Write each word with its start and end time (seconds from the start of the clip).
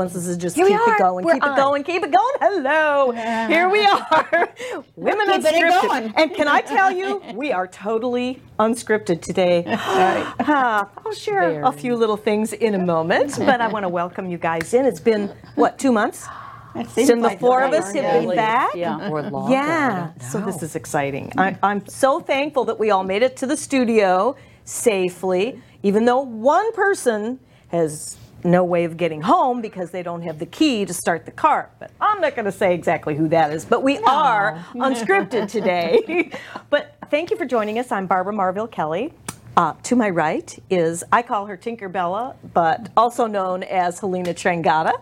Yeah, 0.00 0.08
he 0.08 0.16
wants 0.16 0.16
us 0.16 0.34
to 0.34 0.40
just 0.40 0.56
Here 0.56 0.66
keep 0.66 0.88
it 0.88 0.98
going, 0.98 1.24
We're 1.24 1.34
keep 1.34 1.44
on. 1.44 1.52
it 1.52 1.56
going, 1.56 1.84
keep 1.84 2.02
it 2.02 2.12
going. 2.12 2.34
Hello, 2.40 3.10
here 3.12 3.68
we 3.68 3.84
are, 3.84 4.48
women 4.96 5.26
keeping 5.26 5.44
it 5.44 5.72
unscripted. 5.72 5.82
going. 5.82 6.14
And 6.16 6.34
can 6.34 6.48
I 6.48 6.60
tell 6.62 6.90
you, 6.90 7.22
we 7.34 7.52
are 7.52 7.66
totally 7.66 8.42
unscripted 8.58 9.20
today. 9.22 9.64
Ah, 10.52 10.88
I'll 11.06 11.12
share 11.12 11.62
a 11.62 11.72
few 11.72 11.96
little 11.96 12.16
things 12.16 12.52
in 12.52 12.74
a 12.74 12.78
moment, 12.78 13.36
but 13.38 13.60
I 13.60 13.68
want 13.68 13.84
to 13.84 13.88
welcome 13.88 14.30
you 14.30 14.38
guys 14.38 14.74
in. 14.74 14.84
It's 14.84 15.00
been 15.00 15.28
what 15.54 15.78
two 15.78 15.92
months 15.92 16.26
seems 16.74 17.08
since 17.08 17.22
the 17.22 17.36
four 17.38 17.62
of 17.62 17.72
us 17.72 17.92
have 17.92 17.96
yeah. 17.96 18.20
been 18.20 18.36
back. 18.36 18.74
Yeah. 18.74 19.10
Or 19.10 19.22
longer. 19.22 19.52
Yeah, 19.52 20.12
so 20.18 20.40
this 20.40 20.62
is 20.62 20.76
exciting. 20.76 21.32
I, 21.36 21.56
I'm 21.62 21.86
so 21.86 22.20
thankful 22.20 22.64
that 22.66 22.78
we 22.78 22.90
all 22.90 23.04
made 23.04 23.22
it 23.22 23.36
to 23.38 23.46
the 23.46 23.56
studio 23.56 24.36
safely, 24.64 25.62
even 25.82 26.04
though 26.04 26.20
one 26.20 26.72
person 26.72 27.38
has 27.68 28.16
no 28.44 28.64
way 28.64 28.84
of 28.84 28.96
getting 28.96 29.22
home 29.22 29.60
because 29.60 29.90
they 29.90 30.02
don't 30.02 30.22
have 30.22 30.38
the 30.38 30.46
key 30.46 30.84
to 30.84 30.94
start 30.94 31.24
the 31.24 31.30
car. 31.30 31.70
But 31.78 31.90
I'm 32.00 32.20
not 32.20 32.34
going 32.34 32.46
to 32.46 32.52
say 32.52 32.74
exactly 32.74 33.14
who 33.14 33.28
that 33.28 33.52
is, 33.52 33.64
but 33.64 33.82
we 33.82 33.98
are 33.98 34.64
unscripted 34.74 35.50
today. 35.50 36.30
but 36.70 36.94
thank 37.10 37.30
you 37.30 37.36
for 37.36 37.44
joining 37.44 37.78
us. 37.78 37.92
I'm 37.92 38.06
Barbara 38.06 38.32
Marville 38.32 38.68
Kelly. 38.68 39.12
Uh, 39.56 39.74
to 39.82 39.96
my 39.96 40.08
right 40.08 40.58
is, 40.70 41.02
I 41.12 41.22
call 41.22 41.46
her 41.46 41.56
Tinkerbella, 41.56 42.36
but 42.54 42.88
also 42.96 43.26
known 43.26 43.62
as 43.64 43.98
Helena 43.98 44.32
Trangata, 44.32 44.92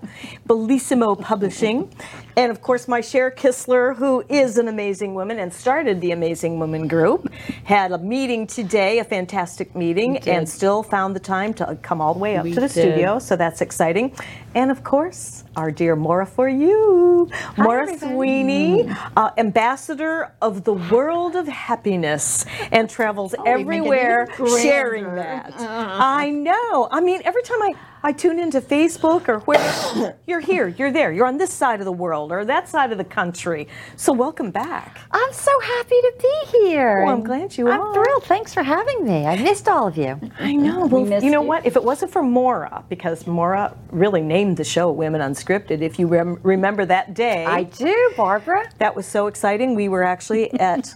Bellissimo 0.48 1.20
Publishing, 1.20 1.92
and 2.38 2.52
of 2.52 2.62
course 2.62 2.86
my 2.86 3.00
Cher 3.00 3.32
Kistler, 3.32 3.96
who 3.96 4.24
is 4.28 4.58
an 4.58 4.68
amazing 4.68 5.12
woman 5.12 5.40
and 5.40 5.52
started 5.52 6.00
the 6.00 6.12
Amazing 6.12 6.60
Woman 6.60 6.86
Group, 6.86 7.28
had 7.64 7.90
a 7.90 7.98
meeting 7.98 8.46
today, 8.46 9.00
a 9.00 9.04
fantastic 9.04 9.74
meeting, 9.74 10.18
and 10.18 10.48
still 10.48 10.84
found 10.84 11.16
the 11.16 11.20
time 11.20 11.52
to 11.54 11.76
come 11.82 12.00
all 12.00 12.14
the 12.14 12.20
way 12.20 12.36
up 12.36 12.44
We 12.44 12.54
to 12.54 12.60
the 12.60 12.68
did. 12.68 12.70
studio, 12.70 13.18
so 13.18 13.34
that's 13.34 13.60
exciting. 13.60 14.14
And 14.58 14.72
of 14.72 14.82
course, 14.82 15.44
our 15.54 15.70
dear 15.70 15.94
Maura 15.94 16.26
for 16.26 16.48
you, 16.48 17.30
Maura 17.56 17.82
everybody. 17.82 18.12
Sweeney, 18.12 18.90
uh, 19.16 19.30
ambassador 19.36 20.32
of 20.42 20.64
the 20.64 20.72
world 20.72 21.36
of 21.36 21.46
happiness, 21.46 22.44
and 22.72 22.90
travels 22.90 23.36
everywhere 23.46 24.26
sharing 24.60 25.14
that. 25.14 25.54
I 25.60 26.30
know. 26.30 26.88
I 26.90 27.00
mean, 27.00 27.22
every 27.24 27.44
time 27.44 27.62
I, 27.62 27.74
I 28.02 28.10
tune 28.10 28.40
into 28.40 28.60
Facebook 28.60 29.28
or 29.28 29.38
where 29.40 30.16
you're 30.26 30.40
here, 30.40 30.66
you're 30.66 30.90
there, 30.90 31.12
you're 31.12 31.26
on 31.26 31.38
this 31.38 31.52
side 31.52 31.78
of 31.78 31.84
the 31.84 31.92
world 31.92 32.32
or 32.32 32.44
that 32.44 32.68
side 32.68 32.90
of 32.90 32.98
the 32.98 33.04
country. 33.04 33.68
So 33.96 34.12
welcome 34.12 34.50
back. 34.50 34.98
I'm 35.12 35.32
so 35.32 35.52
happy 35.60 36.00
to 36.00 36.12
be 36.20 36.58
here. 36.58 37.04
Oh, 37.06 37.10
I'm 37.10 37.22
glad 37.22 37.56
you 37.56 37.68
are. 37.68 37.72
I'm 37.72 37.94
thrilled. 37.94 38.24
Thanks 38.24 38.54
for 38.54 38.64
having 38.64 39.04
me. 39.04 39.24
I 39.24 39.40
missed 39.40 39.68
all 39.68 39.86
of 39.86 39.96
you. 39.96 40.20
I 40.40 40.54
know. 40.54 40.86
Well, 40.86 41.04
missed 41.04 41.24
you 41.24 41.30
know 41.30 41.42
you. 41.42 41.48
what? 41.48 41.64
If 41.64 41.76
it 41.76 41.84
wasn't 41.84 42.10
for 42.10 42.22
Maura, 42.22 42.84
because 42.88 43.24
Maura 43.26 43.76
really 43.90 44.20
named 44.20 44.47
the 44.54 44.64
show 44.64 44.90
Women 44.90 45.20
Unscripted, 45.20 45.80
if 45.80 45.98
you 45.98 46.06
rem- 46.06 46.38
remember 46.42 46.84
that 46.86 47.14
day. 47.14 47.44
I 47.44 47.64
do, 47.64 48.12
Barbara. 48.16 48.70
That 48.78 48.94
was 48.96 49.06
so 49.06 49.26
exciting. 49.26 49.74
We 49.74 49.88
were 49.88 50.02
actually 50.04 50.52
at 50.60 50.94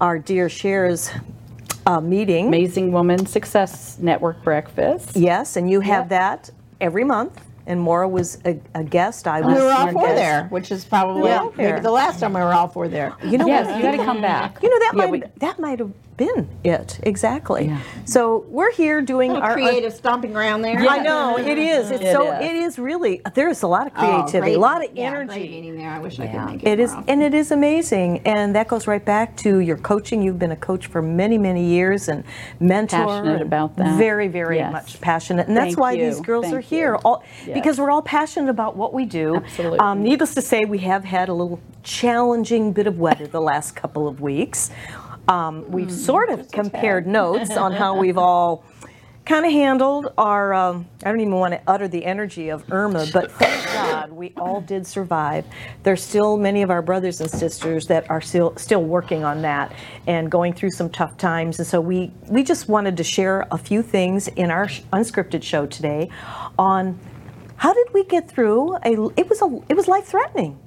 our 0.00 0.18
dear 0.18 0.48
Shares 0.48 1.10
uh, 1.86 2.00
meeting. 2.00 2.48
Amazing 2.48 2.92
Woman 2.92 3.26
Success 3.26 3.98
Network 3.98 4.42
Breakfast. 4.42 5.16
Yes, 5.16 5.56
and 5.56 5.70
you 5.70 5.80
have 5.80 6.04
Yep. 6.04 6.08
that 6.10 6.50
every 6.80 7.04
month. 7.04 7.40
And 7.66 7.80
Maura 7.80 8.06
was 8.06 8.38
a, 8.44 8.60
a 8.74 8.84
guest. 8.84 9.26
I 9.26 9.40
was. 9.40 9.56
We 9.56 9.62
were 9.62 9.70
all 9.70 9.90
four 9.90 10.02
guest. 10.02 10.16
there, 10.16 10.44
which 10.50 10.70
is 10.70 10.84
probably 10.84 11.30
Yeah. 11.30 11.48
maybe 11.56 11.80
the 11.80 11.90
last 11.90 12.20
time 12.20 12.34
we 12.34 12.40
were 12.42 12.52
all 12.52 12.68
four 12.68 12.88
there. 12.88 13.14
You 13.24 13.38
know 13.38 13.46
Yes, 13.46 13.66
what? 13.66 13.76
you 13.76 13.82
got 13.82 13.92
to 13.92 14.04
come 14.04 14.20
back. 14.20 14.62
You 14.62 14.68
know 14.68 14.78
that 14.80 14.92
Yeah, 14.94 14.98
might 14.98 15.10
we- 15.10 15.22
that 15.38 15.58
might 15.58 15.78
have 15.78 15.90
been 16.16 16.48
it 16.62 17.00
exactly. 17.02 17.66
Yeah. 17.66 17.80
So 18.04 18.44
we're 18.48 18.70
here 18.72 19.02
doing 19.02 19.32
our 19.32 19.54
creative 19.54 19.92
stomping 19.92 20.36
around 20.36 20.62
there. 20.62 20.78
I 20.78 20.98
know 20.98 21.36
it 21.38 21.58
is. 21.58 21.90
It's 21.90 22.02
It 22.04 22.12
so 22.12 22.32
is. 22.32 22.44
it 22.44 22.54
is 22.56 22.78
really. 22.78 23.20
There's 23.34 23.62
a 23.62 23.66
lot 23.66 23.86
of 23.88 23.92
Oh, 23.96 24.00
creativity, 24.00 24.40
great- 24.52 24.56
a 24.56 24.60
lot 24.60 24.84
of 24.84 24.96
yeah, 24.96 25.06
energy. 25.08 25.26
Great 25.34 25.50
meeting 25.50 25.76
there. 25.76 25.90
I 25.90 25.98
wish 25.98 26.20
I 26.20 26.26
could 26.28 26.44
make 26.46 26.62
it. 26.62 26.68
It 26.68 26.80
is, 26.80 26.92
often. 26.92 27.04
and 27.08 27.22
it 27.22 27.34
is 27.34 27.50
amazing, 27.50 28.20
and 28.26 28.54
that 28.54 28.68
goes 28.68 28.86
right 28.86 29.04
back 29.04 29.36
to 29.38 29.58
your 29.58 29.76
coaching. 29.76 30.22
You've 30.22 30.38
been 30.38 30.52
a 30.52 30.56
coach 30.56 30.86
for 30.86 31.02
many, 31.02 31.36
many 31.38 31.64
years, 31.64 32.08
and 32.08 32.22
mentor. 32.60 32.98
Passionate 33.06 33.32
and 33.34 33.42
about 33.42 33.76
that. 33.76 33.98
Very, 33.98 34.28
very 34.28 34.58
Yes. 34.58 34.72
much 34.72 35.00
passionate, 35.00 35.48
and 35.48 35.56
that's 35.56 35.68
Thank 35.74 35.78
why 35.78 35.92
you. 35.92 36.04
these 36.06 36.20
girls 36.20 36.44
Thank 36.44 36.56
are 36.56 36.60
here. 36.60 36.92
you. 36.94 37.00
All 37.04 37.24
Yes. 37.46 37.54
because 37.54 37.80
we're 37.80 37.90
all 37.90 38.02
passionate 38.02 38.50
about 38.50 38.76
what 38.76 38.94
we 38.94 39.04
do. 39.04 39.36
Absolutely. 39.36 39.78
Um, 39.80 40.02
needless 40.02 40.34
to 40.34 40.42
say, 40.42 40.64
we 40.64 40.78
have 40.78 41.04
had 41.04 41.28
a 41.28 41.34
little 41.34 41.58
challenging 41.82 42.72
bit 42.72 42.86
of 42.86 42.98
weather 42.98 43.26
the 43.26 43.40
last 43.40 43.76
couple 43.76 44.08
of 44.08 44.20
weeks. 44.20 44.70
Um, 45.28 45.64
we've 45.70 45.88
Hmm. 45.90 45.96
sort 45.96 46.30
of 46.30 46.50
compared 46.50 47.06
notes 47.06 47.56
on 47.56 47.72
how 47.72 47.96
we've 48.00 48.18
all 48.18 48.64
kind 49.24 49.46
of 49.46 49.52
handled 49.52 50.12
our 50.18 50.52
um, 50.52 50.86
i 51.02 51.08
don't 51.10 51.20
even 51.20 51.32
want 51.34 51.54
to 51.54 51.60
utter 51.66 51.88
the 51.88 52.04
energy 52.04 52.50
of 52.50 52.62
irma 52.70 53.06
but 53.12 53.32
thank 53.32 53.64
god 53.72 54.12
we 54.12 54.34
all 54.38 54.60
did 54.60 54.86
survive. 54.86 55.46
There's 55.82 56.02
still 56.02 56.36
many 56.36 56.60
of 56.62 56.70
our 56.70 56.82
brothers 56.82 57.20
and 57.22 57.30
sisters 57.30 57.86
that 57.86 58.10
are 58.10 58.20
still 58.20 58.54
still 58.56 58.82
working 58.84 59.24
on 59.24 59.40
that 59.42 59.72
and 60.06 60.30
going 60.30 60.52
through 60.52 60.70
some 60.72 60.90
tough 60.90 61.16
times 61.16 61.58
and 61.58 61.66
so 61.66 61.80
we 61.80 62.12
we 62.28 62.42
just 62.44 62.68
wanted 62.68 62.96
to 62.98 63.04
share 63.04 63.46
a 63.50 63.56
few 63.58 63.82
things 63.82 64.28
in 64.28 64.50
our 64.50 64.66
unscripted 64.92 65.42
show 65.42 65.64
today 65.66 66.10
on 66.58 66.98
how 67.56 67.72
did 67.72 67.88
we 67.94 68.04
get 68.04 68.28
through 68.30 68.76
a 68.84 68.92
it 69.16 69.28
was 69.28 69.40
a 69.42 69.60
it 69.70 69.74
was 69.76 69.88
life 69.88 70.04
threatening 70.04 70.58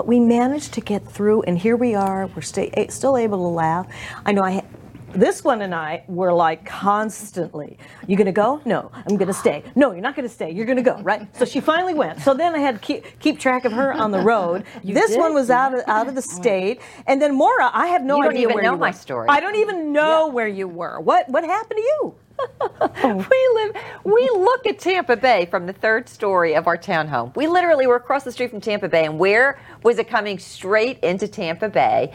but 0.00 0.06
we 0.06 0.18
managed 0.18 0.72
to 0.72 0.80
get 0.80 1.06
through 1.06 1.42
and 1.42 1.58
here 1.58 1.76
we 1.76 1.94
are 1.94 2.26
we're 2.28 2.40
sta- 2.40 2.70
eh, 2.72 2.86
still 2.88 3.18
able 3.18 3.36
to 3.36 3.54
laugh 3.54 3.86
i 4.24 4.32
know 4.32 4.42
i 4.42 4.64
this 5.12 5.42
one 5.42 5.60
and 5.62 5.74
I 5.74 6.04
were 6.06 6.32
like 6.32 6.64
constantly, 6.64 7.76
you 8.06 8.16
gonna 8.16 8.30
go? 8.30 8.60
No, 8.64 8.92
I'm 8.94 9.16
gonna 9.16 9.32
stay. 9.32 9.64
No, 9.74 9.90
you're 9.90 10.00
not 10.00 10.14
gonna 10.14 10.28
stay. 10.28 10.52
You're 10.52 10.66
gonna 10.66 10.84
go, 10.84 11.02
right? 11.02 11.26
So 11.36 11.44
she 11.44 11.60
finally 11.60 11.94
went. 11.94 12.20
So 12.20 12.32
then 12.32 12.54
I 12.54 12.58
had 12.58 12.76
to 12.76 12.80
keep, 12.80 13.18
keep 13.18 13.40
track 13.40 13.64
of 13.64 13.72
her 13.72 13.92
on 13.92 14.12
the 14.12 14.20
road. 14.20 14.64
this 14.84 15.10
did? 15.10 15.18
one 15.18 15.34
was 15.34 15.50
out 15.50 15.74
of 15.74 15.82
out 15.88 16.06
of 16.06 16.14
the 16.14 16.22
state, 16.22 16.80
and 17.08 17.20
then 17.20 17.34
Maura, 17.34 17.70
I 17.72 17.88
have 17.88 18.04
no 18.04 18.18
You 18.18 18.22
don't 18.22 18.30
idea 18.34 18.42
even 18.44 18.54
where 18.54 18.62
know 18.62 18.74
you 18.74 18.78
my 18.78 18.90
were. 18.90 18.92
story. 18.92 19.26
I 19.28 19.40
don't 19.40 19.56
even 19.56 19.92
know 19.92 20.28
where 20.28 20.46
you 20.46 20.68
were. 20.68 21.00
What 21.00 21.28
what 21.28 21.42
happened 21.42 21.78
to 21.78 21.82
you? 21.82 22.14
We 23.04 23.50
live. 23.54 23.76
We 24.04 24.28
look 24.32 24.66
at 24.66 24.78
Tampa 24.78 25.16
Bay 25.16 25.46
from 25.46 25.66
the 25.66 25.72
third 25.72 26.08
story 26.08 26.54
of 26.54 26.66
our 26.66 26.76
townhome. 26.76 27.34
We 27.36 27.46
literally 27.46 27.86
were 27.86 27.96
across 27.96 28.24
the 28.24 28.32
street 28.32 28.50
from 28.50 28.60
Tampa 28.60 28.88
Bay, 28.88 29.04
and 29.04 29.18
where 29.18 29.58
was 29.82 29.98
it 29.98 30.08
coming 30.08 30.38
straight 30.38 30.98
into 31.00 31.28
Tampa 31.28 31.68
Bay? 31.68 32.12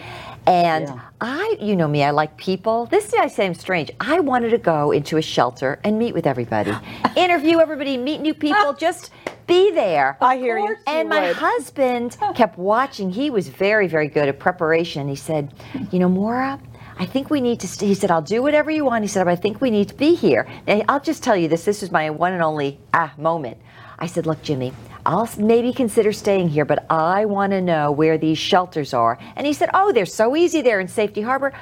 And 0.48 0.88
Yeah. 0.88 1.00
I, 1.22 1.58
you 1.60 1.76
know 1.76 1.88
me, 1.88 2.04
I 2.04 2.12
like 2.12 2.36
people. 2.38 2.88
This 2.88 3.14
I 3.14 3.28
say 3.28 3.46
I'm 3.46 3.54
strange. 3.54 3.92
I 4.00 4.20
wanted 4.20 4.50
to 4.50 4.58
go 4.58 4.92
into 4.92 5.18
a 5.18 5.22
shelter 5.22 5.80
and 5.84 5.98
meet 6.00 6.14
with 6.14 6.26
everybody, 6.28 6.74
interview 7.16 7.60
everybody, 7.60 7.98
meet 7.98 8.22
new 8.22 8.34
people, 8.34 8.74
just 8.80 9.12
be 9.48 9.72
there. 9.72 10.18
I 10.22 10.38
hear 10.38 10.58
you. 10.58 10.76
And 10.88 11.08
my 11.10 11.32
husband 11.32 12.18
kept 12.36 12.58
watching. 12.58 13.12
He 13.12 13.30
was 13.30 13.48
very, 13.50 13.88
very 13.88 14.08
good 14.08 14.28
at 14.28 14.40
preparation. 14.40 15.08
He 15.08 15.16
said, 15.16 15.54
You 15.92 16.00
know, 16.00 16.10
Maura, 16.10 16.60
I 16.98 17.06
think 17.06 17.30
we 17.30 17.42
need 17.42 17.60
to. 17.60 17.68
St-. 17.68 17.88
He 17.90 17.96
said, 17.96 18.12
I'll 18.12 18.22
do 18.22 18.42
whatever 18.42 18.72
you 18.72 18.86
want. 18.86 19.04
He 19.04 19.08
said, 19.08 19.26
but 19.26 19.32
I 19.32 19.36
think 19.36 19.62
we 19.62 19.70
need 19.70 19.90
to 19.90 19.96
be 19.96 20.16
here. 20.16 20.48
Now, 20.68 20.82
I'll 20.88 21.00
just 21.00 21.24
tell 21.24 21.36
you 21.36 21.48
this. 21.48 21.66
This 21.66 21.82
was 21.82 21.92
my 21.92 22.10
one 22.10 22.34
and 22.34 22.42
only 22.44 22.80
ah 22.94 23.14
moment. 23.18 23.58
I 23.98 24.08
said, 24.08 24.26
Look, 24.26 24.42
Jimmy, 24.42 24.74
I'll 25.06 25.30
maybe 25.38 25.72
consider 25.74 26.12
staying 26.12 26.50
here, 26.50 26.66
but 26.66 26.86
I 26.90 27.26
want 27.26 27.52
to 27.52 27.62
know 27.62 27.92
where 27.92 28.18
these 28.18 28.38
shelters 28.38 28.94
are. 28.94 29.18
And 29.36 29.46
he 29.48 29.54
said, 29.54 29.70
Oh, 29.74 29.92
they're 29.92 30.06
so 30.06 30.36
easy 30.36 30.62
there 30.62 30.80
in 30.80 30.88
Safety 30.88 31.22
Harbor. 31.22 31.54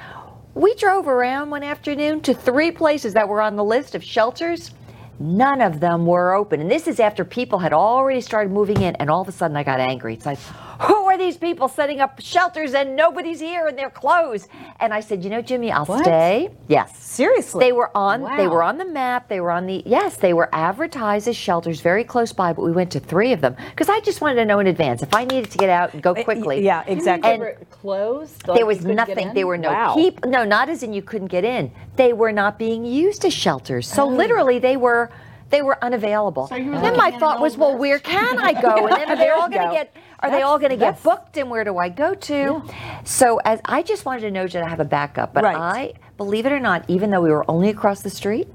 We 0.56 0.76
drove 0.76 1.08
around 1.08 1.50
one 1.50 1.64
afternoon 1.64 2.22
to 2.22 2.34
three 2.34 2.72
places 2.72 3.14
that 3.14 3.28
were 3.28 3.42
on 3.42 3.56
the 3.56 3.64
list 3.64 3.96
of 3.96 4.04
shelters. 4.04 4.72
None 5.20 5.62
of 5.62 5.80
them 5.80 6.06
were 6.06 6.34
open. 6.34 6.62
And 6.62 6.70
this 6.70 6.88
is 6.88 7.00
after 7.00 7.24
people 7.24 7.60
had 7.60 7.74
already 7.74 8.22
started 8.22 8.52
moving 8.52 8.82
in, 8.82 8.96
and 8.96 9.10
all 9.10 9.22
of 9.22 9.28
a 9.28 9.32
sudden 9.32 9.56
I 9.56 9.64
got 9.64 9.80
angry. 9.80 10.14
It's 10.14 10.26
like, 10.26 10.40
who 10.84 11.06
are 11.06 11.18
these 11.18 11.38
people 11.38 11.68
setting 11.68 12.00
up 12.02 12.20
shelters 12.22 12.74
and 12.74 12.96
nobody's 12.96 13.40
here 13.40 13.68
and 13.68 13.78
they're 13.78 13.90
closed? 13.90 14.48
And 14.80 14.94
I 14.94 15.00
said, 15.00 15.24
you 15.24 15.30
know, 15.30 15.42
Jimmy, 15.42 15.72
I'll 15.72 15.86
What? 15.86 16.04
stay. 16.04 16.50
Yes. 16.68 16.98
Seriously. 16.98 17.64
They 17.64 17.72
were 17.72 17.96
on 17.96 18.24
they 18.38 18.48
were 18.48 18.64
on 18.64 18.78
the 18.78 18.86
map. 18.86 19.28
They 19.30 19.40
were 19.40 19.52
on 19.52 19.66
the 19.66 19.84
yes, 19.86 20.18
they 20.18 20.34
were 20.34 20.50
advertised 20.52 21.28
as 21.28 21.36
shelters 21.36 21.80
very 21.82 22.04
close 22.04 22.34
by, 22.34 22.54
but 22.54 22.64
we 22.64 22.72
went 22.72 22.92
to 22.92 23.00
three 23.00 23.34
of 23.34 23.42
them 23.42 23.56
because 23.70 23.90
I 23.90 24.00
just 24.00 24.20
wanted 24.22 24.36
to 24.36 24.46
know 24.46 24.60
in 24.60 24.68
advance 24.68 25.04
if 25.04 25.14
I 25.14 25.26
needed 25.26 25.52
to 25.52 25.58
get 25.58 25.70
out 25.70 25.94
and 25.94 26.02
go 26.02 26.12
uh, 26.12 26.24
quickly. 26.24 26.64
Yeah, 26.64 26.84
exactly. 26.88 27.32
And- 27.32 27.70
closed. 27.70 28.46
There 28.46 28.66
was 28.66 28.86
nothing. 28.86 29.34
There 29.34 29.46
were 29.46 29.58
no 29.58 29.70
wow. 29.70 29.94
people. 29.96 30.30
No, 30.30 30.44
not 30.46 30.70
as 30.70 30.84
in 30.84 30.94
you 30.94 31.02
couldn't 31.02 31.28
get 31.28 31.44
in. 31.44 31.72
They 31.96 32.14
were 32.14 32.32
not 32.32 32.58
being 32.58 32.86
used 32.86 33.26
as 33.26 33.34
shelters. 33.34 33.88
So 33.88 34.04
oh. 34.04 34.08
literally, 34.08 34.60
they 34.60 34.78
were 34.78 35.12
they 35.54 35.62
were 35.62 35.78
unavailable. 35.84 36.48
So 36.48 36.56
you 36.56 36.72
were 36.72 36.78
And 36.78 36.84
then 36.84 36.98
my 36.98 37.12
thought 37.12 37.40
was, 37.40 37.58
well, 37.58 37.70
list? 37.72 37.80
where 37.80 38.00
can 38.00 38.40
I 38.40 38.60
go? 38.60 38.88
And 38.88 38.98
then 38.98 39.10
are 39.12 39.16
they 39.16 39.30
all 39.30 39.48
going 39.48 39.68
to 39.68 39.74
get? 39.74 39.96
Are 40.20 40.32
they 40.32 40.42
all 40.42 40.58
going 40.58 40.72
to 40.72 40.78
get 40.78 41.02
booked? 41.04 41.38
And 41.38 41.50
where 41.50 41.64
do 41.64 41.78
I 41.78 41.90
go 41.90 42.16
to? 42.16 42.64
So 43.04 43.40
as 43.46 43.62
I 43.66 43.84
just 43.84 44.04
wanted 44.04 44.22
to 44.22 44.32
know 44.32 44.48
that 44.48 44.64
I 44.64 44.68
have 44.68 44.80
a 44.80 44.86
backup, 44.86 45.34
but 45.34 45.44
Right. 45.44 45.56
I 45.56 45.94
believe 46.18 46.46
it 46.48 46.52
or 46.52 46.60
not, 46.60 46.86
even 46.88 47.12
though 47.12 47.22
we 47.22 47.30
were 47.30 47.46
only 47.52 47.70
across 47.70 48.02
the 48.02 48.10
street, 48.10 48.48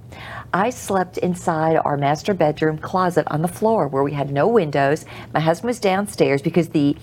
I 0.53 0.71
slept 0.71 1.19
inside 1.19 1.77
our 1.77 1.97
master 1.97 2.35
bedroom 2.35 2.79
closet 2.79 3.27
on 3.31 3.43
the 3.43 3.49
floor 3.49 3.87
where 3.87 4.03
we 4.03 4.13
had 4.13 4.31
no 4.33 4.49
windows. 4.49 5.05
My 5.33 5.41
husband 5.41 5.69
was 5.69 5.79
downstairs 5.79 6.43
because 6.43 6.71
the 6.71 6.97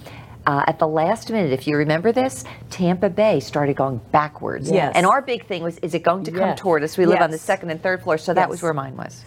uh, 0.47 0.63
at 0.67 0.77
the 0.77 0.87
last 0.87 1.31
minute, 1.31 1.51
if 1.51 1.65
you 1.65 1.75
remember 1.75 2.11
this, 2.11 2.43
Tampa 2.69 3.09
Bay 3.09 3.39
started 3.39 3.75
going 3.75 3.99
backwards. 4.11 4.69
Yes. 4.69 4.93
And 4.95 5.03
our 5.05 5.19
big 5.21 5.45
thing 5.47 5.63
was, 5.63 5.79
is 5.79 5.95
it 5.95 6.03
going 6.03 6.23
to 6.25 6.31
come 6.31 6.49
Yes. 6.49 6.59
toward 6.59 6.83
us? 6.83 6.97
We 6.99 7.07
live 7.07 7.19
on 7.21 7.31
the 7.31 7.37
second 7.39 7.71
and 7.71 7.81
third 7.81 8.03
floor, 8.03 8.19
so 8.19 8.31
that 8.35 8.47
was 8.47 8.61
where 8.61 8.73
mine 8.73 8.95
was. 8.95 9.23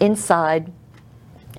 Inside 0.00 0.72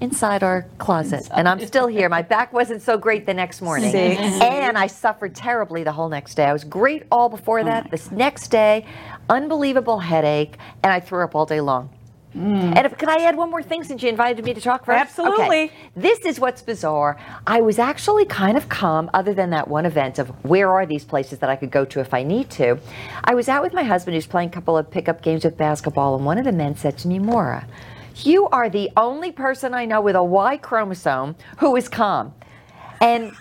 inside 0.01 0.41
our 0.41 0.63
closet, 0.79 1.29
and 1.31 1.47
I'm 1.47 1.63
still 1.65 1.85
here. 1.85 2.09
My 2.09 2.23
back 2.23 2.51
wasn't 2.51 2.81
so 2.81 2.97
great 2.97 3.27
the 3.27 3.35
next 3.35 3.61
morning, 3.61 3.91
See? 3.91 4.17
and 4.17 4.75
I 4.77 4.87
suffered 4.87 5.35
terribly 5.35 5.83
the 5.83 5.91
whole 5.91 6.09
next 6.09 6.33
day. 6.33 6.45
I 6.45 6.53
was 6.53 6.63
great 6.63 7.03
all 7.11 7.29
before 7.29 7.59
oh 7.59 7.65
that. 7.65 7.91
This 7.91 8.11
next 8.11 8.47
day, 8.47 8.87
unbelievable 9.29 9.99
headache, 9.99 10.57
and 10.83 10.91
I 10.91 10.99
threw 10.99 11.23
up 11.23 11.35
all 11.35 11.45
day 11.45 11.61
long. 11.61 11.91
Mm. 12.35 12.77
And 12.77 12.85
if, 12.85 12.97
could 12.97 13.09
I 13.09 13.25
add 13.25 13.35
one 13.35 13.49
more 13.49 13.61
thing 13.61 13.83
since 13.83 14.01
you 14.01 14.07
invited 14.07 14.43
me 14.45 14.53
to 14.53 14.61
talk 14.61 14.85
first? 14.85 14.97
Absolutely. 14.97 15.63
Okay. 15.65 15.71
This 15.95 16.19
is 16.25 16.39
what's 16.39 16.61
bizarre. 16.61 17.19
I 17.45 17.59
was 17.59 17.77
actually 17.77 18.25
kind 18.25 18.57
of 18.57 18.69
calm, 18.69 19.09
other 19.13 19.33
than 19.33 19.49
that 19.49 19.67
one 19.67 19.85
event 19.85 20.17
of 20.17 20.29
where 20.45 20.69
are 20.69 20.85
these 20.85 21.03
places 21.03 21.39
that 21.39 21.49
I 21.49 21.57
could 21.57 21.71
go 21.71 21.83
to 21.85 21.99
if 21.99 22.13
I 22.13 22.23
need 22.23 22.49
to. 22.51 22.79
I 23.25 23.35
was 23.35 23.49
out 23.49 23.61
with 23.61 23.73
my 23.73 23.83
husband 23.83 24.15
who's 24.15 24.27
playing 24.27 24.49
a 24.49 24.51
couple 24.51 24.77
of 24.77 24.89
pickup 24.89 25.21
games 25.21 25.43
with 25.43 25.57
basketball, 25.57 26.15
and 26.15 26.25
one 26.25 26.37
of 26.37 26.45
the 26.45 26.53
men 26.53 26.75
said 26.77 26.97
to 26.99 27.09
me, 27.09 27.19
Maura, 27.19 27.67
you 28.15 28.47
are 28.49 28.69
the 28.69 28.89
only 28.97 29.31
person 29.31 29.73
I 29.73 29.85
know 29.85 30.01
with 30.01 30.15
a 30.15 30.23
Y 30.23 30.57
chromosome 30.57 31.35
who 31.57 31.75
is 31.75 31.87
calm. 31.89 32.33
And 33.01 33.31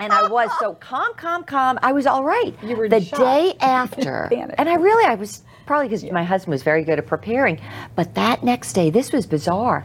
and 0.00 0.12
I 0.12 0.28
was 0.28 0.50
so 0.58 0.74
calm, 0.74 1.12
calm, 1.16 1.44
calm. 1.44 1.78
I 1.82 1.92
was 1.92 2.06
all 2.06 2.24
right. 2.24 2.54
You 2.62 2.76
were 2.76 2.88
the 2.88 3.00
shocked. 3.00 3.22
day 3.22 3.54
after, 3.60 4.24
and 4.58 4.68
I 4.68 4.74
really, 4.74 5.04
I 5.04 5.14
was 5.14 5.42
probably 5.66 5.88
because 5.88 6.04
my 6.10 6.24
husband 6.24 6.52
was 6.52 6.62
very 6.62 6.84
good 6.84 6.98
at 6.98 7.06
preparing. 7.06 7.60
But 7.94 8.14
that 8.14 8.42
next 8.42 8.72
day, 8.72 8.90
this 8.90 9.12
was 9.12 9.26
bizarre. 9.26 9.84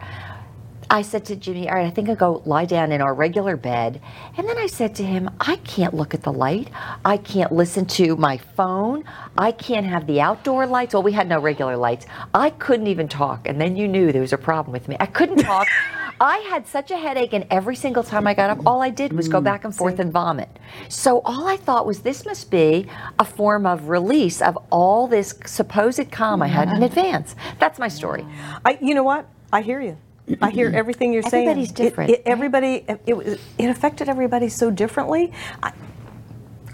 I 0.90 1.02
said 1.02 1.26
to 1.26 1.36
Jimmy, 1.36 1.70
all 1.70 1.76
right, 1.76 1.86
I 1.86 1.90
think 1.90 2.08
I'll 2.08 2.16
go 2.16 2.42
lie 2.46 2.66
down 2.66 2.92
in 2.94 3.02
our 3.02 3.14
regular 3.14 3.58
bed. 3.58 4.02
And 4.38 4.48
then 4.48 4.58
I 4.58 4.68
said 4.68 4.96
to 4.96 5.04
him, 5.04 5.30
I 5.40 5.58
can't 5.58 5.94
look 5.94 6.14
at 6.14 6.24
the 6.24 6.32
light. 6.32 6.70
I 7.04 7.18
can't 7.18 7.52
listen 7.52 7.86
to 7.88 8.16
my 8.16 8.38
phone. 8.38 9.04
I 9.38 9.52
can't 9.52 9.86
have 9.86 10.08
the 10.08 10.22
outdoor 10.22 10.66
lights. 10.66 10.94
Well, 10.94 11.04
we 11.04 11.12
had 11.12 11.28
no 11.28 11.40
regular 11.40 11.76
lights. 11.76 12.06
I 12.34 12.52
couldn't 12.52 12.88
even 12.88 13.10
talk. 13.10 13.48
And 13.48 13.60
then 13.60 13.76
you 13.76 13.88
knew 13.88 14.14
there 14.14 14.22
was 14.22 14.32
a 14.32 14.38
problem 14.38 14.72
with 14.72 14.88
me. 14.88 14.96
I 15.00 15.08
couldn't 15.08 15.40
talk. 15.40 15.68
I 16.20 16.38
had 16.50 16.66
such 16.66 16.90
a 16.90 16.98
headache, 16.98 17.34
and 17.34 17.46
every 17.52 17.76
single 17.76 18.02
time 18.02 18.26
I 18.26 18.34
got 18.34 18.50
up, 18.50 18.66
all 18.66 18.82
I 18.82 18.90
did 18.90 19.14
was 19.14 19.28
go 19.28 19.40
mm, 19.40 19.44
back 19.44 19.66
and 19.66 19.76
forth 19.76 20.00
and 20.00 20.12
vomit. 20.12 20.50
So 20.90 21.22
all 21.26 21.48
I 21.48 21.58
thought 21.58 21.86
was 21.86 22.00
this 22.00 22.26
must 22.26 22.50
be 22.50 22.88
a 23.20 23.26
form 23.26 23.68
of 23.68 23.90
release 23.90 24.42
of 24.42 24.58
all 24.72 25.06
this 25.06 25.36
supposed 25.46 26.12
calm 26.12 26.42
I 26.42 26.48
had 26.48 26.70
in 26.70 26.82
advance. 26.82 27.36
That's 27.60 27.78
my 27.78 27.88
story. 27.88 28.26
I, 28.66 28.80
you 28.82 28.96
know 28.96 29.04
what? 29.04 29.30
I 29.54 29.62
hear 29.62 29.80
you. 29.80 29.98
I 30.42 30.50
hear 30.52 30.72
everything 30.74 31.14
you're 31.14 31.24
saying. 31.24 31.48
Everybody's 31.48 31.72
different, 31.72 32.10
It, 32.10 32.14
right? 32.14 32.22
everybody, 32.26 32.86
it, 32.88 33.02
it, 33.06 33.40
it 33.58 33.70
affected 33.70 34.10
everybody 34.10 34.50
so 34.50 34.70
differently. 34.70 35.32
I, 35.64 35.72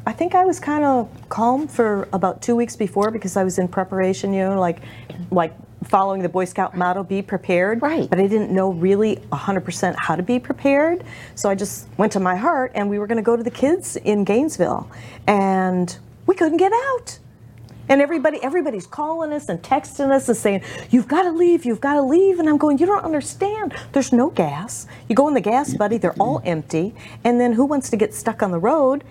I 0.06 0.12
think 0.12 0.36
I 0.36 0.44
was 0.44 0.60
kind 0.60 0.84
of 0.84 1.10
calm 1.30 1.68
for 1.68 2.10
about 2.12 2.42
two 2.42 2.56
weeks 2.56 2.76
before 2.76 3.12
because 3.12 3.38
I 3.38 3.44
was 3.44 3.58
in 3.60 3.68
preparation, 3.68 4.34
you 4.34 4.44
know, 4.44 4.60
like, 4.60 4.80
like 5.32 5.54
following 5.86 6.22
the 6.22 6.30
Boy 6.30 6.46
Scout 6.46 6.76
motto, 6.76 7.04
be 7.04 7.22
prepared. 7.22 7.82
Right. 7.82 8.10
But 8.10 8.20
I 8.20 8.28
didn't 8.28 8.52
know 8.52 8.72
really 8.74 9.18
100% 9.32 9.96
how 9.98 10.16
to 10.16 10.24
be 10.24 10.40
prepared. 10.40 11.04
So 11.36 11.50
I 11.50 11.56
just 11.56 11.88
went 11.98 12.12
to 12.14 12.20
my 12.20 12.36
heart 12.36 12.72
and 12.76 12.90
we 12.90 13.00
were 13.00 13.08
going 13.08 13.18
to 13.18 13.24
go 13.24 13.36
to 13.36 13.44
the 13.44 13.52
kids 13.52 13.96
in 13.98 14.24
Gainesville. 14.24 14.90
And 15.28 15.98
we 16.26 16.36
couldn't 16.36 16.58
get 16.58 16.72
out. 16.74 17.20
And 17.90 18.02
everybody, 18.02 18.42
everybody's 18.42 18.88
calling 18.88 19.34
us 19.34 19.50
and 19.50 19.62
texting 19.62 20.12
us 20.12 20.28
and 20.30 20.38
saying, 20.38 20.62
"You've 20.90 21.08
got 21.08 21.24
to 21.24 21.32
leave, 21.32 21.66
you've 21.66 21.82
got 21.82 21.96
to 21.96 22.02
leave." 22.02 22.40
And 22.40 22.48
I'm 22.48 22.58
going, 22.58 22.78
"You 22.78 22.86
don't 22.86 23.04
understand. 23.04 23.74
There's 23.92 24.14
no 24.14 24.30
gas. 24.30 24.88
You 25.10 25.16
go 25.16 25.28
in 25.28 25.34
the 25.34 25.42
GasBuddy, 25.42 26.00
they're 26.00 26.16
all 26.20 26.42
empty. 26.46 26.96
And 27.24 27.40
then 27.40 27.54
who 27.54 27.66
wants 27.66 27.90
to 27.90 27.98
get 27.98 28.14
stuck 28.14 28.42
on 28.42 28.52
the 28.52 28.60
road?" 28.60 29.04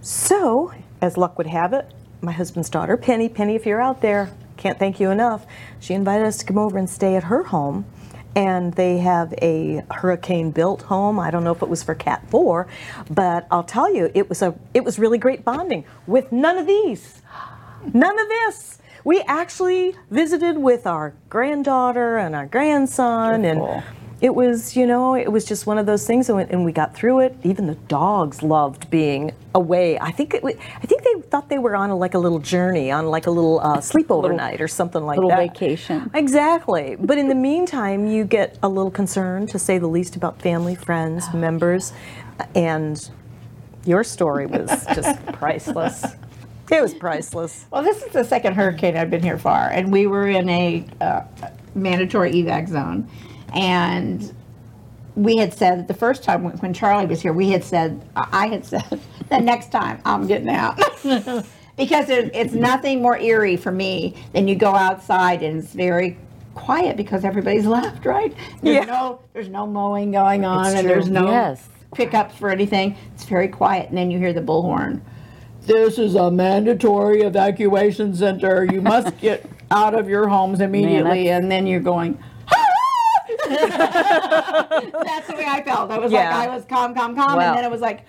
So, 0.00 0.72
as 1.00 1.16
luck 1.16 1.38
would 1.38 1.46
have 1.46 1.72
it, 1.72 1.92
my 2.20 2.32
husband's 2.32 2.68
daughter, 2.68 2.96
Penny, 2.96 3.28
Penny, 3.28 3.54
if 3.54 3.66
you're 3.66 3.80
out 3.80 4.00
there, 4.00 4.30
can't 4.56 4.78
thank 4.78 5.00
you 5.00 5.10
enough. 5.10 5.46
She 5.80 5.94
invited 5.94 6.26
us 6.26 6.38
to 6.38 6.44
come 6.44 6.58
over 6.58 6.78
and 6.78 6.90
stay 6.90 7.16
at 7.16 7.24
her 7.24 7.44
home. 7.44 7.84
And 8.34 8.72
they 8.74 8.98
have 8.98 9.34
a 9.42 9.82
hurricane 9.90 10.52
built 10.52 10.82
home. 10.82 11.20
I 11.20 11.30
don't 11.30 11.44
know 11.44 11.52
if 11.52 11.62
it 11.62 11.68
was 11.68 11.82
for 11.82 11.94
Cat 11.94 12.22
4, 12.30 12.66
but 13.10 13.46
I'll 13.50 13.62
tell 13.62 13.92
you, 13.94 14.10
it 14.14 14.28
was 14.28 14.40
a 14.40 14.54
it 14.72 14.84
was 14.84 14.98
really 14.98 15.18
great 15.18 15.44
bonding 15.44 15.84
with 16.06 16.32
none 16.32 16.58
of 16.58 16.66
these. 16.66 17.21
None 17.92 18.18
of 18.18 18.28
this. 18.28 18.78
We 19.04 19.20
actually 19.22 19.94
visited 20.10 20.58
with 20.58 20.86
our 20.86 21.14
granddaughter 21.28 22.18
and 22.18 22.34
our 22.36 22.46
grandson, 22.46 23.42
Beautiful. 23.42 23.68
and 23.70 23.84
it 24.20 24.32
was, 24.36 24.76
you 24.76 24.86
know, 24.86 25.16
it 25.16 25.32
was 25.32 25.44
just 25.44 25.66
one 25.66 25.78
of 25.78 25.86
those 25.86 26.06
things, 26.06 26.28
and 26.28 26.38
we, 26.38 26.44
and 26.44 26.64
we 26.64 26.70
got 26.70 26.94
through 26.94 27.18
it. 27.20 27.34
Even 27.42 27.66
the 27.66 27.74
dogs 27.74 28.40
loved 28.44 28.88
being 28.90 29.32
away. 29.56 29.98
I 29.98 30.12
think 30.12 30.34
it, 30.34 30.44
I 30.44 30.86
think 30.86 31.02
they 31.02 31.20
thought 31.28 31.48
they 31.48 31.58
were 31.58 31.74
on 31.74 31.90
a, 31.90 31.96
like 31.96 32.14
a 32.14 32.18
little 32.20 32.38
journey, 32.38 32.92
on 32.92 33.06
like 33.08 33.26
a 33.26 33.32
little 33.32 33.58
uh, 33.58 33.78
sleepover 33.78 34.22
Little- 34.22 34.36
night 34.36 34.60
or 34.60 34.68
something 34.68 35.04
like 35.04 35.16
little 35.16 35.30
that. 35.30 35.38
Little 35.40 35.52
vacation. 35.52 36.08
Exactly. 36.14 36.94
But 37.00 37.18
in 37.18 37.26
the 37.26 37.34
meantime, 37.34 38.06
you 38.06 38.22
get 38.24 38.56
a 38.62 38.68
little 38.68 38.92
concerned, 38.92 39.48
to 39.48 39.58
say 39.58 39.78
the 39.78 39.88
least, 39.88 40.14
about 40.14 40.40
family, 40.40 40.76
friends, 40.76 41.24
members, 41.34 41.92
and 42.54 43.10
your 43.84 44.04
story 44.04 44.46
was 44.46 44.86
just 44.94 45.26
priceless. 45.32 46.04
It 46.76 46.82
was 46.82 46.94
priceless. 46.94 47.66
Well, 47.70 47.82
this 47.82 48.02
is 48.02 48.12
the 48.12 48.24
second 48.24 48.54
hurricane 48.54 48.96
I've 48.96 49.10
been 49.10 49.22
here 49.22 49.38
for, 49.38 49.50
and 49.50 49.92
we 49.92 50.06
were 50.06 50.26
in 50.28 50.48
a 50.48 50.84
uh, 51.00 51.22
mandatory 51.74 52.32
evac 52.32 52.68
zone, 52.68 53.08
and 53.54 54.34
we 55.14 55.36
had 55.36 55.52
said 55.52 55.86
the 55.88 55.94
first 55.94 56.22
time 56.24 56.44
when 56.44 56.72
Charley 56.72 57.04
was 57.06 57.20
here, 57.20 57.34
we 57.34 57.50
had 57.50 57.62
said 57.62 58.00
I 58.16 58.46
had 58.46 58.64
said 58.64 59.00
the 59.28 59.38
next 59.38 59.70
time 59.70 60.00
I'm 60.04 60.26
getting 60.26 60.48
out. 60.48 60.80
Because 61.74 62.10
it, 62.10 62.30
it's 62.34 62.52
nothing 62.52 63.00
more 63.00 63.16
eerie 63.16 63.56
for 63.56 63.72
me 63.72 64.14
than 64.34 64.46
you 64.46 64.54
go 64.54 64.74
outside 64.74 65.42
and 65.42 65.58
it's 65.58 65.72
very 65.72 66.18
quiet 66.54 66.98
because 66.98 67.24
everybody's 67.24 67.64
left, 67.64 68.04
right? 68.04 68.32
There's 68.62 68.76
Yeah. 68.76 68.84
no 68.84 69.20
there's 69.32 69.48
no 69.48 69.66
mowing 69.66 70.12
going 70.12 70.44
on 70.44 70.66
It's 70.66 70.74
and 70.76 70.84
true. 70.84 70.94
there's 70.94 71.08
no 71.08 71.30
Yes. 71.30 71.66
pickups 71.94 72.34
for 72.36 72.50
anything. 72.50 72.94
It's 73.14 73.24
very 73.24 73.48
quiet 73.48 73.88
and 73.88 73.96
then 73.96 74.10
you 74.10 74.18
hear 74.18 74.34
the 74.34 74.42
bullhorn. 74.42 75.00
This 75.66 75.98
is 75.98 76.14
a 76.14 76.30
mandatory 76.30 77.22
evacuation 77.22 78.14
center. 78.14 78.64
You 78.64 78.80
must 78.82 79.16
get 79.20 79.46
out 79.70 79.94
of 79.94 80.08
your 80.08 80.28
homes 80.28 80.60
immediately 80.60 81.30
and 81.30 81.50
then 81.50 81.66
you're 81.66 81.80
going 81.80 82.18
That's 83.48 85.26
the 85.28 85.34
way 85.36 85.46
I 85.46 85.62
felt. 85.64 85.90
I 85.90 85.98
was 85.98 86.12
Yeah. 86.12 86.36
like 86.36 86.48
I 86.48 86.54
was 86.54 86.64
calm, 86.64 86.94
calm, 86.94 87.14
calm 87.14 87.36
Wow. 87.36 87.48
and 87.50 87.56
then 87.58 87.64
it 87.64 87.70
was 87.70 87.80
like 87.80 88.04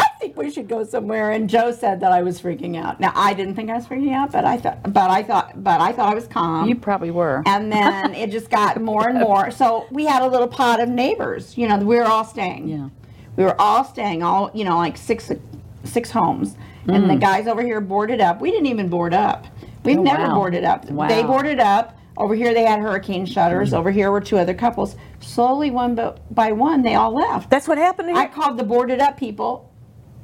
I 0.00 0.06
think 0.20 0.36
we 0.36 0.48
should 0.50 0.68
go 0.68 0.84
somewhere. 0.84 1.32
And 1.32 1.50
Joe 1.50 1.72
said 1.72 2.00
that 2.00 2.12
I 2.12 2.22
was 2.22 2.40
freaking 2.40 2.76
out. 2.76 3.00
Now 3.00 3.12
I 3.16 3.34
didn't 3.34 3.54
think 3.56 3.68
I 3.70 3.74
was 3.74 3.86
freaking 3.86 4.12
out, 4.14 4.30
but 4.30 4.44
I 4.44 4.56
thought, 4.56 4.92
but 4.92 5.10
I 5.10 5.22
thought, 5.24 5.62
but 5.64 5.80
I 5.80 5.92
thought 5.92 6.12
I 6.12 6.14
was 6.14 6.26
calm. 6.28 6.68
You 6.68 6.76
probably 6.76 7.10
were. 7.10 7.42
and 7.46 7.72
then 7.72 8.14
it 8.14 8.30
just 8.30 8.48
got 8.50 8.80
more 8.80 9.08
and 9.08 9.18
more. 9.18 9.50
So 9.50 9.86
we 9.90 10.04
had 10.06 10.22
a 10.22 10.28
little 10.28 10.46
pod 10.46 10.78
of 10.80 10.88
neighbors. 10.88 11.56
You 11.58 11.66
know, 11.68 11.78
we 11.78 11.96
were 11.96 12.04
all 12.04 12.24
staying. 12.24 12.68
Yeah. 12.68 12.88
We 13.36 13.42
were 13.44 13.60
all 13.60 13.82
staying, 13.84 14.22
all 14.22 14.50
you 14.54 14.64
know, 14.64 14.76
like 14.76 14.96
six 14.96 15.32
six 15.84 16.10
homes. 16.10 16.54
And 16.88 17.08
the 17.08 17.14
mm. 17.14 17.20
guys 17.20 17.46
over 17.46 17.62
here 17.62 17.80
boarded 17.80 18.20
up. 18.20 18.40
We 18.40 18.50
didn't 18.50 18.66
even 18.66 18.88
board 18.88 19.12
up. 19.14 19.46
We've 19.84 19.98
Oh, 19.98 20.02
never 20.02 20.22
wow. 20.24 20.34
boarded 20.34 20.64
up. 20.64 20.86
They 20.86 21.22
boarded 21.22 21.60
up. 21.60 21.96
Over 22.16 22.34
here 22.34 22.52
they 22.52 22.64
had 22.64 22.80
hurricane 22.80 23.26
shutters. 23.26 23.70
Mm. 23.72 23.78
Over 23.78 23.90
here 23.90 24.10
were 24.10 24.20
two 24.20 24.38
other 24.38 24.54
couples. 24.54 24.96
Slowly, 25.20 25.70
one 25.70 25.94
by- 26.30 26.52
one, 26.52 26.82
they 26.82 26.94
all 26.94 27.14
left. 27.14 27.50
That's 27.50 27.68
what 27.68 27.78
happened 27.78 28.08
to 28.08 28.14
I 28.14 28.26
called 28.26 28.58
the 28.58 28.64
boarded 28.64 29.00
up 29.00 29.16
people, 29.16 29.70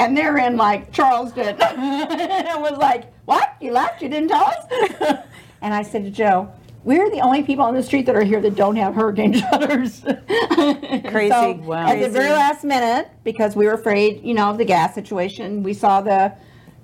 and 0.00 0.16
they're 0.16 0.38
in 0.38 0.56
like 0.56 0.90
Charleston. 0.92 1.56
it 1.60 2.60
was 2.60 2.78
like, 2.78 3.12
what? 3.26 3.54
You 3.60 3.72
left? 3.72 4.02
You 4.02 4.08
didn't 4.08 4.28
tell 4.28 4.44
us? 4.44 5.18
and 5.62 5.72
I 5.72 5.82
said 5.82 6.04
to 6.04 6.10
Joe, 6.10 6.50
we're 6.82 7.08
the 7.10 7.20
only 7.20 7.42
people 7.42 7.64
on 7.64 7.74
the 7.74 7.82
street 7.82 8.06
that 8.06 8.16
are 8.16 8.24
here 8.24 8.40
that 8.42 8.56
don't 8.56 8.76
have 8.76 8.94
hurricane 8.94 9.32
shutters. 9.40 10.00
Crazy. 10.00 11.30
So, 11.30 11.52
Wow. 11.62 11.86
At 11.86 12.00
the 12.00 12.10
very 12.10 12.30
last 12.30 12.64
minute, 12.64 13.08
because 13.22 13.56
we 13.56 13.66
were 13.66 13.72
afraid, 13.72 14.22
you 14.22 14.34
know, 14.34 14.50
of 14.50 14.58
the 14.58 14.64
gas 14.64 14.94
situation, 14.94 15.62
we 15.62 15.72
saw 15.72 16.00
the 16.02 16.34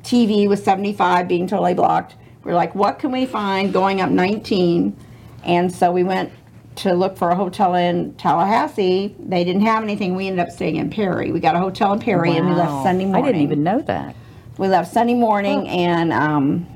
TV 0.02 0.48
was 0.48 0.62
75 0.62 1.28
being 1.28 1.46
totally 1.46 1.74
blocked. 1.74 2.16
We're 2.42 2.54
like, 2.54 2.74
what 2.74 2.98
can 2.98 3.12
we 3.12 3.26
find 3.26 3.72
going 3.72 4.00
up 4.00 4.10
19? 4.10 4.96
And 5.44 5.72
so 5.72 5.92
we 5.92 6.02
went 6.04 6.32
to 6.76 6.94
look 6.94 7.16
for 7.16 7.30
a 7.30 7.34
hotel 7.34 7.74
in 7.74 8.14
Tallahassee. 8.14 9.14
They 9.18 9.44
didn't 9.44 9.62
have 9.62 9.82
anything. 9.82 10.14
We 10.14 10.26
ended 10.28 10.46
up 10.46 10.50
staying 10.52 10.76
in 10.76 10.88
Perry. 10.90 11.32
We 11.32 11.40
got 11.40 11.54
a 11.54 11.58
hotel 11.58 11.92
in 11.92 11.98
Perry 11.98 12.36
and 12.36 12.46
we 12.48 12.54
left 12.54 12.70
Wow. 12.70 12.82
morning. 12.84 13.14
I 13.14 13.20
didn't 13.22 13.42
even 13.42 13.62
know 13.62 13.80
that. 13.82 14.14
We 14.56 14.68
left 14.68 14.92
Sunday 14.92 15.14
morning 15.14 15.68
and 15.68 16.12
um, 16.12 16.66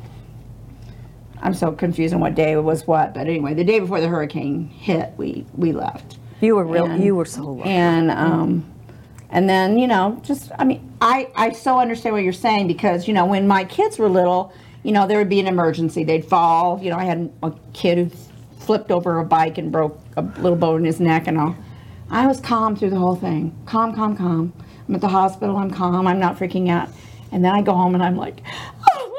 I'm 1.41 1.55
so 1.55 1.73
confused 1.73 2.13
on 2.15 2.21
what 2.21 2.35
day 2.35 2.53
it 2.53 2.61
was 2.63 2.87
what, 2.87 3.15
but 3.15 3.27
anyway, 3.27 3.55
the 3.55 3.65
day 3.65 3.79
before 3.81 4.01
the 4.01 4.09
hurricane 4.09 4.69
hit, 4.69 5.13
we, 5.17 5.47
we 5.57 5.73
left. 5.73 6.19
You 6.41 6.57
were 6.57 6.65
real. 6.65 6.87
And- 6.87 7.03
You 7.03 7.15
were 7.15 7.25
so 7.25 7.43
lucky. 7.53 7.71
And 7.71 8.11
um, 8.11 8.65
and 9.35 9.51
then 9.51 9.79
you 9.79 9.89
know, 9.89 10.19
just 10.23 10.53
I 10.59 10.65
mean, 10.65 10.97
I 11.01 11.29
I 11.35 11.51
so 11.51 11.81
understand 11.81 12.15
what 12.15 12.23
you're 12.23 12.33
saying 12.33 12.69
because 12.69 13.09
you 13.09 13.13
know 13.13 13.27
when 13.27 13.49
my 13.49 13.65
kids 13.65 13.99
were 13.99 14.09
little, 14.09 14.53
you 14.85 14.93
know 14.93 15.09
there 15.09 15.19
would 15.19 15.29
be 15.29 15.41
an 15.41 15.49
emergency, 15.49 16.05
they'd 16.05 16.25
fall. 16.25 16.81
You 16.81 16.91
know, 16.91 16.97
I 16.97 17.05
had 17.05 17.31
a 17.43 17.53
kid 17.73 17.99
who 17.99 18.11
flipped 18.61 18.93
over 18.93 19.19
a 19.19 19.25
bike 19.25 19.59
and 19.59 19.73
broke 19.73 20.01
a 20.17 20.23
little 20.23 20.57
bone 20.57 20.79
in 20.79 20.85
his 20.85 21.01
neck 21.01 21.27
and 21.27 21.37
all. 21.37 21.57
I 22.11 22.29
was 22.29 22.41
calm 22.41 22.77
through 22.77 22.91
the 22.91 22.97
whole 22.97 23.17
thing, 23.17 23.53
calm, 23.67 23.95
calm, 23.95 24.17
calm. 24.17 24.53
I'm 24.89 24.95
at 24.95 25.01
the 25.01 25.09
hospital, 25.09 25.57
I'm 25.57 25.71
calm, 25.71 26.07
I'm 26.07 26.21
not 26.21 26.39
freaking 26.39 26.71
out. 26.71 26.89
And 27.33 27.45
then 27.45 27.53
I 27.53 27.61
go 27.63 27.73
home 27.73 27.95
and 27.95 28.05
I'm 28.05 28.17
like, 28.17 28.41
oh 28.89 29.14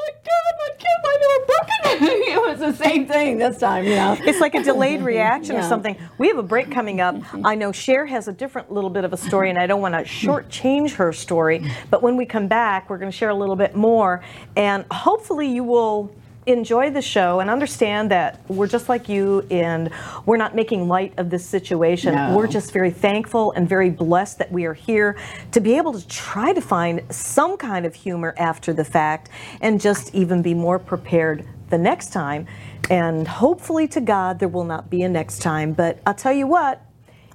it's 2.60 2.78
the 2.78 2.84
same 2.84 3.06
thing 3.06 3.38
this 3.38 3.58
time, 3.58 3.84
you 3.84 3.94
know. 3.94 4.16
It's 4.20 4.40
like 4.40 4.54
a 4.54 4.62
delayed 4.62 5.02
reaction 5.02 5.56
or 5.56 5.62
something. 5.62 5.96
We 6.18 6.28
have 6.28 6.38
a 6.38 6.42
break 6.42 6.70
coming 6.70 7.00
up. 7.00 7.14
Mm-hmm. 7.14 7.46
I 7.46 7.54
know 7.54 7.72
Cher 7.72 8.06
has 8.06 8.28
a 8.28 8.32
different 8.32 8.72
little 8.72 8.90
bit 8.90 9.04
of 9.04 9.12
a 9.12 9.16
story, 9.16 9.50
and 9.50 9.58
I 9.58 9.66
don't 9.66 9.80
want 9.80 9.94
to 9.94 10.02
shortchange 10.02 10.92
her 10.92 11.12
story. 11.12 11.70
But 11.90 12.02
when 12.02 12.16
we 12.16 12.26
come 12.26 12.48
back, 12.48 12.90
we're 12.90 12.98
going 12.98 13.10
to 13.10 13.16
share 13.16 13.30
a 13.30 13.34
little 13.34 13.56
bit 13.56 13.74
more, 13.74 14.22
and 14.56 14.84
hopefully 14.90 15.48
you 15.48 15.64
will 15.64 16.12
enjoy 16.46 16.90
the 16.90 17.02
show 17.02 17.40
and 17.40 17.50
understand 17.50 18.10
that 18.10 18.40
we're 18.48 18.68
just 18.68 18.88
like 18.88 19.08
you 19.08 19.44
and 19.50 19.90
we're 20.26 20.36
not 20.36 20.54
making 20.54 20.86
light 20.86 21.12
of 21.18 21.28
this 21.28 21.44
situation. 21.44 22.14
No. 22.14 22.36
We're 22.36 22.46
just 22.46 22.72
very 22.72 22.92
thankful 22.92 23.50
and 23.52 23.68
very 23.68 23.90
blessed 23.90 24.38
that 24.38 24.52
we 24.52 24.64
are 24.64 24.74
here 24.74 25.18
to 25.50 25.60
be 25.60 25.76
able 25.76 25.92
to 25.92 26.06
try 26.06 26.52
to 26.52 26.60
find 26.60 27.02
some 27.10 27.56
kind 27.56 27.84
of 27.84 27.94
humor 27.96 28.32
after 28.38 28.72
the 28.72 28.84
fact 28.84 29.28
and 29.60 29.80
just 29.80 30.14
even 30.14 30.40
be 30.40 30.54
more 30.54 30.78
prepared 30.78 31.44
the 31.70 31.78
next 31.78 32.12
time. 32.12 32.46
And 32.90 33.26
hopefully, 33.26 33.88
to 33.88 34.00
God, 34.00 34.38
there 34.38 34.48
will 34.48 34.64
not 34.64 34.88
be 34.90 35.02
a 35.02 35.08
next 35.08 35.40
time. 35.40 35.72
But 35.72 35.98
I'll 36.06 36.14
tell 36.14 36.32
you 36.32 36.46
what, 36.46 36.82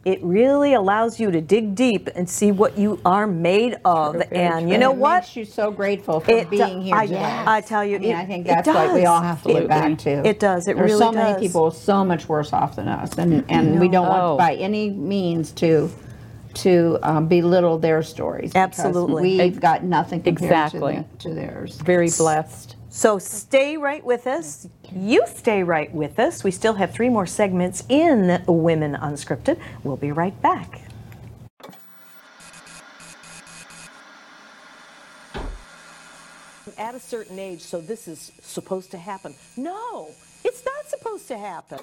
it 0.04 0.20
really 0.24 0.74
allows 0.74 1.20
you 1.20 1.30
to 1.30 1.42
dig 1.42 1.76
deep 1.76 2.08
and 2.16 2.28
see 2.28 2.52
what 2.52 2.76
you 2.78 3.00
are 3.06 3.28
made 3.28 3.78
of. 3.86 4.14
very 4.16 4.28
and 4.32 4.62
you 4.68 4.76
true. 4.76 4.80
know 4.80 4.92
it 4.92 4.98
what? 4.98 5.22
Makes 5.24 5.36
you 5.36 5.46
so 5.46 5.70
grateful 5.70 6.20
for 6.22 6.32
It 6.32 6.50
do- 6.50 6.58
being 6.58 6.82
here 6.82 6.96
I- 6.96 7.06
today. 7.06 7.44
I 7.46 7.62
tell 7.62 7.86
you, 7.86 7.98
I, 7.98 8.00
mean, 8.00 8.10
it- 8.12 8.16
I 8.16 8.26
think 8.26 8.48
that's 8.48 8.68
what 8.68 8.94
we 8.96 9.06
all 9.06 9.22
have 9.22 9.44
to 9.44 9.50
look 9.50 9.68
back 9.68 9.98
to. 10.00 10.26
It 10.28 10.40
does, 10.40 10.68
it 10.68 10.76
There's 10.76 10.92
really 10.94 11.00
so 11.04 11.12
many 11.12 11.40
people 11.40 11.70
so 11.70 12.04
much 12.04 12.28
worse 12.28 12.52
off 12.52 12.78
than 12.78 12.88
us, 12.88 13.16
and 13.20 13.46
and 13.50 13.80
we 13.80 13.90
don't 13.90 14.08
Oh. 14.08 14.36
want 14.36 14.40
by 14.40 14.56
any 14.56 14.90
means 14.90 15.52
to 15.54 15.90
to 16.54 16.98
um, 17.04 17.28
belittle 17.28 17.78
their 17.78 18.02
stories. 18.02 18.52
Absolutely. 18.56 19.38
we've 19.38 19.60
got 19.62 19.84
nothing 19.86 20.22
compared 20.22 20.52
Exactly. 20.52 20.96
to, 20.96 21.06
the, 21.12 21.18
to 21.30 21.34
theirs. 21.36 21.76
Very 21.78 22.10
blessed. 22.18 22.76
So 22.94 23.20
stay 23.20 23.78
right 23.78 24.04
with 24.04 24.28
us. 24.28 24.68
You 24.92 25.24
stay 25.26 25.64
right 25.64 25.92
with 25.94 26.20
us. 26.20 26.44
We 26.44 26.52
still 26.52 26.74
have 26.74 26.92
three 26.92 27.08
more 27.08 27.26
segments 27.26 27.86
in 27.88 28.44
Women 28.46 28.96
Unscripted. 28.96 29.58
We'll 29.86 29.96
be 29.96 30.12
right 30.12 30.40
back. 30.42 30.82
At 36.78 36.94
a 36.94 37.00
certain 37.00 37.40
age, 37.40 37.62
so 37.62 37.80
this 37.80 38.10
is 38.10 38.34
supposed 38.42 38.92
to 38.92 38.98
happen. 38.98 39.36
No, 39.56 40.10
it's 40.44 40.66
not 40.66 40.86
supposed 40.88 41.30
to 41.30 41.38
happen. 41.38 41.80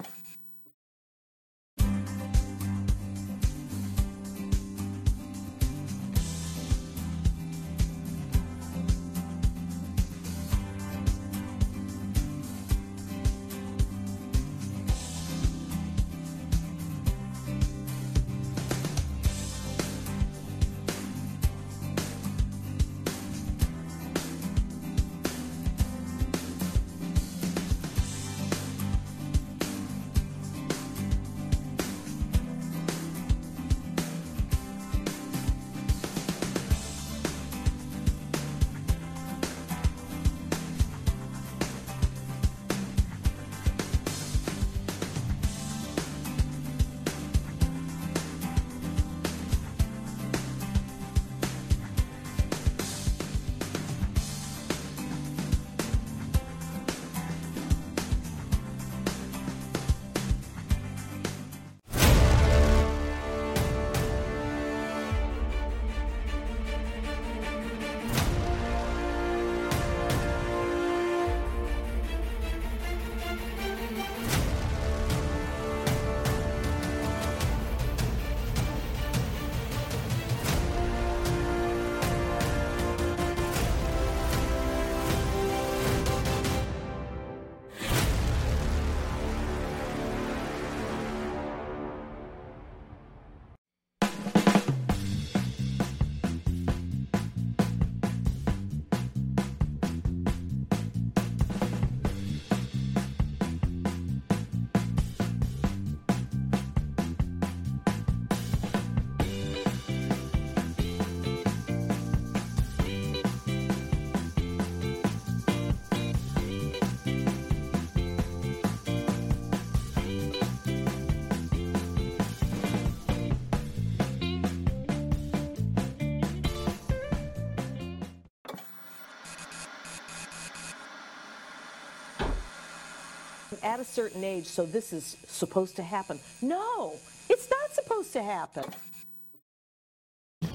At 133.68 133.80
a 133.80 133.84
certain 133.84 134.24
age, 134.24 134.46
so 134.46 134.64
this 134.64 134.94
is 134.94 135.18
supposed 135.26 135.76
to 135.76 135.82
happen. 135.82 136.18
No, 136.40 136.94
it's 137.28 137.50
not 137.50 137.74
supposed 137.74 138.14
to 138.14 138.22
happen. 138.22 138.64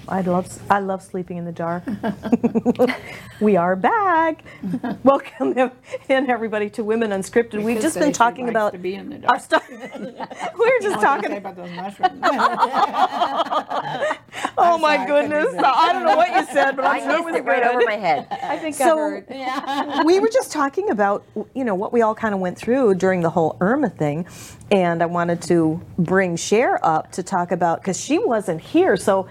I 0.08 0.20
love 0.22 0.60
I 0.70 0.80
love 0.80 1.02
sleeping 1.02 1.38
in 1.38 1.46
the 1.46 1.52
dark. 1.54 1.84
we 3.40 3.56
are 3.56 3.76
back. 3.76 4.44
Welcome 5.04 5.58
in 6.10 6.30
everybody 6.30 6.70
to 6.72 6.84
Women 6.84 7.12
Unscripted. 7.12 7.64
We've 7.64 7.82
just 7.82 7.98
been 7.98 8.12
talking 8.12 8.50
about 8.50 8.74
to 8.74 8.80
be 8.80 8.96
in 8.96 9.10
the 9.10 9.16
our 9.28 9.38
dark. 9.38 9.42
stuff. 9.42 9.70
we 9.70 9.78
were 10.60 10.80
just 10.82 11.02
talking. 11.02 11.32
about 11.38 11.56
those 11.56 11.72
mushrooms. 11.72 12.20
Oh 14.58 14.78
my 14.78 14.98
sorry, 14.98 15.08
goodness! 15.08 15.56
I 15.64 15.94
don't 15.94 16.04
know 16.06 16.18
what 16.18 16.30
you 16.36 16.46
said, 16.54 16.76
but 16.76 16.86
I 16.86 16.98
I'm 17.00 17.04
sure 17.04 17.18
it 17.20 17.26
was 17.26 17.36
it 17.36 17.46
right 17.46 17.64
over 17.64 17.82
my 17.86 17.96
head. 17.96 18.28
I 18.30 18.58
think 18.58 18.76
So- 18.76 18.98
I 18.98 19.86
heard. 19.96 20.06
we 20.06 20.20
were 20.20 20.30
just 20.30 20.52
talking 20.52 20.90
about 20.90 21.24
you 21.56 21.64
know 21.64 21.76
what 21.76 21.94
we 21.94 22.02
all 22.02 22.14
kind 22.16 22.34
of 22.36 22.42
went 22.42 22.58
through 22.58 22.96
during 22.96 23.22
the 23.22 23.30
whole 23.30 23.56
Irma 23.62 23.90
thing, 23.90 24.28
and 24.70 25.02
I 25.02 25.06
wanted 25.06 25.42
to 25.44 25.82
bring 25.98 26.36
Cher 26.36 26.78
up 26.86 27.12
to 27.14 27.24
talk 27.24 27.52
about 27.54 27.80
because 27.82 28.00
she 28.00 28.18
wasn't 28.20 28.60
here, 28.62 28.98
so 28.98 29.28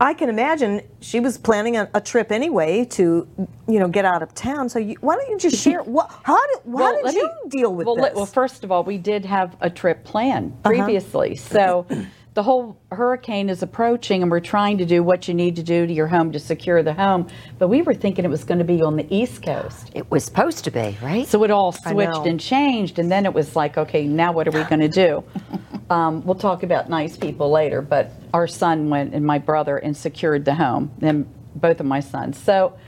I 0.00 0.14
can 0.14 0.28
imagine 0.28 0.82
she 1.00 1.20
was 1.20 1.38
planning 1.38 1.76
a, 1.76 1.88
a 1.94 2.00
trip 2.00 2.32
anyway 2.32 2.84
to 2.86 3.28
you 3.68 3.78
know 3.78 3.88
get 3.88 4.04
out 4.04 4.22
of 4.22 4.34
town. 4.34 4.68
So 4.68 4.78
you, 4.78 4.96
why 5.00 5.14
don't 5.16 5.30
you 5.30 5.38
just 5.38 5.56
share 5.64 5.82
what 5.82 6.10
how 6.24 6.34
did 6.48 6.56
how 6.64 6.70
Well, 6.70 7.02
did 7.04 7.14
you 7.14 7.24
me- 7.44 7.50
deal 7.50 7.74
with 7.74 7.86
well, 7.86 7.96
this? 7.96 8.14
well, 8.14 8.26
first 8.26 8.64
of 8.64 8.72
all, 8.72 8.82
we 8.84 8.98
did 8.98 9.24
have 9.24 9.56
a 9.60 9.70
trip 9.70 10.04
planned 10.04 10.52
Uh-huh. 10.64 10.70
previously. 10.74 11.36
So 11.36 11.86
the 12.34 12.42
whole 12.42 12.78
hurricane 12.90 13.50
is 13.50 13.62
approaching, 13.62 14.22
and 14.22 14.30
we're 14.30 14.40
trying 14.40 14.78
to 14.78 14.86
do 14.86 15.02
what 15.02 15.28
you 15.28 15.34
need 15.34 15.56
to 15.56 15.62
do 15.62 15.86
to 15.86 15.92
your 15.92 16.06
home 16.06 16.32
to 16.32 16.38
secure 16.38 16.82
the 16.82 16.94
home. 16.94 17.28
But 17.58 17.68
we 17.68 17.82
were 17.82 17.94
thinking 17.94 18.24
it 18.24 18.28
was 18.28 18.44
going 18.44 18.58
to 18.58 18.64
be 18.64 18.80
on 18.80 18.96
the 18.96 19.06
East 19.14 19.42
Coast. 19.42 19.90
It 19.94 20.10
was 20.10 20.24
supposed 20.24 20.64
to 20.64 20.70
be, 20.70 20.96
right? 21.02 21.26
So 21.26 21.44
it 21.44 21.50
all 21.50 21.72
switched 21.72 22.26
and 22.26 22.40
changed, 22.40 22.98
and 22.98 23.10
then 23.10 23.26
it 23.26 23.34
was 23.34 23.54
like, 23.54 23.76
okay, 23.76 24.06
now 24.06 24.32
what 24.32 24.48
are 24.48 24.50
we 24.50 24.64
going 24.64 24.80
to 24.80 24.88
do? 24.88 25.22
um, 25.90 26.24
we'll 26.24 26.34
talk 26.34 26.62
about 26.62 26.88
nice 26.88 27.18
people 27.18 27.50
later, 27.50 27.82
but 27.82 28.12
our 28.32 28.46
son 28.46 28.88
went 28.88 29.14
and 29.14 29.24
my 29.26 29.38
brother 29.38 29.76
and 29.76 29.94
secured 29.94 30.46
the 30.46 30.54
home, 30.54 30.90
and 31.02 31.26
both 31.54 31.80
of 31.80 31.86
my 31.86 32.00
sons. 32.00 32.38
So 32.38 32.78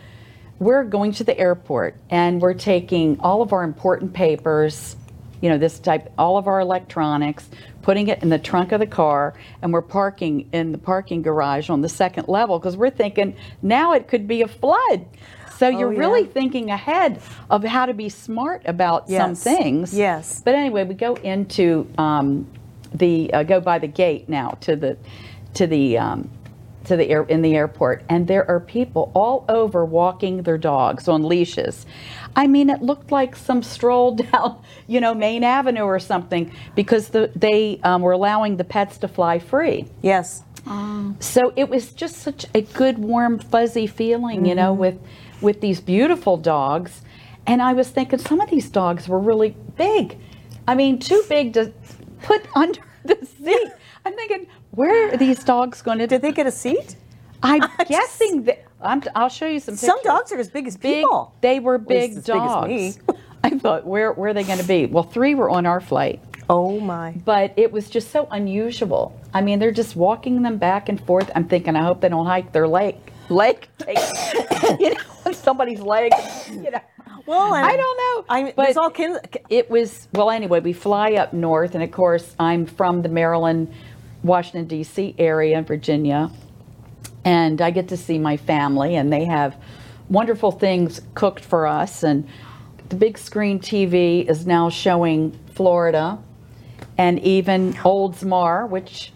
we're 0.58 0.84
going 0.84 1.12
to 1.12 1.24
the 1.24 1.38
airport, 1.38 1.96
and 2.08 2.40
we're 2.40 2.54
taking 2.54 3.20
all 3.20 3.42
of 3.42 3.52
our 3.52 3.62
important 3.62 4.14
papers, 4.14 4.96
you 5.42 5.50
know, 5.50 5.58
this 5.58 5.78
type, 5.78 6.10
all 6.16 6.38
of 6.38 6.46
our 6.46 6.60
electronics, 6.60 7.50
putting 7.84 8.08
it 8.08 8.22
in 8.22 8.30
the 8.30 8.38
trunk 8.38 8.72
of 8.72 8.80
the 8.80 8.86
car, 8.86 9.34
and 9.60 9.70
we're 9.70 9.82
parking 9.82 10.48
in 10.52 10.72
the 10.72 10.78
parking 10.78 11.20
garage 11.20 11.68
on 11.68 11.82
the 11.82 11.88
second 11.88 12.28
level 12.28 12.58
because 12.58 12.78
we're 12.78 12.88
thinking 12.88 13.36
now 13.60 13.92
it 13.92 14.08
could 14.08 14.26
be 14.26 14.40
a 14.40 14.48
flood. 14.48 15.04
So 15.58 15.68
you're 15.68 15.92
yeah. 15.92 15.98
really 15.98 16.24
thinking 16.24 16.70
ahead 16.70 17.20
of 17.50 17.62
how 17.62 17.84
to 17.84 17.92
be 17.92 18.08
smart 18.08 18.62
about 18.64 19.08
some 19.08 19.34
things. 19.34 19.92
Yes. 19.92 20.40
But 20.42 20.54
anyway, 20.54 20.84
we 20.84 20.94
go 20.94 21.14
into 21.16 21.86
um, 21.98 22.50
the 22.94 23.32
uh, 23.34 23.42
go 23.42 23.60
by 23.60 23.78
the 23.78 23.86
gate 23.86 24.30
now 24.30 24.56
to 24.62 24.76
the 24.76 24.96
to 25.52 25.66
the 25.66 25.98
um, 25.98 26.30
to 26.86 26.96
the 26.96 27.08
air 27.10 27.24
in 27.24 27.42
the 27.42 27.54
airport, 27.54 28.02
and 28.08 28.26
there 28.26 28.48
are 28.50 28.60
people 28.60 29.12
all 29.14 29.44
over 29.48 29.84
walking 29.84 30.42
their 30.42 30.58
dogs 30.58 31.06
on 31.06 31.22
leashes. 31.22 31.84
I 32.36 32.46
mean, 32.46 32.70
it 32.70 32.82
looked 32.82 33.12
like 33.12 33.36
some 33.36 33.62
stroll 33.62 34.14
down, 34.32 34.62
you 34.86 35.00
know, 35.00 35.14
Main 35.14 35.44
Avenue 35.44 35.82
or 35.82 35.98
something, 35.98 36.52
because 36.74 37.08
the, 37.08 37.30
they 37.34 37.80
um, 37.82 38.02
were 38.02 38.12
allowing 38.12 38.56
the 38.56 38.64
pets 38.64 38.98
to 38.98 39.08
fly 39.08 39.38
free. 39.38 39.86
Yes. 40.02 40.42
So 41.20 41.52
it 41.56 41.68
was 41.68 41.92
just 41.92 42.16
such 42.16 42.46
a 42.54 42.62
good, 42.62 42.98
warm, 42.98 43.38
fuzzy 43.38 43.86
feeling, 43.86 44.46
you 44.46 44.54
know, 44.54 44.72
with 44.72 44.98
with 45.40 45.60
these 45.60 45.80
beautiful 45.80 46.36
dogs. 46.36 47.02
And 47.46 47.60
I 47.60 47.74
was 47.74 47.90
thinking 47.90 48.18
some 48.18 48.40
of 48.40 48.48
these 48.48 48.70
dogs 48.70 49.08
were 49.08 49.18
really 49.18 49.54
big. 49.76 50.18
I 50.66 50.74
mean, 50.74 50.98
too 50.98 51.22
big 51.28 51.52
to 51.54 51.72
put 52.22 52.46
under 52.56 52.80
the 53.04 53.16
seat. 53.26 53.72
I'm 54.06 54.14
thinking, 54.14 54.46
where 54.70 55.12
are 55.12 55.16
these 55.16 55.44
dogs 55.44 55.82
going 55.82 55.98
to? 55.98 56.06
Did 56.06 56.22
they 56.22 56.32
get 56.32 56.46
a 56.46 56.50
seat? 56.50 56.96
I'm 57.42 57.62
guessing 57.88 58.44
that. 58.44 58.64
I'm, 58.84 59.02
I'll 59.14 59.28
show 59.28 59.46
you 59.46 59.60
some. 59.60 59.76
Some 59.76 59.98
dogs 60.02 60.32
are 60.32 60.38
as 60.38 60.48
big 60.48 60.66
as 60.66 60.76
Big, 60.76 61.02
people. 61.04 61.34
they 61.40 61.60
were 61.60 61.78
big 61.78 62.10
as 62.12 62.16
big 62.18 62.24
dogs. 62.26 62.98
I 63.44 63.50
thought, 63.50 63.86
where, 63.86 64.12
where 64.12 64.30
are 64.30 64.34
they 64.34 64.44
going 64.44 64.58
to 64.58 64.66
be? 64.66 64.86
Well, 64.86 65.02
three 65.04 65.34
were 65.34 65.50
on 65.50 65.66
our 65.66 65.80
flight 65.80 66.20
Oh 66.48 66.80
my. 66.80 67.12
but 67.24 67.52
it 67.56 67.70
was 67.72 67.90
just 67.90 68.10
so 68.10 68.26
unusual. 68.30 69.18
I 69.34 69.40
mean, 69.42 69.58
they're 69.58 69.70
just 69.72 69.96
walking 69.96 70.42
them 70.42 70.56
back 70.58 70.88
and 70.88 70.98
forth. 71.04 71.30
I'm 71.34 71.46
thinking, 71.48 71.76
I 71.76 71.82
hope 71.82 72.00
they 72.00 72.08
don't 72.08 72.24
hike 72.26 72.52
their 72.52 72.66
leg, 72.68 72.96
leg, 73.28 73.66
take, 73.78 73.98
you 74.80 74.94
know, 74.94 75.32
somebody's 75.32 75.80
leg. 75.80 76.12
You 76.50 76.70
know, 76.70 76.80
Well, 77.26 77.54
and 77.54 77.66
I 77.66 77.76
don't 77.76 77.96
know. 77.98 78.24
I 78.28 78.52
but 78.56 78.76
all 78.78 78.90
kinds. 78.90 79.18
it 79.50 79.68
was 79.70 80.08
well. 80.14 80.30
Anyway, 80.30 80.60
we 80.60 80.72
fly 80.72 81.12
up 81.14 81.32
north, 81.34 81.74
and 81.74 81.82
of 81.84 81.90
course, 81.92 82.34
I'm 82.38 82.64
from 82.66 83.02
the 83.02 83.08
Maryland, 83.10 83.72
Washington 84.22 84.66
D.C. 84.66 85.14
area 85.18 85.58
in 85.58 85.64
Virginia, 85.64 86.30
and 87.25 87.61
I 87.61 87.71
get 87.71 87.88
to 87.88 87.97
see 87.97 88.19
my 88.19 88.37
family, 88.37 88.97
and 88.97 89.13
they 89.13 89.25
have 89.25 89.56
wonderful 90.08 90.52
things 90.52 91.00
cooked 91.15 91.45
for 91.45 91.67
us, 91.67 92.02
and 92.02 92.28
the 92.89 92.97
big 92.97 93.17
screen 93.17 93.58
TV 93.58 94.28
is 94.28 94.47
now 94.47 94.69
showing 94.69 95.39
Florida, 95.54 96.19
and 96.99 97.19
even 97.21 97.73
Oldsmar, 97.75 98.69
which 98.69 99.13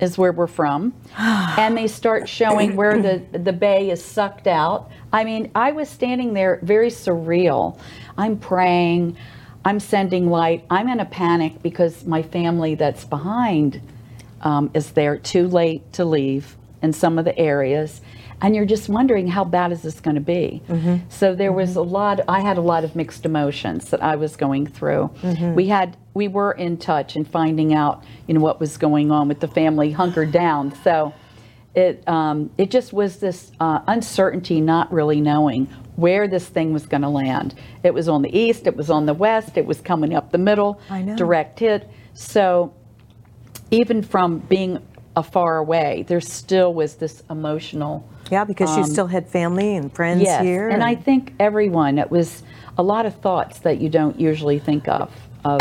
is 0.00 0.16
where 0.16 0.32
we're 0.32 0.46
from, 0.46 0.94
and 1.18 1.76
they 1.76 1.86
start 1.86 2.28
showing 2.28 2.76
where 2.76 3.00
the 3.00 3.38
the 3.38 3.52
bay 3.52 3.90
is 3.90 4.04
sucked 4.04 4.46
out. 4.46 4.90
I 5.12 5.24
mean, 5.24 5.50
I 5.54 5.72
was 5.72 5.88
standing 5.88 6.34
there 6.34 6.60
very 6.62 6.88
surreal. 6.88 7.78
I'm 8.16 8.38
praying, 8.38 9.16
I'm 9.64 9.80
sending 9.80 10.30
light. 10.30 10.64
I'm 10.70 10.88
in 10.88 11.00
a 11.00 11.04
panic 11.04 11.62
because 11.62 12.04
my 12.04 12.22
family 12.22 12.74
that's 12.74 13.04
behind 13.04 13.80
um, 14.42 14.70
is 14.74 14.92
there 14.92 15.16
too 15.16 15.48
late 15.48 15.92
to 15.94 16.04
leave 16.04 16.56
in 16.84 16.92
some 16.92 17.18
of 17.18 17.24
the 17.24 17.36
areas. 17.38 18.00
And 18.42 18.54
you're 18.54 18.66
just 18.76 18.88
wondering 18.88 19.26
how 19.28 19.44
bad 19.44 19.72
is 19.72 19.82
this 19.82 20.00
going 20.00 20.16
to 20.16 20.20
be? 20.38 20.62
So 21.08 21.34
there 21.34 21.52
was 21.52 21.76
a 21.76 21.82
lot. 21.82 22.20
I 22.28 22.40
had 22.40 22.58
a 22.58 22.60
lot 22.72 22.84
of 22.84 22.94
mixed 22.94 23.24
emotions 23.24 23.90
that 23.90 24.02
I 24.02 24.16
was 24.16 24.36
going 24.36 24.66
through. 24.66 25.10
We 25.54 25.68
had, 25.68 25.96
we 26.14 26.28
were 26.28 26.52
in 26.52 26.76
touch 26.76 27.16
and 27.16 27.26
finding 27.26 27.72
out, 27.74 28.04
you 28.26 28.34
know, 28.34 28.40
what 28.40 28.60
was 28.60 28.76
going 28.76 29.10
on 29.10 29.28
with 29.28 29.40
the 29.40 29.48
family 29.48 29.92
hunkered 29.92 30.32
down. 30.32 30.74
So 30.84 31.12
it 31.74 32.06
um, 32.06 32.50
it 32.56 32.70
just 32.70 32.92
was 32.92 33.18
this 33.18 33.50
uh, 33.60 33.80
uncertainty, 33.86 34.60
not 34.60 34.92
really 34.92 35.20
knowing 35.20 35.66
where 35.96 36.28
this 36.28 36.46
thing 36.46 36.72
was 36.72 36.86
going 36.86 37.02
to 37.02 37.08
land. 37.08 37.54
It 37.82 37.94
was 37.94 38.08
on 38.08 38.22
the 38.22 38.32
east, 38.36 38.66
it 38.66 38.76
was 38.76 38.90
on 38.90 39.06
the 39.06 39.14
west, 39.14 39.56
it 39.56 39.66
was 39.66 39.80
coming 39.80 40.14
up 40.14 40.30
the 40.32 40.38
middle, 40.38 40.80
I 40.90 41.02
know. 41.02 41.16
direct 41.16 41.58
hit. 41.60 41.88
So 42.14 42.72
even 43.70 44.02
from 44.02 44.38
being 44.40 44.78
afar 45.16 45.58
away, 45.58 46.04
there 46.08 46.20
still 46.20 46.72
was 46.74 46.96
this 46.96 47.22
emotional. 47.30 48.08
Yeah, 48.30 48.44
because 48.44 48.76
you 48.76 48.84
still 48.84 49.06
had 49.06 49.28
family 49.28 49.76
and 49.76 49.92
friends 49.92 50.22
Yes, 50.22 50.42
here. 50.42 50.68
and 50.68 50.82
I 50.82 50.94
think 50.94 51.34
everyone. 51.38 51.98
It 51.98 52.10
was 52.10 52.42
a 52.78 52.82
lot 52.82 53.06
of 53.06 53.14
thoughts 53.16 53.60
that 53.60 53.80
you 53.80 53.88
don't 53.88 54.18
usually 54.18 54.58
think 54.58 54.88
of. 54.88 55.10
Of 55.44 55.60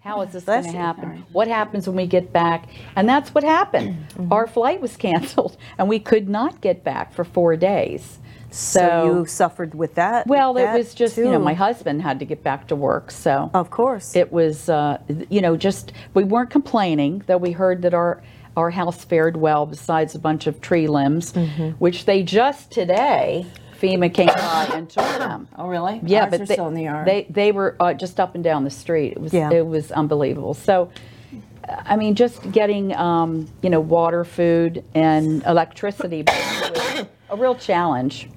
how 0.00 0.20
is 0.20 0.32
this 0.32 0.44
going 0.44 0.64
to 0.64 0.70
happen? 0.72 1.24
What 1.32 1.48
happens 1.48 1.86
when 1.86 1.96
we 1.96 2.06
get 2.06 2.30
back? 2.32 2.68
And 2.94 3.08
that's 3.08 3.34
what 3.34 3.42
happened. 3.44 3.96
Mm-hmm. 4.14 4.32
Our 4.32 4.46
flight 4.46 4.80
was 4.80 4.96
canceled, 4.96 5.56
and 5.78 5.88
we 5.88 5.98
could 5.98 6.28
not 6.28 6.60
get 6.60 6.84
back 6.84 7.12
for 7.12 7.24
four 7.24 7.56
days. 7.56 8.20
So, 8.50 8.78
so 8.80 9.04
you 9.18 9.26
suffered 9.26 9.74
with 9.74 9.96
that. 9.96 10.28
well, 10.28 10.56
it 10.56 10.62
that 10.62 10.78
was 10.78 10.94
just 10.94 11.16
you 11.16 11.24
know 11.24 11.40
my 11.40 11.54
husband 11.54 12.00
had 12.02 12.20
to 12.20 12.24
get 12.24 12.44
back 12.44 12.68
to 12.68 12.76
work, 12.76 13.10
so 13.10 13.50
Of 13.52 13.70
course. 13.70 14.14
it 14.14 14.30
was 14.30 14.68
uh, 14.68 14.98
you 15.28 15.40
know 15.40 15.56
just 15.56 15.90
we 16.14 16.22
weren't 16.22 16.50
complaining 16.50 17.24
though 17.26 17.38
we 17.38 17.50
heard 17.50 17.82
that 17.82 17.94
our 17.94 18.22
our 18.56 18.70
house 18.70 19.04
fared 19.04 19.36
well 19.36 19.66
besides 19.66 20.14
a 20.14 20.18
bunch 20.18 20.46
of 20.46 20.60
tree 20.60 20.86
limbs 20.86 21.32
Mm-hmm. 21.32 21.70
which 21.78 22.04
they 22.04 22.22
just 22.22 22.70
today 22.70 23.46
FEMA 23.80 24.12
came 24.14 24.28
by 24.28 24.70
and 24.72 24.88
took 24.88 25.04
them. 25.18 25.48
Oh, 25.58 25.68
really? 25.68 26.00
Yeah, 26.04 26.22
Ours 26.24 26.30
but 26.30 26.48
they, 26.48 26.54
still 26.54 26.68
in 26.68 26.74
the 26.74 26.84
yard. 26.84 27.06
they 27.06 27.26
they 27.28 27.52
were 27.52 27.76
uh, 27.80 27.92
just 27.92 28.18
up 28.20 28.34
and 28.34 28.42
down 28.44 28.64
the 28.64 28.70
street. 28.70 29.12
It 29.12 29.20
was 29.20 29.32
Yeah. 29.34 29.50
it 29.50 29.66
was 29.66 29.90
unbelievable. 29.92 30.54
So, 30.54 30.90
I 31.68 31.96
mean, 31.96 32.14
just 32.14 32.50
getting 32.52 32.94
um, 32.96 33.46
you 33.62 33.68
know 33.70 33.80
water, 33.80 34.24
food, 34.24 34.84
and 34.94 35.42
electricity 35.44 36.22
was 36.26 37.06
a 37.30 37.36
real 37.36 37.54
challenge. 37.56 38.28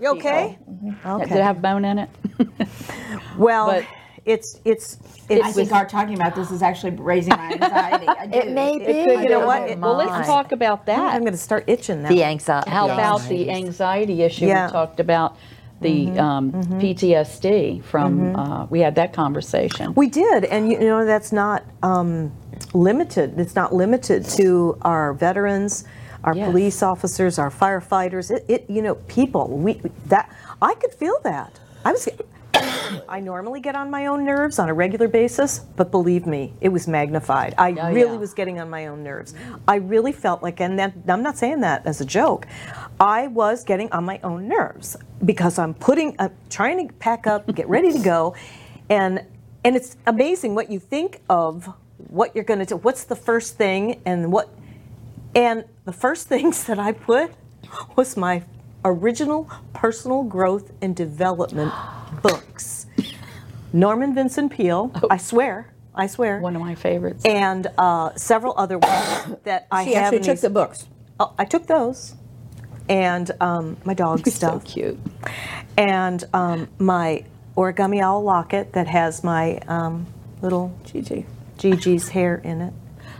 You 0.00 0.08
okay? 0.16 0.58
people. 0.58 0.94
Okay. 1.12 1.24
Did 1.28 1.38
it 1.38 1.42
have 1.42 1.62
bone 1.62 1.84
in 1.84 1.98
it? 2.00 2.10
well, 3.38 3.66
but- 3.68 3.84
it's 4.28 4.60
it's 4.64 4.98
I 5.30 5.34
it's 5.34 5.56
think 5.56 5.72
our 5.72 5.86
talking 5.86 6.14
about 6.14 6.34
this 6.34 6.50
is 6.50 6.62
actually 6.62 6.92
raising 6.92 7.30
my 7.36 7.52
anxiety. 7.52 8.06
I 8.08 8.26
do. 8.32 8.38
It 8.38 8.50
may 8.52 8.78
be. 8.78 8.84
could, 8.84 9.22
you 9.24 9.28
know 9.30 9.46
what? 9.46 9.62
It- 9.70 9.78
well, 9.78 9.94
let's 9.96 10.26
talk 10.26 10.52
about 10.52 10.86
that. 10.86 11.14
I'm 11.14 11.22
going 11.22 11.32
to 11.32 11.38
start 11.38 11.64
itching 11.66 12.02
now. 12.02 12.08
the 12.10 12.24
anxiety. 12.24 12.70
How 12.70 12.86
the 12.86 12.94
about 12.94 13.20
anxiety. 13.22 13.44
the 13.44 13.50
anxiety 13.50 14.22
issue 14.22 14.46
Yeah. 14.46 14.66
we 14.66 14.72
talked 14.72 15.00
about? 15.00 15.36
The 15.80 16.18
um, 16.18 16.50
PTSD 16.52 17.84
from 17.84 18.34
uh, 18.34 18.66
we 18.66 18.80
had 18.80 18.96
that 18.96 19.12
conversation. 19.12 19.94
We 19.94 20.08
did, 20.08 20.44
and 20.44 20.72
you 20.72 20.80
know 20.80 21.04
that's 21.04 21.30
not 21.30 21.64
um, 21.84 22.32
limited. 22.74 23.38
It's 23.38 23.54
not 23.54 23.72
limited 23.72 24.24
to 24.38 24.76
our 24.82 25.12
veterans, 25.12 25.84
our 26.24 26.34
Yes. 26.34 26.50
police 26.50 26.82
officers, 26.82 27.38
our 27.38 27.48
firefighters. 27.50 28.32
It, 28.32 28.44
it, 28.48 28.68
you 28.68 28.82
know, 28.82 28.96
people. 29.06 29.46
We 29.56 29.80
that 30.06 30.28
I 30.60 30.74
could 30.74 30.92
feel 30.92 31.16
that. 31.22 31.60
I 31.84 31.92
was. 31.92 32.08
I 33.08 33.20
normally 33.20 33.60
get 33.60 33.74
on 33.74 33.90
my 33.90 34.06
own 34.06 34.24
nerves 34.24 34.58
on 34.58 34.68
a 34.68 34.74
regular 34.74 35.08
basis, 35.08 35.60
but 35.76 35.90
believe 35.90 36.26
me, 36.26 36.52
it 36.60 36.68
was 36.70 36.86
magnified. 36.88 37.54
I 37.58 37.72
Oh, 37.72 37.92
really 37.92 38.12
yeah. 38.12 38.16
was 38.16 38.34
getting 38.34 38.60
on 38.60 38.68
my 38.70 38.86
own 38.86 39.02
nerves. 39.02 39.34
I 39.66 39.76
really 39.76 40.12
felt 40.12 40.42
like, 40.42 40.60
and 40.60 40.78
that, 40.78 40.92
I'm 41.08 41.22
not 41.22 41.36
saying 41.38 41.60
that 41.60 41.86
as 41.86 42.00
a 42.00 42.04
joke, 42.04 42.46
I 43.00 43.26
was 43.28 43.64
getting 43.64 43.90
on 43.92 44.04
my 44.04 44.20
own 44.24 44.48
nerves 44.48 44.96
because 45.24 45.58
I'm 45.58 45.74
putting, 45.74 46.14
uh, 46.18 46.28
trying 46.50 46.88
to 46.88 46.94
pack 46.94 47.26
up, 47.26 47.52
get 47.54 47.68
ready 47.68 47.92
to 47.92 47.98
go, 47.98 48.34
and 48.88 49.24
and 49.64 49.74
it's 49.76 49.96
amazing 50.06 50.54
what 50.54 50.70
you 50.70 50.78
think 50.78 51.20
of 51.28 51.68
what 52.08 52.34
you're 52.34 52.44
going 52.44 52.60
to 52.60 52.64
do. 52.64 52.76
What's 52.76 53.04
the 53.04 53.16
first 53.16 53.56
thing, 53.58 54.00
and 54.06 54.32
what, 54.32 54.48
and 55.34 55.64
the 55.84 55.92
first 55.92 56.28
things 56.28 56.64
that 56.64 56.78
I 56.78 56.92
put 56.92 57.32
was 57.96 58.16
my 58.16 58.44
original 58.84 59.50
personal 59.74 60.22
growth 60.22 60.70
and 60.80 60.94
development 60.94 61.72
books. 62.22 62.77
Norman 63.72 64.14
Vincent 64.14 64.52
Peale, 64.52 64.92
I 65.10 65.16
swear, 65.16 65.72
I 65.94 66.06
swear, 66.06 66.40
One 66.40 66.56
of 66.56 66.62
my 66.62 66.74
favorites. 66.74 67.24
and 67.24 67.66
uh, 67.76 68.14
several 68.16 68.54
other 68.56 68.78
ones 68.78 69.36
that 69.44 69.66
I 69.70 69.84
She 69.84 69.94
have. 69.94 70.04
actually 70.04 70.18
took 70.20 70.34
these- 70.34 70.40
the 70.42 70.50
books. 70.50 70.86
Oh, 71.20 71.34
I 71.38 71.44
took 71.44 71.66
those, 71.66 72.14
and 72.88 73.30
um, 73.40 73.76
my 73.84 73.92
dog 73.94 74.24
so 74.24 74.30
stuff, 74.30 74.64
cute. 74.64 74.98
and 75.76 76.22
um, 76.32 76.68
my 76.78 77.24
origami 77.56 78.00
owl 78.00 78.22
locket 78.22 78.72
that 78.74 78.86
has 78.86 79.24
my 79.24 79.58
um, 79.66 80.06
little 80.42 80.72
Gigi. 80.84 81.26
Gigi's 81.58 82.10
hair 82.10 82.36
in 82.36 82.60
it. 82.60 82.72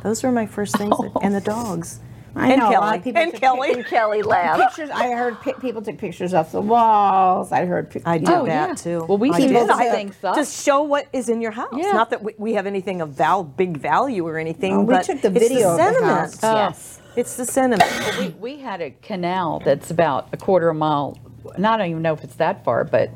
Those 0.04 0.22
were 0.22 0.30
my 0.30 0.46
first 0.46 0.76
things, 0.78 0.96
that- 0.96 1.10
and 1.22 1.34
the 1.34 1.40
dogs. 1.40 1.98
I 2.36 2.52
and 2.52 2.60
know, 2.60 2.68
a 2.68 2.72
Kelly. 2.72 2.86
lot 2.86 2.96
of 2.98 3.04
people 3.04 3.22
and 3.22 3.30
took 3.32 3.40
Kelly. 3.40 3.68
pictures- 3.68 3.86
Kelly 3.90 4.22
laughed. 4.22 4.76
Pictures. 4.76 4.90
I 4.94 5.10
heard 5.12 5.40
pi- 5.40 5.52
people 5.54 5.82
took 5.82 5.98
pictures 5.98 6.34
off 6.34 6.52
the 6.52 6.60
walls. 6.60 7.50
I 7.52 7.64
heard. 7.64 7.90
pic- 7.90 8.02
I 8.06 8.18
did 8.18 8.28
Oh, 8.28 8.44
that 8.46 8.68
yeah. 8.68 8.74
too. 8.74 9.04
Well, 9.08 9.18
we 9.18 9.30
I 9.30 9.38
keep 9.38 9.48
did. 9.48 9.70
I- 9.70 9.90
things 9.90 10.14
up. 10.22 10.34
Just 10.36 10.64
show 10.64 10.82
what 10.82 11.06
is 11.12 11.28
in 11.28 11.40
your 11.40 11.50
house. 11.52 11.72
Yeah. 11.76 11.92
Not 11.92 12.10
that 12.10 12.22
we, 12.22 12.34
we 12.38 12.54
have 12.54 12.66
anything 12.66 13.00
of 13.00 13.10
val, 13.10 13.42
big 13.44 13.76
value 13.78 14.26
or 14.26 14.38
anything, 14.38 14.74
Oh, 14.74 14.80
we 14.80 14.94
but 14.94 15.04
took 15.04 15.20
the 15.20 15.28
it's 15.28 15.38
video 15.48 15.60
the 15.60 15.70
of 15.72 15.76
the 15.78 15.82
sentiment. 15.84 16.12
house. 16.18 16.38
Oh. 16.42 16.54
yes. 16.54 17.00
It's 17.16 17.36
the 17.36 17.44
sentiment. 17.44 17.90
we, 18.20 18.28
we 18.28 18.58
had 18.58 18.80
a 18.80 18.90
canal 19.02 19.60
that's 19.64 19.90
about 19.90 20.28
a 20.32 20.36
quarter 20.36 20.68
of 20.68 20.76
a 20.76 20.78
mile. 20.78 21.18
And 21.56 21.66
I 21.66 21.76
don't 21.76 21.88
even 21.90 22.02
know 22.02 22.12
if 22.12 22.22
it's 22.22 22.36
that 22.36 22.62
far, 22.64 22.84
but 22.84 23.10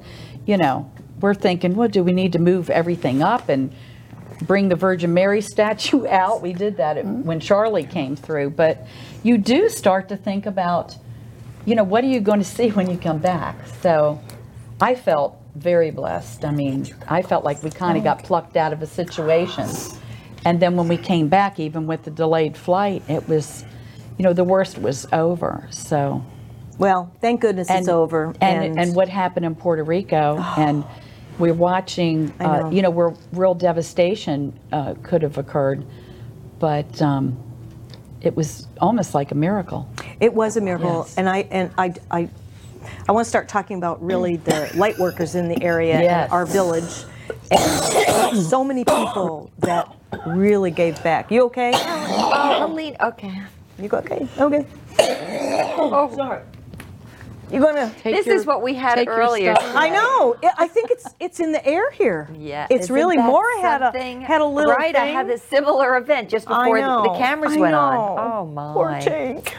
you 0.46 0.56
know, 0.56 0.90
we're 1.20 1.34
thinking, 1.34 1.76
well, 1.76 1.88
do 1.88 2.02
we 2.02 2.12
need 2.12 2.32
to 2.32 2.40
move 2.40 2.68
everything 2.70 3.22
up 3.22 3.48
and 3.48 3.72
bring 4.42 4.68
the 4.68 4.76
Virgin 4.76 5.12
Mary 5.14 5.40
statue 5.40 6.06
out? 6.08 6.42
We 6.42 6.52
did 6.52 6.76
that 6.78 6.96
at- 6.96 7.06
when 7.06 7.40
Charley 7.40 7.84
came 7.84 8.16
through, 8.16 8.50
but 8.50 8.86
you 9.22 9.38
do 9.38 9.68
start 9.68 10.08
to 10.08 10.16
think 10.16 10.46
about 10.46 10.96
you 11.64 11.76
know, 11.76 11.84
what 11.84 12.02
are 12.02 12.08
you 12.08 12.20
going 12.20 12.40
to 12.40 12.44
see 12.44 12.70
when 12.70 12.90
you 12.90 12.98
come 12.98 13.18
back? 13.18 13.56
So 13.82 14.20
I 14.80 14.94
felt 14.96 15.36
very 15.54 15.90
blessed. 15.90 16.44
I 16.44 16.50
mean, 16.50 16.88
I 17.08 17.22
felt 17.22 17.44
like 17.44 17.62
we 17.62 17.70
kind 17.70 17.96
of 17.96 18.02
got 18.02 18.24
plucked 18.24 18.56
out 18.56 18.72
of 18.72 18.82
a 18.82 18.86
situation. 18.86 19.68
And 20.44 20.60
then 20.60 20.76
when 20.76 20.88
we 20.88 20.96
came 20.96 21.28
back, 21.28 21.60
even 21.60 21.86
with 21.86 22.02
the 22.02 22.10
delayed 22.10 22.56
flight, 22.56 23.02
it 23.08 23.28
was, 23.28 23.64
you 24.18 24.24
know, 24.24 24.32
the 24.32 24.42
worst 24.44 24.78
was 24.78 25.06
over. 25.12 25.68
So 25.70 26.24
Well, 26.78 27.12
thank 27.20 27.42
goodness 27.42 27.68
it's 27.70 27.86
over. 27.88 28.34
and, 28.40 28.76
and 28.76 28.96
what 28.96 29.08
happened 29.08 29.46
in 29.46 29.54
Puerto 29.54 29.84
Rico, 29.84 30.38
and 30.56 30.84
we're 31.38 31.54
watching. 31.54 32.32
I 32.40 32.44
Uh, 32.44 32.60
know. 32.60 32.70
you 32.70 32.82
know, 32.82 32.90
where 32.90 33.14
real 33.32 33.54
devastation 33.54 34.52
uh, 34.72 34.94
could 35.02 35.22
have 35.22 35.38
occurred, 35.38 35.84
but 36.58 37.00
um, 37.02 37.36
it 38.20 38.36
was 38.36 38.66
almost 38.80 39.14
like 39.14 39.30
a 39.32 39.34
miracle. 39.34 39.88
It 40.20 40.32
was 40.34 40.56
a 40.56 40.60
miracle, 40.60 41.04
Yes. 41.06 41.14
and 41.16 41.28
I 41.28 41.38
and 41.50 41.70
I 41.78 41.94
I, 42.10 42.28
I 43.08 43.12
want 43.12 43.24
to 43.24 43.28
start 43.28 43.48
talking 43.48 43.76
about 43.78 44.02
really 44.04 44.36
the 44.36 44.70
light 44.74 44.98
workers 44.98 45.34
in 45.34 45.48
the 45.48 45.62
area 45.62 46.00
Yes. 46.00 46.24
and 46.24 46.32
our 46.32 46.46
village, 46.46 47.04
and 47.50 48.36
so 48.42 48.62
many 48.64 48.84
people 48.84 49.50
that 49.60 49.88
really 50.26 50.70
gave 50.70 51.02
back. 51.02 51.30
You 51.30 51.44
okay? 51.46 51.72
Oh, 51.74 52.66
Helene, 52.68 52.96
okay. 53.00 53.40
You 53.78 53.88
go 53.88 53.98
okay? 53.98 54.28
Okay. 54.38 54.66
Oh, 55.00 56.12
sorry. 56.14 56.42
You 57.52 57.60
gonna? 57.60 57.92
Take 58.02 58.16
This 58.16 58.26
your- 58.26 58.36
is 58.36 58.46
what 58.46 58.62
we 58.62 58.74
had 58.74 59.06
earlier. 59.06 59.54
I 59.60 59.90
know. 59.90 60.36
It, 60.42 60.52
I 60.56 60.66
think 60.66 60.90
it's 60.90 61.06
it's 61.20 61.38
in 61.40 61.52
the 61.52 61.64
air 61.66 61.90
here. 61.90 62.28
Yeah, 62.36 62.66
It's 62.70 62.84
isn't 62.84 62.94
really 62.94 63.16
that 63.16 63.26
Maura 63.26 63.60
had 63.60 63.82
a 63.82 63.86
something? 63.86 64.20
had 64.22 64.40
a 64.40 64.46
little 64.46 64.72
right. 64.72 64.96
I 64.96 65.06
had 65.06 65.28
a 65.28 65.36
similar 65.38 65.96
event 65.98 66.28
just 66.30 66.48
before 66.48 66.80
the, 66.80 67.02
the 67.02 67.14
cameras 67.18 67.52
I 67.52 67.58
went 67.58 67.72
know. 67.72 67.78
on. 67.78 68.18
Oh 68.32 68.46
my! 68.46 68.72
Poor 68.72 68.86
Tink. 68.92 69.52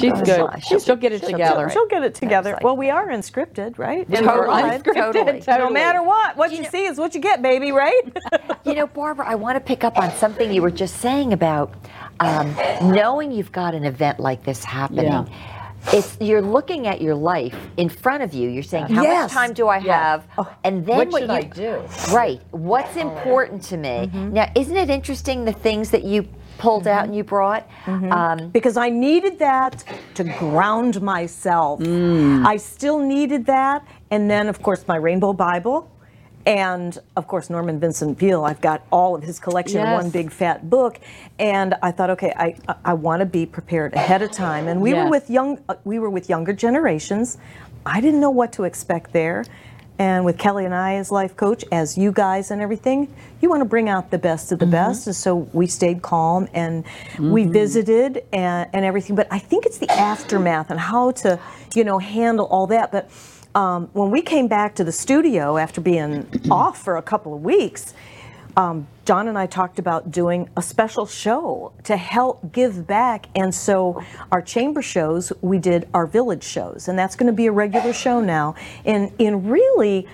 She's 0.00 0.12
good. 0.22 0.50
She'll, 0.64 0.80
she'll 0.80 0.96
get 0.96 1.12
it 1.12 1.22
together. 1.22 1.70
She'll 1.70 1.86
get 1.86 2.02
it 2.02 2.16
together. 2.16 2.54
like- 2.54 2.64
well, 2.64 2.76
we 2.76 2.90
are 2.90 3.06
unscripted, 3.08 3.78
right? 3.78 4.04
Yeah, 4.08 4.18
In 4.18 4.26
we're 4.26 4.48
unscripted, 4.48 5.44
Totally. 5.44 5.58
No 5.58 5.70
matter 5.70 6.02
what, 6.02 6.36
what 6.36 6.50
You 6.50 6.56
you, 6.58 6.62
know- 6.64 6.68
see 6.70 6.84
is 6.84 6.98
what 6.98 7.14
you 7.14 7.20
get, 7.20 7.42
baby, 7.42 7.70
right? 7.72 8.02
You 8.64 8.74
know, 8.74 8.86
Barbara, 8.86 9.26
I 9.28 9.34
want 9.34 9.56
to 9.56 9.60
pick 9.60 9.82
up 9.82 9.98
on 9.98 10.12
something 10.12 10.52
you 10.52 10.62
were 10.62 10.70
just 10.70 10.98
saying 10.98 11.32
about 11.32 11.74
um, 12.20 12.54
knowing 12.80 13.32
you've 13.32 13.50
got 13.50 13.74
an 13.74 13.84
event 13.84 14.20
like 14.20 14.44
this 14.44 14.62
happening. 14.62 15.04
Yeah. 15.06 15.24
It's 15.92 16.16
you're 16.20 16.42
looking 16.42 16.86
at 16.86 17.00
your 17.00 17.14
life 17.14 17.56
in 17.76 17.88
front 17.88 18.22
of 18.22 18.32
you. 18.32 18.48
You're 18.48 18.62
saying, 18.62 18.86
"How 18.86 19.02
Yes. 19.02 19.22
much 19.24 19.32
time 19.32 19.52
do 19.52 19.68
I 19.68 19.78
have?" 19.80 20.24
And 20.64 20.86
then 20.86 20.96
What 20.96 21.12
what 21.12 21.20
should 21.22 21.30
you 21.30 21.36
I 21.36 21.42
do? 21.42 21.82
right? 22.14 22.40
What's 22.52 22.96
important 22.96 23.62
to 23.64 23.76
me 23.76 24.10
now? 24.12 24.46
Isn't 24.54 24.76
it 24.76 24.90
interesting 24.90 25.44
the 25.44 25.52
things 25.52 25.90
that 25.90 26.04
you 26.04 26.26
pulled 26.58 26.86
out 26.86 27.04
and 27.04 27.14
you 27.16 27.24
brought? 27.24 27.66
Um, 27.86 28.48
because 28.52 28.76
I 28.76 28.88
needed 28.90 29.38
that 29.40 29.84
to 30.14 30.24
ground 30.24 31.02
myself. 31.02 31.80
Mm. 31.80 32.46
I 32.46 32.56
still 32.58 32.98
needed 33.00 33.46
that. 33.46 33.84
And 34.10 34.30
then, 34.30 34.48
of 34.48 34.62
course, 34.62 34.86
my 34.86 34.96
Rainbow 34.96 35.32
Bible. 35.32 35.88
And 36.44 36.98
of 37.16 37.28
course, 37.28 37.50
Norman 37.50 37.78
Vincent 37.78 38.18
Peale. 38.18 38.44
I've 38.44 38.60
got 38.60 38.84
all 38.90 39.14
of 39.14 39.22
his 39.22 39.38
collection 39.38 39.80
in 39.80 39.92
one 39.92 40.10
big 40.10 40.32
fat 40.32 40.68
book. 40.68 40.98
And 41.38 41.74
I 41.82 41.92
thought, 41.92 42.10
okay, 42.10 42.32
I, 42.36 42.56
I 42.84 42.94
want 42.94 43.20
to 43.20 43.26
be 43.26 43.46
prepared 43.46 43.94
ahead 43.94 44.22
of 44.22 44.32
time. 44.32 44.66
And 44.66 44.80
we 44.80 44.94
were 44.94 45.08
with 45.08 45.30
young, 45.30 45.62
uh, 45.68 45.76
we 45.84 45.98
were 45.98 46.10
with 46.10 46.28
younger 46.28 46.52
generations. 46.52 47.38
I 47.86 48.00
didn't 48.00 48.20
know 48.20 48.30
what 48.30 48.52
to 48.54 48.64
expect 48.64 49.12
there. 49.12 49.44
And 49.98 50.24
with 50.24 50.36
Kelly 50.36 50.64
and 50.64 50.74
I 50.74 50.94
as 50.94 51.12
life 51.12 51.36
coach, 51.36 51.64
as 51.70 51.96
you 51.96 52.10
guys 52.10 52.50
and 52.50 52.60
everything, 52.60 53.14
you 53.40 53.48
want 53.48 53.60
to 53.60 53.66
bring 53.68 53.88
out 53.88 54.10
the 54.10 54.18
best 54.18 54.50
of 54.50 54.58
the 54.58 54.66
best. 54.66 55.06
And 55.06 55.14
so 55.14 55.36
we 55.52 55.68
stayed 55.68 56.02
calm 56.02 56.48
and 56.54 56.84
we 57.20 57.44
visited 57.44 58.24
and, 58.32 58.68
and 58.72 58.84
everything. 58.84 59.14
But 59.14 59.28
I 59.30 59.38
think 59.38 59.64
it's 59.64 59.78
the 59.78 59.90
aftermath 59.92 60.70
and 60.70 60.80
how 60.80 61.12
to, 61.12 61.38
you 61.74 61.84
know, 61.84 61.98
handle 61.98 62.46
all 62.46 62.66
that. 62.68 62.90
But 62.90 63.10
um, 63.54 63.88
when 63.92 64.10
we 64.10 64.22
came 64.22 64.48
back 64.48 64.74
to 64.76 64.84
the 64.84 64.92
studio 64.92 65.56
after 65.56 65.80
being 65.80 66.26
off 66.50 66.82
for 66.82 66.96
a 66.96 67.02
couple 67.02 67.34
of 67.34 67.42
weeks, 67.42 67.94
um, 68.56 68.86
John 69.04 69.28
and 69.28 69.38
I 69.38 69.46
talked 69.46 69.78
about 69.78 70.10
doing 70.10 70.48
a 70.56 70.62
special 70.62 71.06
show 71.06 71.72
to 71.84 71.96
help 71.96 72.52
give 72.52 72.86
back. 72.86 73.26
And 73.34 73.54
so 73.54 74.02
our 74.30 74.42
chamber 74.42 74.82
shows, 74.82 75.32
we 75.40 75.58
did 75.58 75.88
our 75.94 76.06
village 76.06 76.44
shows, 76.44 76.88
and 76.88 76.98
that's 76.98 77.16
going 77.16 77.28
to 77.28 77.32
be 77.32 77.46
a 77.46 77.52
regular 77.52 77.92
show 77.92 78.20
now. 78.20 78.54
And 78.84 79.10
in 79.18 79.48
really 79.48 80.06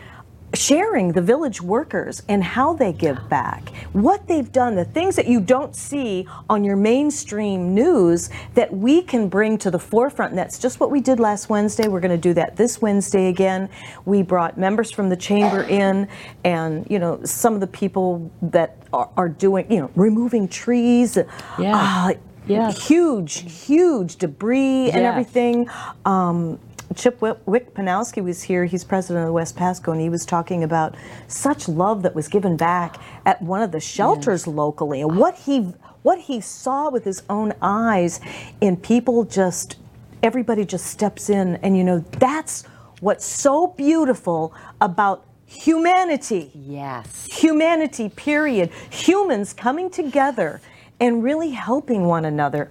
sharing 0.55 1.13
the 1.13 1.21
village 1.21 1.61
workers 1.61 2.23
and 2.29 2.43
how 2.43 2.73
they 2.73 2.93
give 2.93 3.29
back, 3.29 3.69
what 3.93 4.27
they've 4.27 4.51
done, 4.51 4.75
the 4.75 4.85
things 4.85 5.17
that 5.17 5.27
you 5.27 5.41
don't 5.41 5.77
see 5.77 6.27
on 6.49 6.65
your 6.65 6.77
mainstream 6.77 7.75
news 7.75 8.31
that 8.55 8.73
we 8.73 9.03
can 9.03 9.29
bring 9.29 9.59
to 9.59 9.71
the 9.71 9.79
forefront. 9.79 10.33
And 10.33 10.39
that's 10.39 10.59
just 10.59 10.81
what 10.81 10.91
we 10.91 11.01
did 11.01 11.21
last 11.21 11.49
Wednesday. 11.49 11.89
We're 11.89 12.01
going 12.01 12.11
to 12.11 12.17
do 12.17 12.35
that 12.35 12.57
this 12.57 12.81
Wednesday 12.81 13.29
again. 13.29 13.69
We 14.05 14.23
brought 14.23 14.57
members 14.57 14.91
from 14.91 15.09
the 15.09 15.17
chamber 15.17 15.63
in 15.63 16.09
and, 16.45 16.87
you 16.91 16.99
know, 16.99 17.23
some 17.25 17.55
of 17.55 17.61
the 17.61 17.67
people 17.67 18.31
that 18.43 18.77
are, 18.93 19.11
are 19.17 19.29
doing, 19.29 19.71
you 19.71 19.81
know, 19.81 19.91
removing 19.95 20.49
trees. 20.49 21.19
Yeah. 21.59 22.09
uh, 22.09 22.15
Yes. 22.47 22.89
Huge, 22.89 23.67
huge 23.67 24.17
debris 24.17 24.91
and 24.91 25.05
everything. 25.05 25.69
Um, 26.07 26.59
Chip 26.95 27.21
Wick, 27.21 27.75
Panowski 27.75 28.23
was 28.23 28.43
here. 28.43 28.65
He's 28.65 28.83
president 28.83 29.27
of 29.27 29.35
West 29.35 29.57
Pasco, 29.57 29.93
and 29.93 30.01
he 30.01 30.09
was 30.09 30.25
talking 30.25 30.65
about 30.65 30.95
such 31.27 31.69
love 31.69 32.03
that 32.03 32.15
was 32.15 32.29
given 32.29 32.57
back 32.57 32.97
at 33.27 33.43
one 33.43 33.63
of 33.63 33.73
the 33.73 33.81
shelters 33.81 34.47
locally, 34.47 35.03
and 35.03 35.17
what 35.17 35.37
he 35.37 35.75
what 36.03 36.19
he 36.21 36.41
saw 36.41 36.89
with 36.89 37.05
his 37.05 37.23
own 37.29 37.53
eyes 37.61 38.21
in 38.61 38.77
people 38.77 39.25
just 39.25 39.77
everybody 40.23 40.65
just 40.65 40.87
steps 40.87 41.29
in, 41.29 41.57
and 41.57 41.77
you 41.77 41.85
know 41.85 41.99
that's 42.19 42.63
what's 43.01 43.25
so 43.25 43.69
beautiful 43.69 44.55
about 44.81 45.25
humanity 45.47 46.51
yes. 46.55 47.27
humanity, 47.31 48.09
period. 48.09 48.71
Humans 48.91 49.53
coming 49.53 49.91
together 49.91 50.61
and 51.01 51.23
really 51.23 51.51
helping 51.51 52.07
one 52.07 52.25
another 52.25 52.71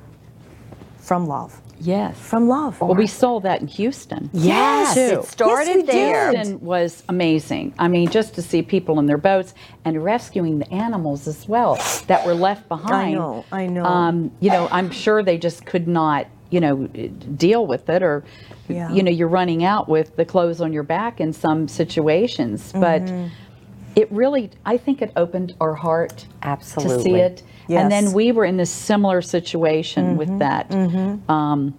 from 0.97 1.27
love. 1.27 1.61
Yes. 1.79 2.17
From 2.19 2.47
love. 2.47 2.79
Well, 2.81 2.95
we 2.95 3.07
saw 3.07 3.39
that 3.41 3.61
in 3.61 3.67
Houston. 3.67 4.29
Yes, 4.33 4.95
too. 4.95 5.19
it 5.19 5.25
started 5.25 5.77
Yes, 5.77 5.85
there. 5.87 6.31
did. 6.31 6.35
Houston 6.37 6.59
was 6.65 7.03
amazing. 7.09 7.73
I 7.77 7.87
mean, 7.87 8.09
just 8.09 8.33
to 8.35 8.41
see 8.41 8.61
people 8.61 8.99
in 8.99 9.05
their 9.05 9.17
boats 9.17 9.53
and 9.85 10.03
rescuing 10.03 10.59
the 10.59 10.71
animals 10.73 11.27
as 11.27 11.47
well 11.47 11.75
that 12.07 12.25
were 12.25 12.33
left 12.33 12.67
behind. 12.67 12.93
I 12.93 13.13
know, 13.13 13.45
I 13.51 13.67
know. 13.67 13.85
Um, 13.85 14.31
you 14.39 14.49
know, 14.49 14.67
I'm 14.71 14.89
sure 14.91 15.21
they 15.23 15.37
just 15.37 15.65
could 15.65 15.87
not, 15.87 16.27
you 16.49 16.59
know, 16.59 16.87
deal 16.87 17.65
with 17.67 17.89
it, 17.89 18.01
or, 18.01 18.23
Yeah. 18.67 18.91
you 18.91 19.03
know, 19.03 19.11
you're 19.11 19.27
running 19.27 19.63
out 19.63 19.87
with 19.87 20.15
the 20.15 20.25
clothes 20.25 20.61
on 20.61 20.73
your 20.73 20.83
back 20.83 21.19
in 21.21 21.31
some 21.33 21.67
situations. 21.67 22.71
But 22.73 23.03
Mm-hmm. 23.03 23.27
It 23.97 24.11
really, 24.11 24.51
I 24.63 24.77
think 24.77 25.01
it 25.01 25.11
opened 25.15 25.55
our 25.59 25.73
heart 25.73 26.09
to 26.19 26.23
see 26.23 26.27
Absolutely. 26.43 27.19
it. 27.19 27.43
And 27.67 27.91
then 27.91 28.13
we 28.13 28.31
were 28.31 28.45
in 28.45 28.59
a 28.59 28.65
similar 28.65 29.23
situation 29.23 30.17
with 30.17 30.37
that. 30.37 30.71
Um, 31.27 31.73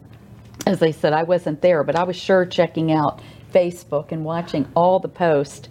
as 0.66 0.82
I 0.82 0.90
said, 0.90 1.12
I 1.12 1.22
wasn't 1.22 1.62
there, 1.62 1.84
but 1.84 1.94
I 1.94 2.02
was 2.02 2.16
sure 2.16 2.44
checking 2.44 2.90
out 2.90 3.22
Facebook 3.54 4.10
and 4.10 4.24
watching 4.24 4.66
all 4.74 4.98
the 4.98 5.08
posts. 5.08 5.68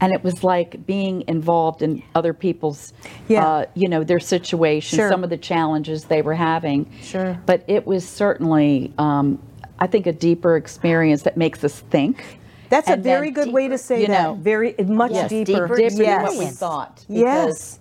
And 0.00 0.12
it 0.12 0.22
was 0.22 0.44
like 0.44 0.86
being 0.86 1.24
involved 1.26 1.82
in 1.82 2.04
other 2.14 2.32
people's, 2.32 2.92
Yeah. 3.26 3.44
uh, 3.44 3.64
you 3.74 3.88
know, 3.88 4.04
their 4.04 4.20
situation, 4.20 4.96
Sure. 4.96 5.10
some 5.10 5.24
of 5.24 5.30
the 5.30 5.36
challenges 5.36 6.04
they 6.04 6.22
were 6.22 6.34
having. 6.36 6.86
Sure. 7.02 7.36
But 7.44 7.64
it 7.66 7.84
was 7.88 8.08
certainly, 8.08 8.92
um, 8.98 9.40
I 9.80 9.88
think, 9.88 10.06
a 10.06 10.12
deeper 10.12 10.56
experience 10.56 11.22
that 11.22 11.36
makes 11.36 11.64
us 11.64 11.80
think. 11.90 12.37
That's 12.68 12.88
a 12.88 12.92
And 12.92 13.02
then 13.02 13.12
very 13.12 13.30
good 13.30 13.52
way 13.52 13.68
to 13.68 13.78
say 13.78 14.02
you 14.02 14.06
that. 14.08 14.36
very 14.36 14.74
much 14.86 15.12
Yes, 15.12 15.30
deeper. 15.30 15.44
deeper, 15.52 15.76
Different 15.76 15.98
yes. 15.98 16.22
than 16.28 16.36
what 16.36 16.38
we 16.38 16.46
thought. 16.50 17.04
Yes. 17.08 17.44
because 17.46 17.78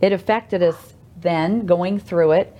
It 0.00 0.12
affected 0.12 0.62
us 0.62 0.94
then 1.20 1.64
going 1.66 1.98
through 1.98 2.32
it. 2.32 2.54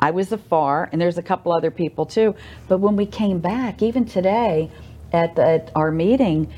I 0.00 0.10
was 0.10 0.32
afar, 0.32 0.88
and 0.90 1.00
there's 1.00 1.18
a 1.18 1.22
couple 1.22 1.52
other 1.52 1.70
people 1.70 2.06
too. 2.06 2.34
But 2.68 2.78
when 2.78 2.96
we 2.96 3.06
came 3.06 3.38
back, 3.38 3.82
even 3.82 4.04
today 4.04 4.70
at, 5.12 5.36
the, 5.36 5.46
at 5.46 5.70
our 5.76 5.92
meeting, 5.92 6.52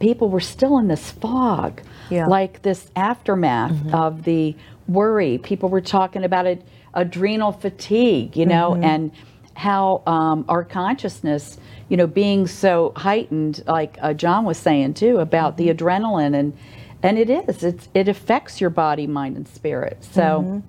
people 0.00 0.28
were 0.28 0.40
still 0.40 0.78
in 0.78 0.88
this 0.88 1.10
fog, 1.10 1.80
Yeah. 2.10 2.26
like 2.26 2.60
this 2.62 2.90
aftermath 2.96 3.94
of 3.94 4.24
the 4.24 4.54
worry. 4.88 5.38
People 5.38 5.68
were 5.70 5.80
talking 5.80 6.24
about 6.24 6.46
it, 6.46 6.62
adrenal 6.92 7.52
fatigue, 7.52 8.36
you 8.36 8.44
know, 8.46 8.74
and 8.74 9.12
how 9.54 10.02
um, 10.06 10.44
our 10.48 10.64
consciousness, 10.64 11.58
you 11.90 11.96
know, 11.96 12.06
being 12.06 12.46
so 12.46 12.92
heightened, 12.96 13.62
like 13.66 13.98
uh, 14.00 14.14
John 14.14 14.46
was 14.46 14.56
saying 14.56 14.94
too, 14.94 15.18
about 15.18 15.58
the 15.58 15.68
adrenaline 15.68 16.34
and 16.34 16.56
and 17.02 17.18
it 17.18 17.28
is 17.28 17.62
it's 17.62 17.88
it 17.92 18.08
affects 18.08 18.60
your 18.60 18.70
body, 18.70 19.06
mind, 19.06 19.36
and 19.36 19.46
spirit. 19.46 20.02
So. 20.02 20.62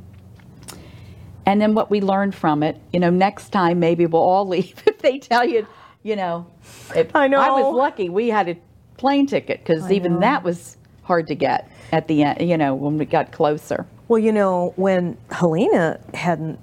And 1.43 1.59
then 1.59 1.73
what 1.73 1.89
we 1.89 2.01
learned 2.01 2.35
from 2.35 2.61
it, 2.61 2.79
you 2.93 2.99
know, 2.99 3.09
next 3.09 3.49
time 3.49 3.79
maybe 3.79 4.05
we'll 4.05 4.21
all 4.21 4.47
leave 4.55 4.83
if 4.85 4.99
they 4.99 5.17
tell 5.17 5.43
you, 5.43 5.65
you 6.03 6.15
know. 6.15 6.45
I 6.93 7.27
I 7.47 7.49
was 7.49 7.75
lucky 7.75 8.09
we 8.09 8.29
had 8.29 8.47
a 8.47 8.57
plane 8.97 9.25
ticket 9.25 9.59
because 9.63 9.91
even 9.91 10.19
that 10.19 10.43
was 10.43 10.77
hard 11.03 11.27
to 11.27 11.35
get 11.35 11.69
at 11.91 12.07
the 12.07 12.23
end, 12.23 12.47
you 12.47 12.57
know, 12.57 12.75
when 12.75 12.97
we 12.97 13.05
got 13.05 13.31
closer. 13.31 13.85
Well, 14.07 14.19
you 14.19 14.31
know, 14.31 14.73
when 14.75 15.17
Helena 15.31 15.99
hadn't 16.13 16.59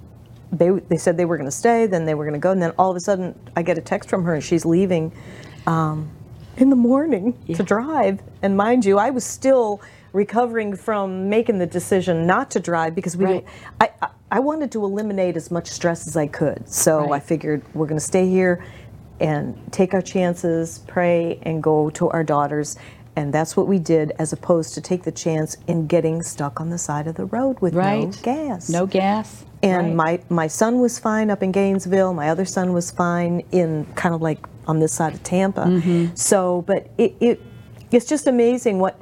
they 0.51 0.69
they 0.69 0.97
said 0.97 1.17
they 1.17 1.25
were 1.25 1.37
going 1.37 1.49
to 1.49 1.55
stay, 1.55 1.85
then 1.85 2.05
they 2.05 2.15
were 2.15 2.23
going 2.23 2.33
to 2.33 2.39
go, 2.39 2.51
and 2.51 2.61
then 2.61 2.71
all 2.77 2.89
of 2.89 2.97
a 2.97 2.99
sudden 2.99 3.37
I 3.55 3.61
get 3.61 3.77
a 3.77 3.81
text 3.81 4.09
from 4.09 4.23
her 4.23 4.33
and 4.35 4.43
she's 4.43 4.65
leaving 4.65 5.11
um, 5.67 6.09
in 6.57 6.69
the 6.69 6.75
morning 6.75 7.37
to 7.55 7.63
drive. 7.63 8.21
And 8.41 8.57
mind 8.57 8.85
you, 8.85 8.97
I 8.97 9.09
was 9.11 9.23
still 9.23 9.81
recovering 10.13 10.75
from 10.75 11.29
making 11.29 11.59
the 11.59 11.67
decision 11.67 12.25
not 12.25 12.49
to 12.51 12.59
drive 12.59 12.95
because 12.95 13.15
we 13.15 13.25
Right. 13.25 13.45
I, 13.79 13.89
I 14.01 14.07
I 14.31 14.39
wanted 14.39 14.71
to 14.73 14.83
eliminate 14.83 15.35
as 15.35 15.49
much 15.49 15.67
stress 15.67 16.07
as 16.07 16.15
I 16.15 16.27
could. 16.27 16.69
So 16.69 17.11
I 17.11 17.19
figured 17.19 17.63
we're 17.73 17.87
going 17.87 17.99
to 17.99 18.05
stay 18.05 18.29
here 18.29 18.63
and 19.19 19.57
take 19.71 19.93
our 19.93 20.01
chances, 20.03 20.79
pray, 20.87 21.39
and 21.43 21.63
go 21.63 21.89
to 21.91 22.09
our 22.09 22.23
daughters. 22.23 22.77
And 23.15 23.33
that's 23.33 23.57
what 23.57 23.67
we 23.67 23.79
did, 23.79 24.11
as 24.19 24.31
opposed 24.31 24.75
to 24.75 24.81
take 24.81 25.03
the 25.03 25.11
chance 25.11 25.57
in 25.67 25.87
getting 25.87 26.21
stuck 26.21 26.61
on 26.61 26.69
the 26.69 26.77
side 26.77 27.07
of 27.07 27.15
the 27.15 27.25
road 27.25 27.59
with 27.59 27.73
no 27.73 28.11
gas. 28.21 28.69
No 28.69 28.85
gas. 28.85 29.45
And 29.61 29.97
Right. 29.97 30.21
my 30.29 30.35
my 30.43 30.47
son 30.47 30.79
was 30.79 30.99
fine 30.99 31.29
up 31.29 31.43
in 31.43 31.51
Gainesville. 31.51 32.13
My 32.13 32.29
other 32.29 32.45
son 32.45 32.71
was 32.73 32.91
fine 32.91 33.43
in 33.51 33.85
kind 33.95 34.15
of 34.15 34.21
like 34.21 34.39
on 34.67 34.79
this 34.79 34.93
side 34.93 35.13
of 35.13 35.23
Tampa. 35.23 35.65
Mm-hmm. 35.65 36.15
So, 36.15 36.61
but 36.67 36.89
it, 36.97 37.15
it 37.19 37.41
it's 37.91 38.05
just 38.05 38.27
amazing 38.27 38.79
what 38.79 38.99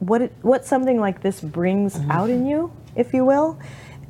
what 0.00 0.22
it, 0.22 0.32
what 0.42 0.64
something 0.64 0.98
like 0.98 1.22
this 1.22 1.40
brings 1.40 1.94
Mm-hmm. 1.96 2.10
out 2.10 2.30
in 2.30 2.46
you, 2.46 2.72
if 2.96 3.12
you 3.14 3.24
will, 3.24 3.58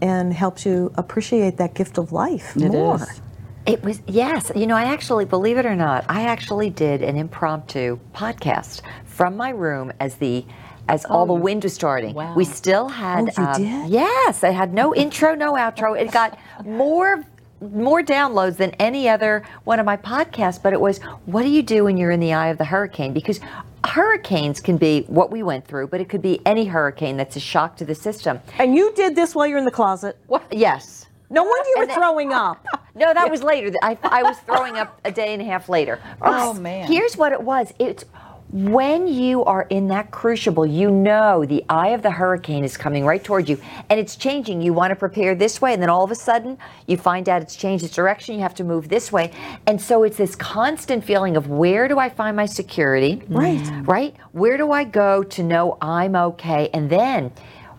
and 0.00 0.32
helps 0.32 0.64
you 0.64 0.90
appreciate 0.96 1.56
that 1.58 1.74
gift 1.74 1.98
of 1.98 2.12
life 2.12 2.56
It 2.56 2.68
more. 2.72 2.96
is. 2.96 3.20
It 3.66 3.82
was 3.84 4.00
yes. 4.06 4.50
You 4.56 4.66
know, 4.66 4.76
I 4.76 4.84
actually 4.84 5.26
believe 5.26 5.58
it 5.58 5.66
or 5.66 5.76
not, 5.76 6.06
I 6.08 6.22
actually 6.22 6.70
did 6.70 7.02
an 7.02 7.16
impromptu 7.16 7.98
podcast 8.14 8.80
from 9.04 9.36
my 9.36 9.50
room 9.50 9.92
as 10.00 10.14
the 10.16 10.46
as 10.90 11.04
all 11.04 11.26
the 11.26 11.32
wind 11.32 11.62
was 11.64 11.74
starting. 11.74 12.14
wow. 12.14 12.34
We 12.34 12.44
still 12.44 12.88
had 12.88 13.30
Oh, 13.36 13.42
you 13.42 13.48
um, 13.48 13.62
did? 13.62 13.90
yes, 13.90 14.44
I 14.44 14.50
had 14.50 14.74
no 14.74 14.94
intro, 14.94 15.34
no 15.34 15.52
outro. 15.54 15.98
It 16.00 16.10
got 16.12 16.38
more 16.64 17.24
more 17.62 18.02
downloads 18.02 18.56
than 18.56 18.70
any 18.78 19.06
other 19.06 19.42
one 19.64 19.78
of 19.78 19.84
my 19.84 19.96
podcasts, 19.96 20.60
but 20.62 20.72
it 20.72 20.80
was 20.80 20.98
what 21.26 21.42
do 21.42 21.48
you 21.48 21.62
do 21.62 21.84
when 21.84 21.96
you're 21.98 22.10
in 22.10 22.18
the 22.20 22.32
eye 22.32 22.48
of 22.48 22.56
the 22.58 22.64
hurricane? 22.64 23.12
Because 23.12 23.38
hurricanes 23.84 24.60
can 24.60 24.76
be 24.78 25.02
what 25.08 25.30
we 25.30 25.42
went 25.42 25.66
through, 25.66 25.88
but 25.88 26.00
it 26.00 26.08
could 26.08 26.22
be 26.22 26.40
any 26.46 26.64
hurricane 26.66 27.16
that's 27.18 27.36
a 27.36 27.40
shock 27.40 27.76
to 27.76 27.84
the 27.84 27.94
system. 27.94 28.40
And 28.58 28.74
you 28.74 28.92
did 28.94 29.14
this 29.14 29.34
while 29.34 29.46
you're 29.46 29.58
in 29.58 29.64
the 29.66 29.70
closet. 29.70 30.16
Yes. 30.50 31.06
No 31.28 31.44
wonder 31.44 31.68
you 31.68 31.74
were 31.78 31.86
then- 31.86 31.96
throwing 31.96 32.32
up. 32.46 32.66
No, 32.94 33.12
that 33.14 33.30
was 33.30 33.42
later. 33.42 33.72
I, 33.82 33.96
I 34.02 34.22
was 34.22 34.36
throwing 34.38 34.76
up 34.76 34.98
a 35.04 35.12
day 35.12 35.32
and 35.32 35.40
a 35.40 35.44
half 35.44 35.68
later. 35.68 36.00
Oh, 36.22 36.54
man. 36.54 36.86
Here's 36.88 37.16
what 37.16 37.32
it 37.32 37.40
was. 37.42 37.72
It's 37.78 38.04
when 38.52 39.06
you 39.06 39.44
are 39.44 39.62
in 39.70 39.88
that 39.88 40.10
crucible, 40.10 40.66
you 40.66 40.90
know 40.90 41.44
the 41.44 41.64
eye 41.68 41.88
of 41.88 42.02
the 42.02 42.10
hurricane 42.10 42.64
is 42.64 42.76
coming 42.76 43.04
right 43.04 43.22
towards 43.22 43.48
you 43.48 43.60
and 43.88 44.00
it's 44.00 44.16
changing. 44.16 44.60
You 44.60 44.72
want 44.72 44.90
to 44.90 44.96
prepare 44.96 45.36
this 45.36 45.60
way, 45.60 45.72
and 45.72 45.80
then 45.80 45.88
all 45.88 46.02
of 46.02 46.10
a 46.10 46.16
sudden 46.16 46.58
you 46.86 46.96
find 46.96 47.28
out 47.28 47.42
it's 47.42 47.54
changed 47.54 47.84
its 47.84 47.94
direction. 47.94 48.34
You 48.34 48.40
have 48.40 48.54
to 48.56 48.64
move 48.64 48.88
this 48.88 49.12
way. 49.12 49.30
And 49.66 49.80
so 49.80 50.02
it's 50.02 50.16
this 50.16 50.34
constant 50.34 51.04
feeling 51.04 51.36
of 51.36 51.48
where 51.48 51.86
do 51.86 51.98
I 51.98 52.08
find 52.08 52.36
my 52.36 52.46
security? 52.46 53.22
Right. 53.28 53.86
Right? 53.86 54.16
Where 54.32 54.56
do 54.56 54.72
I 54.72 54.82
go 54.82 55.22
to 55.22 55.42
know 55.44 55.78
I'm 55.80 56.16
okay? 56.16 56.70
And 56.74 56.90
then 56.90 57.30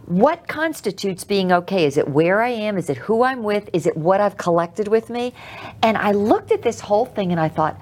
what 0.05 0.47
constitutes 0.47 1.23
being 1.23 1.51
okay? 1.51 1.85
Is 1.85 1.97
it 1.97 2.07
where 2.07 2.41
I 2.41 2.49
am? 2.49 2.77
Is 2.77 2.89
it 2.89 2.97
who 2.97 3.23
I'm 3.23 3.43
with? 3.43 3.69
Is 3.73 3.85
it 3.85 3.95
what 3.95 4.19
I've 4.19 4.37
collected 4.37 4.87
with 4.87 5.09
me? 5.09 5.33
And 5.83 5.97
I 5.97 6.11
looked 6.11 6.51
at 6.51 6.61
this 6.61 6.79
whole 6.79 7.05
thing 7.05 7.31
and 7.31 7.39
I 7.39 7.49
thought, 7.49 7.79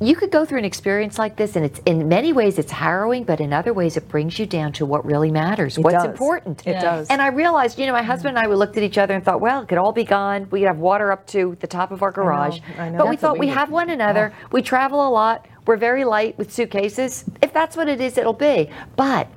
you 0.00 0.14
could 0.14 0.30
go 0.30 0.44
through 0.44 0.58
an 0.58 0.64
experience 0.64 1.18
like 1.18 1.36
this, 1.36 1.56
and 1.56 1.64
it's 1.64 1.80
in 1.86 2.08
many 2.08 2.32
ways 2.32 2.58
it's 2.58 2.72
harrowing, 2.72 3.24
but 3.24 3.40
in 3.40 3.52
other 3.52 3.72
ways 3.72 3.96
it 3.96 4.08
brings 4.08 4.38
you 4.38 4.44
down 4.46 4.72
to 4.72 4.84
what 4.84 5.04
really 5.06 5.30
matters, 5.30 5.78
what's 5.78 5.94
does. 5.94 6.04
important. 6.04 6.66
It 6.66 6.72
Yes. 6.72 6.82
does. 6.82 7.08
And 7.08 7.22
I 7.22 7.28
realized, 7.28 7.78
you 7.78 7.86
know, 7.86 7.92
my 7.92 8.02
husband 8.02 8.36
and 8.36 8.44
I 8.44 8.48
we 8.48 8.56
looked 8.56 8.76
at 8.76 8.82
each 8.82 8.98
other 8.98 9.14
and 9.14 9.24
thought, 9.24 9.40
well, 9.40 9.62
it 9.62 9.68
could 9.68 9.78
all 9.78 9.92
be 9.92 10.04
gone. 10.04 10.48
We 10.50 10.60
could 10.60 10.68
have 10.68 10.78
water 10.78 11.12
up 11.12 11.26
to 11.28 11.56
the 11.60 11.66
top 11.66 11.92
of 11.92 12.02
our 12.02 12.12
garage. 12.12 12.60
I 12.78 12.90
know. 12.90 12.98
But 12.98 13.06
we 13.08 13.10
That's 13.16 13.22
what 13.22 13.28
thought 13.30 13.38
we 13.38 13.46
we 13.46 13.52
have 13.52 13.70
one 13.70 13.88
another. 13.90 14.32
We 14.52 14.62
travel 14.62 15.06
a 15.06 15.10
lot. 15.10 15.46
We're 15.66 15.76
very 15.76 16.04
light 16.04 16.36
with 16.38 16.52
suitcases. 16.52 17.24
If 17.42 17.52
that's 17.52 17.76
what 17.76 17.88
it 17.88 18.00
is, 18.00 18.18
it'll 18.18 18.32
be. 18.32 18.70
But 18.96 19.28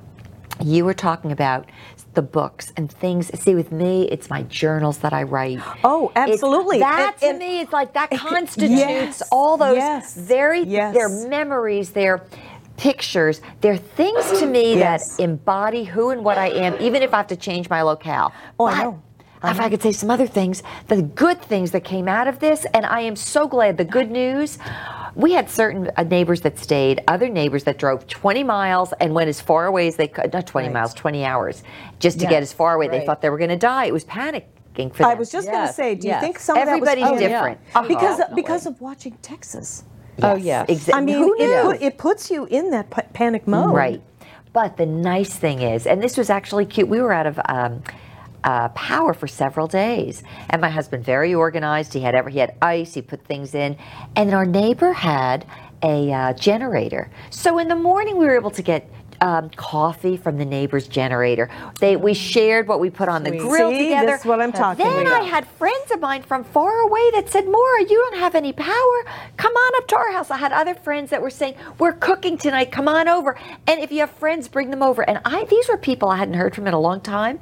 you 0.62 0.84
were 0.84 0.94
talking 0.94 1.32
about 1.32 1.66
the 2.14 2.22
books 2.22 2.72
and 2.76 2.90
things. 2.90 3.30
See, 3.40 3.54
with 3.54 3.70
me, 3.72 4.08
it's 4.10 4.28
my 4.30 4.42
journals 4.44 4.98
that 4.98 5.12
I 5.12 5.22
write. 5.22 5.60
Oh, 5.84 6.10
It's- 6.10 6.32
absolutely. 6.34 6.80
that 6.80 7.14
And- 7.22 7.38
to 7.40 7.46
me 7.46 7.60
is 7.60 7.72
like 7.72 7.92
that 7.94 8.10
constitutes 8.16 8.70
Yes, 8.80 9.22
all 9.30 9.56
those 9.56 9.76
yes, 9.76 10.14
very 10.16 10.62
yes. 10.62 10.92
their 10.94 11.08
memories, 11.28 11.90
their 11.90 12.22
pictures, 12.76 13.40
they're 13.60 13.76
things 13.76 14.38
to 14.40 14.46
me 14.46 14.76
Yes. 14.78 15.16
that 15.16 15.22
embody 15.22 15.84
who 15.84 16.10
and 16.10 16.24
what 16.24 16.38
I 16.38 16.48
am, 16.48 16.76
even 16.80 17.02
if 17.02 17.12
I 17.14 17.18
have 17.18 17.26
to 17.28 17.36
change 17.36 17.68
my 17.68 17.82
locale. 17.82 18.32
Oh, 18.58 18.64
I 18.66 18.70
But 18.76 18.82
know. 18.84 19.00
if 19.50 19.60
I 19.60 19.68
could 19.68 19.82
say 19.82 19.92
some 19.92 20.10
other 20.10 20.26
things, 20.26 20.62
the 20.88 21.02
good 21.02 21.40
things 21.42 21.70
that 21.72 21.84
came 21.84 22.08
out 22.08 22.26
of 22.26 22.38
this, 22.40 22.64
and 22.74 22.84
I 22.86 23.00
am 23.02 23.16
so 23.16 23.46
glad. 23.46 23.76
The 23.76 23.84
good 23.84 24.10
news, 24.10 24.58
we 25.14 25.32
had 25.32 25.50
certain 25.50 25.90
uh, 25.96 26.02
neighbors 26.02 26.40
that 26.42 26.58
stayed, 26.58 27.02
other 27.08 27.28
neighbors 27.28 27.64
that 27.64 27.78
drove 27.78 28.06
20 28.06 28.44
miles 28.44 28.92
and 29.00 29.14
went 29.14 29.28
as 29.28 29.40
far 29.40 29.66
away 29.66 29.88
as 29.88 29.96
they 29.96 30.08
could, 30.08 30.32
not 30.32 30.46
20 30.46 30.68
Right. 30.68 30.74
miles, 30.74 30.94
20 30.94 31.24
hours, 31.24 31.62
just 31.98 32.18
to 32.18 32.24
Yes, 32.24 32.30
get 32.30 32.42
as 32.42 32.52
far 32.52 32.74
away. 32.74 32.88
They 32.88 33.04
thought 33.04 33.20
they 33.22 33.30
were 33.30 33.38
going 33.38 33.50
to 33.50 33.56
die. 33.56 33.86
It 33.86 33.92
was 33.92 34.04
panicking 34.04 34.92
for 34.92 35.02
them. 35.02 35.06
I 35.10 35.14
was 35.14 35.30
just 35.30 35.50
going 35.50 35.66
to 35.66 35.72
say, 35.72 35.94
do 35.94 36.06
you 36.06 36.12
yes. 36.14 36.22
think 36.22 36.38
some 36.38 36.56
of 36.58 36.64
that 36.66 36.72
Everybody's 36.72 37.10
was 37.10 37.20
different. 37.20 37.58
Oh, 37.74 37.82
because 37.86 38.18
Definitely. 38.18 38.42
because 38.42 38.66
of 38.66 38.80
watching 38.80 39.16
Texas. 39.22 39.84
Oh, 40.22 40.36
yeah, 40.36 40.64
exactly. 40.68 40.92
I 40.94 41.00
mean, 41.04 41.16
who 41.16 41.34
it, 41.34 41.46
knew? 41.46 41.62
put, 41.62 41.82
it 41.82 41.98
puts 41.98 42.30
you 42.30 42.44
in 42.46 42.70
that 42.70 42.90
pa- 42.90 43.02
panic 43.12 43.46
mode. 43.46 43.74
Right. 43.74 44.02
But 44.52 44.76
the 44.76 44.84
nice 44.86 45.34
thing 45.34 45.62
is, 45.62 45.86
and 45.86 46.02
this 46.02 46.16
was 46.16 46.28
actually 46.28 46.66
cute, 46.66 46.88
we 46.88 47.00
were 47.00 47.12
out 47.12 47.26
of 47.26 47.40
um, 47.48 47.82
uh, 48.44 48.68
power 48.70 49.14
for 49.14 49.26
several 49.26 49.66
days. 49.66 50.22
And 50.50 50.60
my 50.60 50.70
husband, 50.70 51.04
very 51.04 51.34
organized, 51.34 51.92
he 51.92 52.00
had 52.00 52.14
ever, 52.14 52.28
he 52.30 52.38
had 52.38 52.56
ice, 52.62 52.94
he 52.94 53.02
put 53.02 53.24
things 53.24 53.54
in. 53.54 53.76
And 54.16 54.32
our 54.34 54.46
neighbor 54.46 54.92
had 54.92 55.46
a 55.82 56.12
uh, 56.12 56.32
generator. 56.34 57.10
So 57.30 57.58
in 57.58 57.68
the 57.68 57.76
morning, 57.76 58.16
we 58.16 58.26
were 58.26 58.36
able 58.36 58.50
to 58.50 58.62
get 58.62 58.90
um, 59.20 59.50
coffee 59.50 60.16
from 60.16 60.38
the 60.38 60.44
neighbor's 60.44 60.88
generator. 60.88 61.50
They 61.78 61.96
we 61.96 62.14
shared 62.14 62.66
what 62.66 62.80
we 62.80 62.90
put 62.90 63.08
on 63.08 63.22
the 63.22 63.32
grill 63.32 63.70
See, 63.70 63.84
together. 63.84 64.06
this 64.06 64.24
what 64.24 64.40
I'm 64.40 64.52
talking 64.52 64.86
then 64.86 65.06
about. 65.06 65.22
I 65.22 65.24
had 65.24 65.46
friends 65.46 65.90
of 65.90 66.00
mine 66.00 66.22
from 66.22 66.44
far 66.44 66.80
away 66.80 67.10
that 67.12 67.28
said, 67.28 67.44
Maura, 67.46 67.82
you 67.82 68.08
don't 68.10 68.18
have 68.18 68.34
any 68.34 68.52
power. 68.52 69.04
Come 69.36 69.52
on 69.52 69.82
up 69.82 69.88
to 69.88 69.96
our 69.96 70.12
house. 70.12 70.30
I 70.30 70.38
had 70.38 70.52
other 70.52 70.74
friends 70.74 71.10
that 71.10 71.20
were 71.20 71.30
saying, 71.30 71.54
We're 71.78 71.92
cooking 71.92 72.38
tonight. 72.38 72.72
Come 72.72 72.88
on 72.88 73.08
over. 73.08 73.38
And 73.66 73.80
if 73.80 73.92
you 73.92 74.00
have 74.00 74.10
friends, 74.10 74.48
bring 74.48 74.70
them 74.70 74.82
over. 74.82 75.02
And 75.08 75.20
I 75.24 75.44
these 75.44 75.68
were 75.68 75.76
people 75.76 76.08
I 76.08 76.16
hadn't 76.16 76.34
heard 76.34 76.54
from 76.54 76.66
in 76.66 76.74
a 76.74 76.80
long 76.80 77.00
time. 77.00 77.40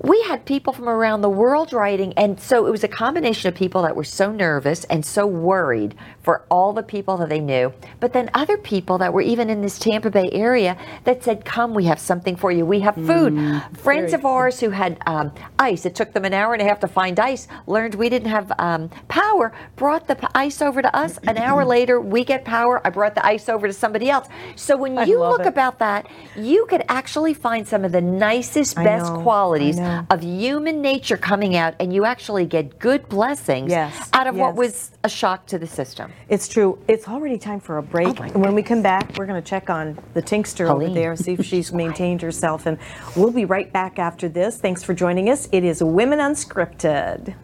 We 0.00 0.22
had 0.22 0.44
people 0.44 0.72
from 0.72 0.88
around 0.88 1.20
the 1.20 1.28
world 1.30 1.72
writing, 1.72 2.12
and 2.14 2.40
so 2.40 2.66
it 2.66 2.70
was 2.70 2.84
a 2.84 2.88
combination 2.88 3.48
of 3.48 3.54
people 3.54 3.82
that 3.82 3.96
were 3.96 4.04
so 4.04 4.32
nervous 4.32 4.84
and 4.84 5.04
so 5.04 5.26
worried 5.26 5.94
for 6.22 6.42
all 6.50 6.72
the 6.72 6.82
people 6.82 7.16
that 7.18 7.28
they 7.28 7.40
knew, 7.40 7.72
but 8.00 8.12
then 8.12 8.30
other 8.34 8.56
people 8.56 8.98
that 8.98 9.12
were 9.12 9.20
even 9.20 9.50
in 9.50 9.60
this 9.60 9.78
Tampa 9.78 10.10
Bay 10.10 10.28
area 10.32 10.76
that 11.04 11.22
said, 11.22 11.44
Come, 11.44 11.74
we 11.74 11.84
have 11.84 11.98
something 11.98 12.34
for 12.34 12.50
you. 12.50 12.64
We 12.64 12.80
have 12.80 12.94
food. 12.94 13.62
Friends 13.76 14.12
of 14.14 14.24
ours 14.24 14.60
who 14.60 14.70
had 14.70 14.98
um, 15.06 15.32
ice, 15.58 15.84
it 15.84 15.94
took 15.94 16.12
them 16.12 16.24
an 16.24 16.32
hour 16.32 16.54
and 16.54 16.62
a 16.62 16.64
half 16.64 16.80
to 16.80 16.88
find 16.88 17.20
ice, 17.20 17.46
learned 17.66 17.94
we 17.94 18.08
didn't 18.08 18.30
have 18.30 18.52
um, 18.58 18.88
power, 19.08 19.52
brought 19.76 20.08
the 20.08 20.16
p- 20.16 20.26
ice 20.34 20.62
over 20.62 20.80
to 20.80 20.96
us. 20.96 21.18
An 21.26 21.36
hour 21.36 21.64
later, 21.76 22.00
we 22.00 22.24
get 22.24 22.44
power. 22.44 22.80
I 22.86 22.90
brought 22.90 23.14
the 23.14 23.24
ice 23.24 23.48
over 23.48 23.66
to 23.66 23.72
somebody 23.72 24.08
else. 24.08 24.28
So 24.56 24.76
when 24.76 25.06
you 25.06 25.20
look 25.20 25.42
it. 25.42 25.46
about 25.46 25.78
that, 25.80 26.06
you 26.36 26.66
could 26.66 26.84
actually 26.88 27.34
find 27.34 27.68
some 27.68 27.84
of 27.84 27.92
the 27.92 28.00
nicest, 28.00 28.76
best 28.76 29.12
know, 29.12 29.22
qualities 29.22 29.76
know. 29.84 30.06
of 30.10 30.22
human 30.22 30.80
nature 30.80 31.16
coming 31.16 31.56
out, 31.56 31.74
and 31.78 31.92
you 31.92 32.04
actually 32.04 32.46
get 32.46 32.78
good 32.78 33.08
blessings 33.08 33.70
Yes, 33.70 34.08
out 34.12 34.26
of 34.26 34.36
what 34.36 34.54
was 34.54 34.90
a 35.04 35.08
shock 35.08 35.46
to 35.46 35.58
the 35.58 35.66
system. 35.66 36.12
It's 36.28 36.48
true. 36.48 36.78
It's 36.88 37.08
already 37.08 37.38
time 37.38 37.60
for 37.60 37.78
a 37.78 37.82
break. 37.82 38.20
Oh 38.20 38.24
and 38.24 38.42
when 38.42 38.54
we 38.54 38.62
come 38.62 38.82
back, 38.82 39.16
we're 39.16 39.26
going 39.26 39.40
to 39.42 39.48
check 39.48 39.70
on 39.70 39.98
the 40.14 40.22
Tinkster 40.22 40.68
over 40.68 40.88
there, 40.88 41.16
see 41.16 41.34
if 41.34 41.44
she's 41.44 41.72
maintained 41.84 42.22
herself. 42.22 42.66
And 42.66 42.78
we'll 43.16 43.30
be 43.30 43.44
right 43.44 43.72
back 43.72 43.98
after 43.98 44.28
this. 44.28 44.58
Thanks 44.58 44.82
for 44.82 44.94
joining 44.94 45.30
us. 45.30 45.48
It 45.52 45.64
is 45.64 45.82
Women 45.82 46.18
Unscripted. 46.18 47.34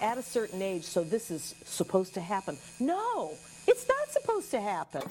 At 0.00 0.16
a 0.16 0.22
certain 0.22 0.62
age, 0.62 0.84
so 0.84 1.04
this 1.04 1.30
is 1.30 1.54
supposed 1.64 2.14
to 2.14 2.20
happen. 2.20 2.56
No, 2.78 3.32
it's 3.66 3.86
not 3.86 4.08
supposed 4.08 4.50
to 4.52 4.60
happen. 4.60 5.02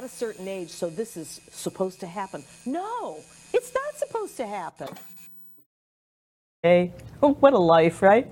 At 0.00 0.04
a 0.06 0.08
certain 0.08 0.48
age, 0.48 0.70
so 0.70 0.88
this 0.88 1.14
is 1.14 1.42
supposed 1.50 2.00
to 2.00 2.06
happen. 2.06 2.42
No, 2.64 3.18
it's 3.52 3.74
not 3.74 3.94
supposed 3.96 4.34
to 4.38 4.46
happen. 4.46 4.88
Hey, 6.62 6.94
what 7.20 7.52
a 7.52 7.58
life, 7.58 8.00
right? 8.00 8.26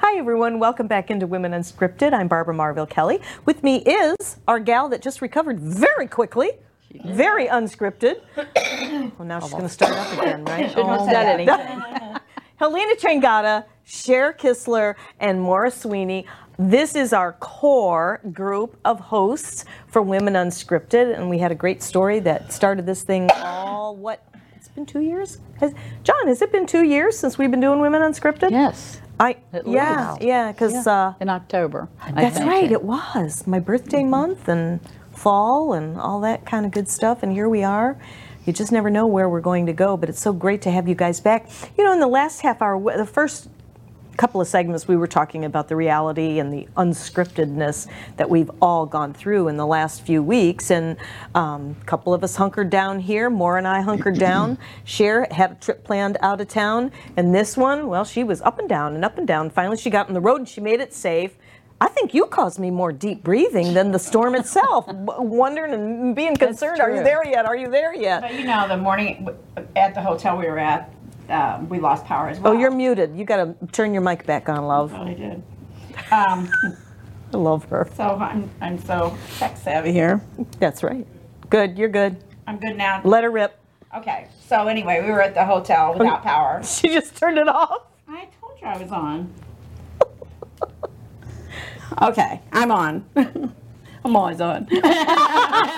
Hi, 0.00 0.18
everyone. 0.18 0.58
Welcome 0.58 0.86
back 0.86 1.10
into 1.10 1.26
Women 1.26 1.52
Unscripted. 1.52 2.12
I'm 2.12 2.28
Barbara 2.28 2.52
Marville 2.54 2.84
Kelly. 2.84 3.20
With 3.46 3.62
me 3.62 3.78
is 3.78 4.36
our 4.46 4.60
gal 4.60 4.90
that 4.90 5.00
just 5.00 5.22
recovered 5.22 5.58
very 5.60 6.06
quickly, 6.08 6.50
very 7.06 7.46
unscripted. 7.46 8.16
Well, 9.18 9.26
now 9.26 9.40
she's 9.40 9.50
going 9.50 9.62
to 9.62 9.68
start 9.70 9.92
up 9.92 10.18
again, 10.18 10.44
right? 10.44 10.68
Shouldn't 10.68 10.88
have 10.88 11.00
Oh, 11.00 11.06
said 11.06 11.40
anything. 11.40 12.18
Helena 12.56 12.96
Changata, 12.96 13.64
Cher 13.84 14.32
Kissler, 14.34 14.94
and 15.20 15.40
Maura 15.40 15.70
Sweeney. 15.70 16.26
This 16.58 16.94
is 16.94 17.12
our 17.12 17.32
core 17.32 18.20
group 18.32 18.78
of 18.84 19.00
hosts 19.00 19.64
for 19.88 20.00
Women 20.02 20.34
Unscripted, 20.34 21.12
and 21.16 21.28
we 21.28 21.38
had 21.38 21.50
a 21.50 21.54
great 21.54 21.82
story 21.82 22.20
that 22.20 22.52
started 22.52 22.86
this 22.86 23.02
thing 23.02 23.28
all 23.34 23.96
what? 23.96 24.24
It's 24.54 24.68
been 24.68 24.86
two 24.86 25.00
years. 25.00 25.38
Has, 25.58 25.74
John, 26.04 26.28
has 26.28 26.42
it 26.42 26.52
been 26.52 26.66
two 26.66 26.84
years 26.84 27.18
since 27.18 27.38
we've 27.38 27.50
been 27.50 27.60
doing 27.60 27.80
Women 27.80 28.02
Unscripted? 28.02 28.52
Yes, 28.52 29.00
I 29.18 29.36
At 29.52 29.66
yeah 29.66 30.12
least. 30.12 30.22
yeah 30.22 30.52
because 30.52 30.86
uh, 30.86 31.14
in 31.20 31.28
October. 31.28 31.88
That's 32.14 32.38
right. 32.38 32.70
It 32.70 32.84
was 32.84 33.48
my 33.48 33.58
birthday 33.58 34.04
month 34.04 34.48
and 34.48 34.78
fall 35.12 35.72
and 35.72 35.98
all 35.98 36.20
that 36.20 36.46
kind 36.46 36.64
of 36.64 36.70
good 36.72 36.88
stuff. 36.88 37.24
And 37.24 37.32
here 37.32 37.48
we 37.48 37.64
are. 37.64 37.98
You 38.46 38.52
just 38.52 38.70
never 38.70 38.90
know 38.90 39.06
where 39.06 39.28
we're 39.28 39.40
going 39.40 39.66
to 39.66 39.72
go, 39.72 39.96
but 39.96 40.08
it's 40.08 40.20
so 40.20 40.32
great 40.32 40.62
to 40.62 40.70
have 40.70 40.86
you 40.86 40.94
guys 40.94 41.18
back. 41.18 41.48
You 41.76 41.82
know, 41.82 41.92
in 41.92 42.00
the 42.00 42.06
last 42.06 42.42
half 42.42 42.62
hour, 42.62 42.96
the 42.96 43.06
first 43.06 43.48
couple 44.16 44.40
of 44.40 44.48
segments, 44.48 44.88
we 44.88 44.96
were 44.96 45.06
talking 45.06 45.44
about 45.44 45.68
the 45.68 45.76
reality 45.76 46.38
and 46.38 46.52
the 46.52 46.66
unscriptedness 46.76 47.88
that 48.16 48.28
we've 48.28 48.50
all 48.60 48.86
gone 48.86 49.12
through 49.12 49.48
in 49.48 49.56
the 49.56 49.66
last 49.66 50.02
few 50.02 50.22
weeks. 50.22 50.70
And 50.70 50.96
um, 51.34 51.76
a 51.80 51.84
couple 51.84 52.14
of 52.14 52.24
us 52.24 52.36
hunkered 52.36 52.70
down 52.70 53.00
here. 53.00 53.30
Maura 53.30 53.58
and 53.58 53.68
I 53.68 53.80
hunkered 53.80 54.18
down. 54.18 54.58
Cher 54.84 55.26
had 55.30 55.52
a 55.52 55.54
trip 55.56 55.84
planned 55.84 56.16
out 56.20 56.40
of 56.40 56.48
town. 56.48 56.92
And 57.16 57.34
this 57.34 57.56
one, 57.56 57.88
well, 57.88 58.04
she 58.04 58.24
was 58.24 58.40
up 58.42 58.58
and 58.58 58.68
down 58.68 58.94
and 58.94 59.04
up 59.04 59.18
and 59.18 59.26
down. 59.26 59.50
Finally, 59.50 59.78
she 59.78 59.90
got 59.90 60.08
on 60.08 60.14
the 60.14 60.20
road 60.20 60.36
and 60.40 60.48
she 60.48 60.60
made 60.60 60.80
it 60.80 60.94
safe. 60.94 61.36
I 61.80 61.88
think 61.88 62.14
you 62.14 62.26
caused 62.26 62.58
me 62.58 62.70
more 62.70 62.92
deep 62.92 63.22
breathing 63.22 63.74
than 63.74 63.90
the 63.90 63.98
storm 63.98 64.34
itself, 64.36 64.86
wondering 64.88 65.74
and 65.74 66.14
being 66.16 66.36
concerned. 66.36 66.80
Are 66.80 66.90
you 66.90 67.02
there 67.02 67.26
yet? 67.26 67.46
Are 67.46 67.56
you 67.56 67.68
there 67.68 67.94
yet? 67.94 68.22
But 68.22 68.34
you 68.34 68.44
know, 68.44 68.66
the 68.68 68.76
morning 68.76 69.28
at 69.76 69.94
the 69.94 70.00
hotel 70.00 70.38
we 70.38 70.46
were 70.46 70.58
at, 70.58 70.93
um, 71.28 71.68
we 71.68 71.78
lost 71.80 72.04
power 72.04 72.28
as 72.28 72.38
well. 72.40 72.52
Oh, 72.52 72.56
you're 72.58 72.70
muted. 72.70 73.16
You 73.16 73.24
got 73.24 73.36
to 73.36 73.66
turn 73.72 73.92
your 73.92 74.02
mic 74.02 74.26
back 74.26 74.48
on, 74.48 74.66
love. 74.66 74.92
Oh, 74.94 75.02
I 75.02 75.14
did. 75.14 75.42
Um, 76.10 76.50
I 77.32 77.36
love 77.36 77.64
her. 77.66 77.88
so 77.96 78.04
I'm, 78.16 78.48
I'm 78.60 78.78
so 78.78 79.16
tech 79.38 79.56
savvy 79.56 79.92
here. 79.92 80.20
That's 80.60 80.82
right. 80.82 81.06
Good. 81.50 81.76
You're 81.78 81.88
good. 81.88 82.16
I'm 82.46 82.58
good 82.58 82.76
now. 82.76 83.00
Let 83.04 83.24
her 83.24 83.30
rip. 83.30 83.58
Okay. 83.96 84.28
So 84.46 84.68
anyway, 84.68 85.00
we 85.02 85.10
were 85.10 85.22
at 85.22 85.34
the 85.34 85.44
hotel 85.44 85.94
without 85.94 86.22
power. 86.32 86.62
She 86.62 86.88
just 86.88 87.16
turned 87.16 87.38
it 87.38 87.48
off. 87.48 87.82
I 88.08 88.28
told 88.40 88.60
you 88.60 88.66
I 88.66 88.76
was 88.76 88.90
on. 88.92 89.32
Okay, 92.02 92.40
I'm 92.52 92.72
on. 92.72 93.54
I'm 94.04 94.16
always 94.16 94.40
on. 94.40 94.68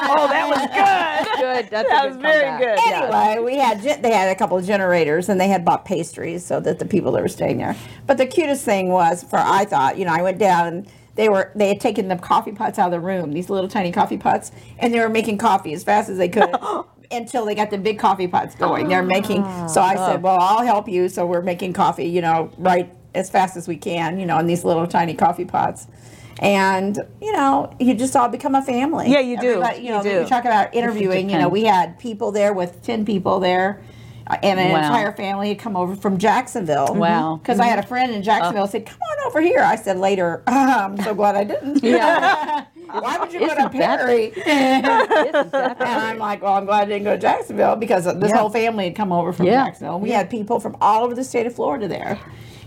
Oh, 0.08 0.28
that 0.28 0.48
was 0.48 0.58
good. 0.58 1.40
Good. 1.40 1.70
That's 1.70 1.88
That 1.88 2.06
was 2.06 2.16
good 2.16 2.22
very 2.22 2.44
comeback. 2.46 2.76
good. 2.78 2.94
Anyway, 2.94 3.44
we 3.44 3.58
had 3.58 4.02
they 4.02 4.12
had 4.12 4.28
a 4.30 4.34
couple 4.38 4.56
of 4.56 4.64
generators 4.64 5.28
and 5.28 5.40
they 5.40 5.48
had 5.48 5.64
bought 5.64 5.84
pastries 5.84 6.44
so 6.46 6.60
that 6.60 6.78
the 6.78 6.86
people 6.86 7.12
that 7.12 7.22
were 7.22 7.28
staying 7.28 7.58
there. 7.58 7.76
But 8.06 8.16
the 8.16 8.26
cutest 8.26 8.64
thing 8.64 8.88
was 8.88 9.22
for 9.22 9.38
I 9.38 9.64
thought, 9.64 9.98
you 9.98 10.04
know, 10.04 10.12
I 10.12 10.22
went 10.22 10.38
down 10.38 10.66
and 10.68 10.88
they 11.16 11.28
were 11.28 11.50
they 11.54 11.68
had 11.68 11.80
taken 11.80 12.08
the 12.08 12.16
coffee 12.16 12.52
pots 12.52 12.78
out 12.78 12.86
of 12.86 12.92
the 12.92 13.00
room, 13.00 13.32
these 13.32 13.50
little 13.50 13.68
tiny 13.68 13.90
coffee 13.92 14.16
pots, 14.18 14.52
and 14.78 14.94
they 14.94 15.00
were 15.00 15.08
making 15.08 15.38
coffee 15.38 15.72
as 15.74 15.82
fast 15.84 16.08
as 16.08 16.18
they 16.18 16.28
could. 16.28 16.54
Until 17.10 17.44
they 17.44 17.54
got 17.54 17.70
the 17.70 17.78
big 17.78 17.98
coffee 18.00 18.26
pots 18.28 18.54
going, 18.56 18.88
they're 18.88 19.02
making. 19.02 19.42
Ah, 19.44 19.66
so 19.66 19.80
I 19.80 19.94
said, 19.96 20.22
"Well, 20.22 20.38
I'll 20.40 20.64
help 20.64 20.88
you." 20.88 21.08
So 21.08 21.24
we're 21.26 21.42
making 21.42 21.72
coffee, 21.72 22.06
you 22.06 22.20
know, 22.20 22.50
right 22.58 22.92
as 23.14 23.30
fast 23.30 23.56
as 23.56 23.68
we 23.68 23.76
can, 23.76 24.18
you 24.18 24.26
know, 24.26 24.38
in 24.38 24.46
these 24.46 24.64
little 24.64 24.86
tiny 24.88 25.14
coffee 25.14 25.44
pots, 25.44 25.86
and 26.38 26.98
you 27.20 27.32
know, 27.32 27.74
you 27.80 27.94
just 27.94 28.14
all 28.14 28.28
become 28.28 28.54
a 28.54 28.62
family. 28.62 29.10
Yeah, 29.10 29.20
you 29.20 29.40
do. 29.40 29.62
Everybody- 29.62 29.78
You 29.78 29.84
You 29.84 29.90
know, 29.92 30.02
do. 30.02 30.20
we 30.20 30.26
talk 30.26 30.44
about 30.44 30.74
interviewing. 30.74 31.30
You 31.30 31.38
know, 31.38 31.48
we 31.48 31.64
had 31.64 31.98
people 31.98 32.32
there 32.32 32.52
with 32.52 32.82
10 32.82 33.04
people 33.04 33.40
there 33.40 33.82
uh, 34.28 34.36
and 34.42 34.58
an 34.58 34.72
Wow. 34.72 34.78
entire 34.78 35.12
family 35.12 35.48
had 35.48 35.58
come 35.58 35.76
over 35.76 35.94
from 35.94 36.18
Jacksonville. 36.18 36.94
Wow. 36.94 37.34
Mm-hmm. 37.34 37.42
Because 37.42 37.60
I 37.60 37.66
had 37.66 37.78
a 37.78 37.82
mm-hmm. 37.82 37.88
friend 37.88 38.12
in 38.12 38.22
Jacksonville 38.22 38.64
oh. 38.64 38.66
said, 38.66 38.84
come 38.86 38.98
on 39.00 39.26
over 39.26 39.40
here. 39.40 39.60
I 39.60 39.76
said 39.76 39.98
later, 39.98 40.42
ah, 40.48 40.84
I'm 40.84 41.00
so 41.02 41.14
glad 41.14 41.36
I 41.36 41.44
didn't. 41.44 41.82
Yeah. 41.82 42.64
Why 42.86 43.18
would 43.18 43.32
you 43.32 43.40
go 43.40 43.46
to 43.46 43.52
Isn't 43.52 43.72
Perry? 43.72 44.32
And 44.46 44.86
I'm 44.86 46.18
like, 46.18 46.42
well, 46.42 46.54
I'm 46.54 46.64
glad 46.66 46.82
I 46.82 46.84
didn't 46.86 47.04
go 47.04 47.14
to 47.14 47.20
Jacksonville 47.20 47.76
because 47.76 48.04
this 48.04 48.30
Yeah. 48.30 48.38
whole 48.38 48.48
family 48.48 48.84
had 48.84 48.94
come 48.94 49.12
over 49.12 49.32
from 49.32 49.46
Yeah. 49.46 49.64
Jacksonville. 49.64 49.98
We 50.00 50.10
had 50.10 50.30
people 50.30 50.60
from 50.60 50.76
all 50.80 51.04
over 51.04 51.14
the 51.14 51.24
state 51.24 51.46
of 51.46 51.54
Florida 51.54 51.88
there 51.88 52.18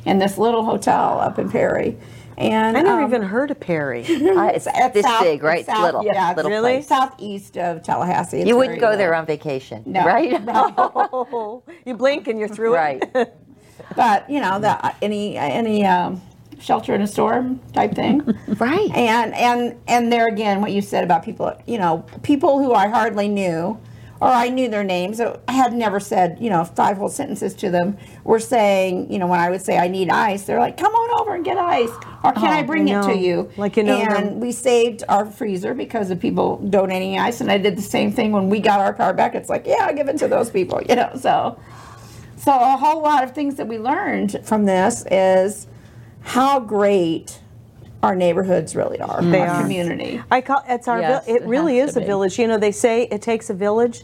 in 0.05 0.19
this 0.19 0.37
little 0.37 0.63
hotel 0.63 1.19
up 1.19 1.39
in 1.39 1.49
Perry. 1.49 1.97
And 2.39 2.77
I 2.77 2.81
never 2.81 3.01
um, 3.01 3.09
even 3.09 3.21
heard 3.21 3.51
of 3.51 3.59
Perry. 3.59 4.05
Uh, 4.39 4.45
it's 4.53 4.67
at 4.67 4.93
this 4.93 5.03
south- 5.05 5.23
big, 5.23 5.43
right? 5.43 5.65
south- 5.65 5.83
little, 5.83 6.05
yeah, 6.05 6.33
little 6.35 6.49
really? 6.51 6.75
place. 6.75 6.87
southeast 6.87 7.57
of 7.57 7.83
Tallahassee. 7.83 8.39
It's 8.39 8.47
You 8.47 8.55
wouldn't 8.55 8.79
very 8.79 8.91
go 8.93 8.97
there 8.97 9.13
on 9.13 9.25
vacation, 9.25 9.83
No. 9.85 10.05
right? 10.05 10.41
Oh, 10.47 11.63
you 11.85 11.95
blink 11.95 12.27
and 12.27 12.39
you're 12.39 12.47
through 12.47 12.73
right. 12.73 13.03
it. 13.15 13.35
but 13.95 14.29
you 14.29 14.39
know 14.39 14.59
the 14.59 14.93
any 15.01 15.35
any 15.37 15.85
um, 15.85 16.21
shelter 16.59 16.93
in 16.93 17.01
a 17.01 17.07
storm 17.07 17.59
type 17.73 17.93
thing 17.95 18.21
right. 18.59 18.89
and 18.93 19.33
and 19.33 19.75
and 19.87 20.11
there 20.11 20.27
again 20.27 20.61
what 20.61 20.71
you 20.71 20.81
said 20.81 21.03
about 21.03 21.23
people 21.23 21.51
you 21.65 21.77
know 21.77 22.05
people 22.21 22.59
who 22.59 22.73
i 22.73 22.87
hardly 22.87 23.27
knew 23.29 23.79
or 24.21 24.27
i 24.27 24.49
knew 24.49 24.67
their 24.69 24.83
names 24.83 25.19
I 25.19 25.51
had 25.51 25.73
never 25.73 25.99
said 25.99 26.37
you 26.39 26.49
know 26.49 26.63
five 26.63 26.97
whole 26.97 27.09
sentences 27.09 27.53
to 27.55 27.69
them 27.69 27.97
were 28.23 28.39
saying 28.39 29.11
you 29.11 29.19
know 29.19 29.27
when 29.27 29.39
i 29.39 29.49
would 29.49 29.61
say 29.61 29.77
i 29.77 29.87
need 29.87 30.09
ice 30.09 30.43
they're 30.43 30.59
like 30.59 30.77
come 30.77 30.93
on 30.93 31.21
over 31.21 31.35
and 31.35 31.45
get 31.45 31.57
ice 31.57 31.91
or 32.23 32.31
can 32.33 32.45
i 32.45 32.61
oh, 32.61 32.67
bring 32.67 32.89
I 32.89 32.99
it 32.99 33.13
to 33.13 33.17
you 33.17 33.49
Like 33.57 33.77
you 33.77 33.83
know 33.83 33.97
and 33.97 34.27
them. 34.27 34.39
we 34.39 34.51
saved 34.51 35.03
our 35.09 35.25
freezer 35.25 35.73
because 35.73 36.11
of 36.11 36.19
people 36.19 36.57
donating 36.69 37.17
ice 37.19 37.41
and 37.41 37.51
i 37.51 37.57
did 37.57 37.77
the 37.77 37.81
same 37.81 38.11
thing 38.11 38.31
when 38.31 38.49
we 38.49 38.59
got 38.59 38.79
our 38.79 38.93
power 38.93 39.13
back 39.13 39.35
it's 39.35 39.49
like 39.49 39.65
yeah 39.65 39.87
i'll 39.87 39.95
give 39.95 40.09
it 40.09 40.17
to 40.17 40.27
those 40.27 40.49
people 40.49 40.81
you 40.89 40.95
know 40.95 41.11
so 41.19 41.59
so 42.37 42.53
a 42.53 42.77
whole 42.77 43.01
lot 43.01 43.23
of 43.23 43.33
things 43.33 43.55
that 43.55 43.67
we 43.67 43.77
learned 43.77 44.39
from 44.43 44.65
this 44.65 45.05
is 45.11 45.67
how 46.21 46.59
great 46.59 47.39
our 48.01 48.15
neighborhoods 48.15 48.75
really 48.75 48.99
are. 48.99 49.21
They 49.21 49.41
our 49.41 49.47
are. 49.47 49.61
community. 49.61 50.21
I 50.31 50.41
call 50.41 50.63
it's 50.67 50.87
our. 50.87 51.01
Yes, 51.01 51.25
vil- 51.25 51.35
it 51.35 51.41
it 51.43 51.47
really 51.47 51.79
is 51.79 51.97
a 51.97 51.99
be. 51.99 52.05
village. 52.05 52.39
You 52.39 52.47
know, 52.47 52.57
they 52.57 52.71
say 52.71 53.03
it 53.03 53.21
takes 53.21 53.49
a 53.49 53.53
village. 53.53 54.03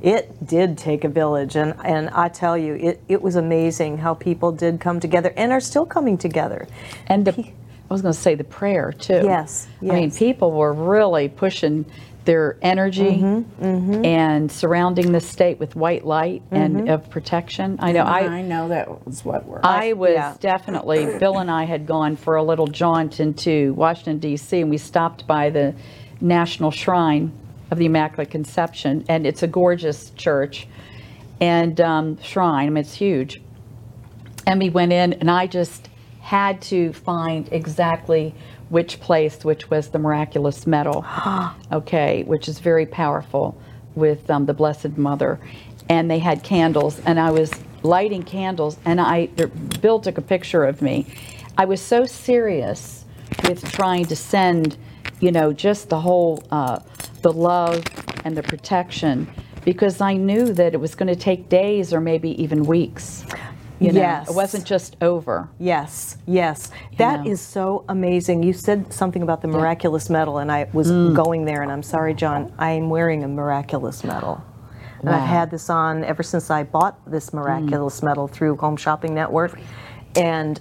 It 0.00 0.46
did 0.46 0.76
take 0.76 1.04
a 1.04 1.08
village, 1.08 1.56
and 1.56 1.74
and 1.84 2.10
I 2.10 2.28
tell 2.28 2.56
you, 2.58 2.74
it 2.74 3.02
it 3.08 3.22
was 3.22 3.36
amazing 3.36 3.98
how 3.98 4.14
people 4.14 4.52
did 4.52 4.80
come 4.80 5.00
together 5.00 5.32
and 5.36 5.50
are 5.52 5.60
still 5.60 5.86
coming 5.86 6.18
together. 6.18 6.68
And 7.06 7.24
the, 7.26 7.32
I 7.40 7.92
was 7.92 8.02
going 8.02 8.14
to 8.14 8.20
say 8.20 8.34
the 8.34 8.44
prayer 8.44 8.92
too. 8.92 9.22
Yes, 9.24 9.66
I 9.82 9.86
mean, 9.86 10.10
people 10.10 10.52
were 10.52 10.72
really 10.72 11.28
pushing 11.28 11.86
their 12.24 12.56
energy 12.62 13.18
Mm-hmm, 13.20 14.04
and 14.04 14.50
surrounding 14.50 15.12
the 15.12 15.20
state 15.20 15.58
with 15.58 15.76
white 15.76 16.04
light 16.04 16.42
Mm-hmm. 16.50 16.56
and 16.56 16.88
of 16.88 17.10
protection. 17.10 17.76
I 17.80 17.92
know. 17.92 18.02
I, 18.04 18.20
I 18.38 18.42
know 18.42 18.68
that 18.68 19.06
was 19.06 19.24
what 19.24 19.46
we're. 19.46 19.60
I 19.62 19.92
was 19.92 20.14
yeah. 20.14 20.36
definitely, 20.40 21.18
Bill 21.18 21.38
and 21.38 21.50
I 21.50 21.64
had 21.64 21.86
gone 21.86 22.16
for 22.16 22.36
a 22.36 22.42
little 22.42 22.66
jaunt 22.66 23.20
into 23.20 23.72
Washington, 23.74 24.18
D.C., 24.18 24.60
and 24.60 24.70
we 24.70 24.78
stopped 24.78 25.26
by 25.26 25.50
the 25.50 25.74
National 26.20 26.70
Shrine 26.70 27.32
of 27.70 27.78
the 27.78 27.86
Immaculate 27.86 28.30
Conception, 28.30 29.04
and 29.08 29.26
it's 29.26 29.42
a 29.42 29.46
gorgeous 29.46 30.10
church 30.10 30.66
and 31.40 31.80
um, 31.80 32.20
shrine. 32.22 32.66
I 32.66 32.70
mean, 32.70 32.76
it's 32.78 32.94
huge. 32.94 33.40
And 34.46 34.60
we 34.60 34.70
went 34.70 34.92
in, 34.92 35.14
and 35.14 35.30
I 35.30 35.46
just 35.46 35.88
had 36.20 36.60
to 36.62 36.92
find 36.92 37.48
exactly 37.52 38.34
which 38.74 38.98
place, 38.98 39.44
which 39.44 39.70
was 39.70 39.90
the 39.90 39.98
miraculous 40.00 40.66
medal, 40.66 41.06
okay, 41.72 42.24
which 42.24 42.48
is 42.48 42.58
very 42.58 42.84
powerful 42.84 43.56
with 43.94 44.28
um, 44.28 44.46
the 44.46 44.52
Blessed 44.52 44.98
Mother. 44.98 45.38
And 45.88 46.10
they 46.10 46.18
had 46.18 46.42
candles, 46.42 46.98
and 47.06 47.20
I 47.20 47.30
was 47.30 47.52
lighting 47.84 48.24
candles, 48.24 48.76
and 48.84 49.00
I 49.00 49.26
Bill 49.80 50.00
took 50.00 50.18
a 50.18 50.22
picture 50.22 50.64
of 50.64 50.82
me. 50.82 51.06
I 51.56 51.66
was 51.66 51.80
so 51.80 52.04
serious 52.04 53.04
with 53.44 53.62
trying 53.70 54.06
to 54.06 54.16
send, 54.16 54.76
you 55.20 55.30
know, 55.30 55.52
just 55.52 55.88
the 55.88 56.00
whole 56.00 56.42
uh, 56.50 56.80
the 57.22 57.32
love 57.32 57.84
and 58.24 58.36
the 58.36 58.42
protection 58.42 59.32
because 59.64 60.00
I 60.00 60.14
knew 60.14 60.52
that 60.52 60.74
it 60.74 60.80
was 60.80 60.96
going 60.96 61.14
to 61.14 61.20
take 61.30 61.48
days 61.48 61.92
or 61.92 62.00
maybe 62.00 62.42
even 62.42 62.64
weeks. 62.64 63.24
You 63.80 63.92
know, 63.92 64.00
Yes. 64.00 64.28
it 64.30 64.34
wasn't 64.34 64.64
just 64.64 64.96
over. 65.02 65.48
Yes, 65.58 66.16
yes. 66.26 66.70
that 66.96 67.26
is 67.26 67.40
know. 67.40 67.60
so 67.80 67.84
amazing. 67.88 68.42
You 68.42 68.52
said 68.52 68.92
something 68.92 69.22
about 69.22 69.42
the 69.42 69.48
miraculous 69.48 70.08
medal, 70.08 70.38
and 70.38 70.50
I 70.50 70.68
was 70.72 70.90
Mm. 70.90 71.14
going 71.14 71.44
there, 71.44 71.62
and 71.62 71.72
I'm 71.72 71.82
sorry, 71.82 72.14
John, 72.14 72.52
I'm 72.58 72.88
wearing 72.88 73.24
a 73.24 73.28
miraculous 73.28 74.04
medal. 74.04 74.42
And 75.00 75.10
I've 75.10 75.28
had 75.28 75.50
this 75.50 75.68
on 75.68 76.02
ever 76.04 76.22
since 76.22 76.50
I 76.50 76.62
bought 76.62 76.98
this 77.10 77.34
miraculous 77.34 78.02
medal 78.02 78.26
through 78.26 78.56
Home 78.56 78.76
Shopping 78.76 79.12
Network. 79.14 79.58
And 80.16 80.60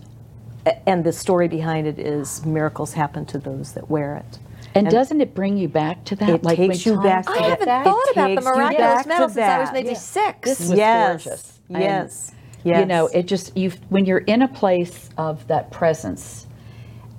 and 0.86 1.04
the 1.04 1.12
story 1.12 1.48
behind 1.50 1.88
it 1.88 2.00
is 2.00 2.46
miracles 2.46 2.94
happen 2.94 3.26
to 3.28 3.38
those 3.38 3.74
that 3.74 3.90
wear 3.90 4.16
it. 4.16 4.40
And, 4.76 4.90
doesn't 4.90 5.20
it 5.22 5.36
bring 5.36 5.58
you 5.58 5.68
back 5.68 6.04
to 6.06 6.16
that? 6.16 6.30
It 6.30 6.44
when 6.44 6.56
takes 6.56 6.86
you 6.86 6.94
times 6.96 7.04
back 7.06 7.30
I 7.30 7.34
to 7.34 7.40
get 7.40 7.50
haven't 7.50 7.66
that? 7.68 7.84
thought 7.84 8.12
about 8.14 8.36
the 8.36 8.42
miraculous 8.42 9.06
medal 9.06 9.30
since 9.30 9.38
I 9.48 9.60
was 9.60 9.72
maybe 9.74 9.90
Yeah. 9.90 9.94
six. 9.96 10.50
This 10.50 10.60
was 10.62 10.72
yes. 10.78 11.24
gorgeous. 11.24 11.60
And, 11.70 11.84
Yes. 11.84 12.32
Yes. 12.64 12.80
You 12.80 12.86
know, 12.86 13.08
it 13.08 13.28
just 13.28 13.56
you 13.58 13.72
when 13.90 14.06
you're 14.06 14.20
in 14.20 14.42
a 14.42 14.48
place 14.48 15.10
of 15.18 15.48
that 15.48 15.72
presence, 15.72 16.48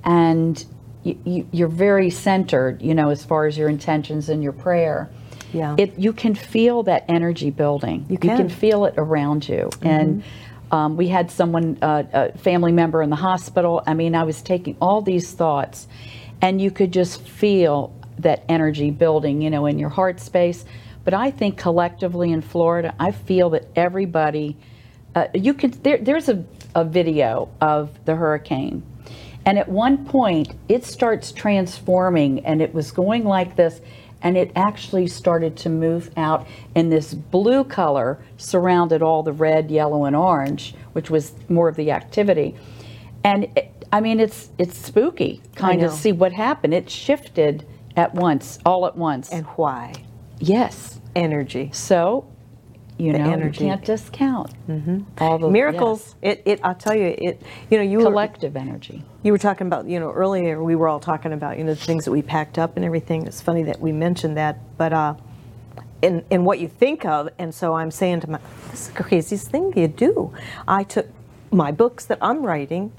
and 0.04 0.64
you, 1.02 1.18
you, 1.24 1.48
you're 1.52 1.68
very 1.68 2.10
centered. 2.10 2.82
You 2.82 2.94
know, 2.94 3.10
as 3.10 3.24
far 3.24 3.46
as 3.46 3.56
your 3.58 3.68
intentions 3.68 4.28
and 4.28 4.42
your 4.42 4.52
prayer. 4.52 5.10
Yeah. 5.52 5.76
It 5.78 5.98
you 5.98 6.12
can 6.12 6.34
feel 6.34 6.82
that 6.84 7.04
energy 7.08 7.50
building. 7.50 8.06
You 8.08 8.18
can. 8.18 8.48
feel 8.48 8.86
it 8.86 8.94
around 8.96 9.48
you. 9.48 9.70
And 9.82 10.24
um, 10.74 10.96
we 10.96 11.06
had 11.06 11.30
someone, 11.30 11.78
uh, 11.80 12.02
a 12.12 12.38
family 12.38 12.72
member 12.72 13.00
in 13.00 13.08
the 13.08 13.16
hospital. 13.16 13.80
I 13.86 13.94
mean, 13.94 14.16
I 14.16 14.24
was 14.24 14.42
taking 14.42 14.76
all 14.80 15.02
these 15.02 15.30
thoughts, 15.30 15.86
and 16.42 16.60
you 16.60 16.72
could 16.72 16.92
just 16.92 17.22
feel 17.22 17.94
that 18.18 18.42
energy 18.48 18.90
building, 18.90 19.40
you 19.40 19.50
know, 19.50 19.66
in 19.66 19.78
your 19.78 19.90
heart 19.90 20.18
space. 20.18 20.64
But 21.04 21.14
I 21.14 21.30
think 21.30 21.58
collectively 21.58 22.32
in 22.32 22.40
Florida, 22.40 22.92
I 22.98 23.12
feel 23.12 23.50
that 23.50 23.68
everybody, 23.76 24.56
uh, 25.14 25.26
you 25.34 25.54
can, 25.54 25.70
there, 25.82 25.98
there's 25.98 26.28
a, 26.28 26.44
a 26.74 26.84
video 26.84 27.48
of 27.60 28.04
the 28.04 28.14
hurricane. 28.14 28.82
And 29.46 29.58
at 29.58 29.68
one 29.68 30.04
point, 30.06 30.54
it 30.68 30.84
starts 30.84 31.30
transforming, 31.30 32.44
and 32.46 32.62
it 32.62 32.72
was 32.72 32.90
going 32.90 33.24
like 33.24 33.56
this, 33.56 33.80
and 34.22 34.38
it 34.38 34.50
actually 34.56 35.06
started 35.06 35.54
to 35.58 35.68
move 35.68 36.10
out, 36.16 36.46
and 36.74 36.90
this 36.90 37.12
blue 37.12 37.62
color 37.62 38.18
surrounded 38.38 39.02
all 39.02 39.22
the 39.22 39.32
red, 39.32 39.70
yellow, 39.70 40.06
and 40.06 40.16
orange, 40.16 40.74
which 40.94 41.10
was 41.10 41.34
more 41.50 41.68
of 41.68 41.76
the 41.76 41.90
activity. 41.90 42.56
And 43.22 43.44
it, 43.56 43.70
I 43.92 44.00
mean, 44.00 44.18
it's 44.18 44.48
it's 44.58 44.78
spooky, 44.78 45.42
kind 45.54 45.82
of 45.82 45.92
see 45.92 46.12
what 46.12 46.32
happened. 46.32 46.72
It 46.72 46.88
shifted 46.88 47.66
at 47.96 48.14
once, 48.14 48.58
all 48.64 48.86
at 48.86 48.96
once. 48.96 49.30
And 49.30 49.44
why? 49.56 49.92
yes, 50.40 51.00
Energy. 51.14 51.70
so 51.72 52.26
you 52.98 53.12
The 53.12 53.18
know, 53.18 53.32
energy. 53.32 53.64
you 53.64 53.70
can't 53.70 53.84
discount 53.84 54.52
all 55.18 55.38
the 55.38 55.50
Miracles. 55.50 56.14
It, 56.22 56.42
it. 56.44 56.60
I'll 56.62 56.74
tell 56.74 56.94
you. 56.94 57.14
It. 57.18 57.42
You 57.70 57.78
know, 57.78 57.84
you 57.84 57.98
yes, 57.98 58.04
were 58.04 58.10
collective 58.10 58.56
energy. 58.56 59.02
You 59.22 59.32
were 59.32 59.38
talking 59.38 59.66
about, 59.66 59.86
you 59.88 59.98
know, 59.98 60.12
earlier 60.12 60.62
we 60.62 60.76
were 60.76 60.86
all 60.88 61.00
talking 61.00 61.32
about, 61.32 61.58
you 61.58 61.64
know, 61.64 61.74
the 61.74 61.84
things 61.84 62.04
that 62.04 62.12
we 62.12 62.22
packed 62.22 62.58
up 62.58 62.76
and 62.76 62.84
everything. 62.84 63.26
It's 63.26 63.40
funny 63.40 63.64
that 63.64 63.80
we 63.80 63.90
mentioned 63.92 64.36
that, 64.36 64.58
but 64.78 64.92
uh, 64.92 65.14
in 66.02 66.24
in 66.30 66.44
what 66.44 66.60
you 66.60 66.68
think 66.68 67.04
of, 67.04 67.30
and 67.38 67.54
so 67.54 67.74
I'm 67.74 67.90
saying 67.90 68.20
to 68.20 68.30
my, 68.30 68.38
this 68.70 68.82
is 68.82 68.88
the 68.88 69.02
craziest 69.02 69.48
thing 69.50 69.72
you 69.76 69.88
do. 69.88 70.32
I 70.68 70.84
took 70.84 71.08
my 71.50 71.72
books 71.72 72.04
that 72.06 72.18
I'm 72.20 72.44
writing, 72.44 72.92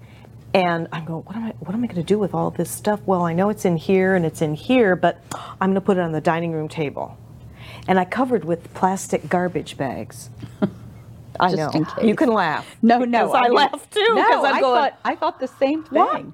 and 0.54 0.88
I'm 0.92 1.06
going, 1.06 1.24
what 1.24 1.36
am 1.36 1.44
I, 1.46 1.50
what 1.60 1.74
am 1.76 1.84
I 1.84 1.88
going 1.88 1.98
to 1.98 2.04
do 2.04 2.18
with 2.18 2.34
all 2.34 2.52
this 2.52 2.72
stuff? 2.72 3.00
Well, 3.06 3.22
I 3.24 3.34
know 3.34 3.50
it's 3.50 3.66
in 3.66 3.78
here 3.78 4.16
and 4.16 4.26
it's 4.26 4.42
in 4.42 4.56
here, 4.56 4.96
but 4.96 5.22
I'm 5.62 5.70
going 5.70 5.76
to 5.76 5.82
put 5.82 5.98
it 5.98 6.02
on 6.02 6.12
the 6.14 6.22
dining 6.22 6.52
room 6.52 6.68
table, 6.68 7.18
and 7.88 8.00
I 8.00 8.06
covered 8.06 8.46
with 8.46 8.74
plastic 8.74 9.30
garbage 9.30 9.78
bags. 9.78 10.30
I 11.40 11.52
know 11.54 11.70
you 12.02 12.16
can 12.16 12.30
laugh. 12.30 12.66
No, 12.82 13.00
no, 13.00 13.28
because 13.28 13.36
I, 13.36 13.42
mean- 13.50 13.54
laugh 13.58 13.90
too. 13.90 14.02
No, 14.16 14.16
because 14.16 14.46
I'm 14.46 14.56
I 14.56 14.62
going, 14.62 14.76
thought 14.92 15.00
I 15.04 15.16
thought 15.16 15.40
the 15.40 15.48
same 15.48 15.84
thing. 15.84 16.00
what? 16.00 16.26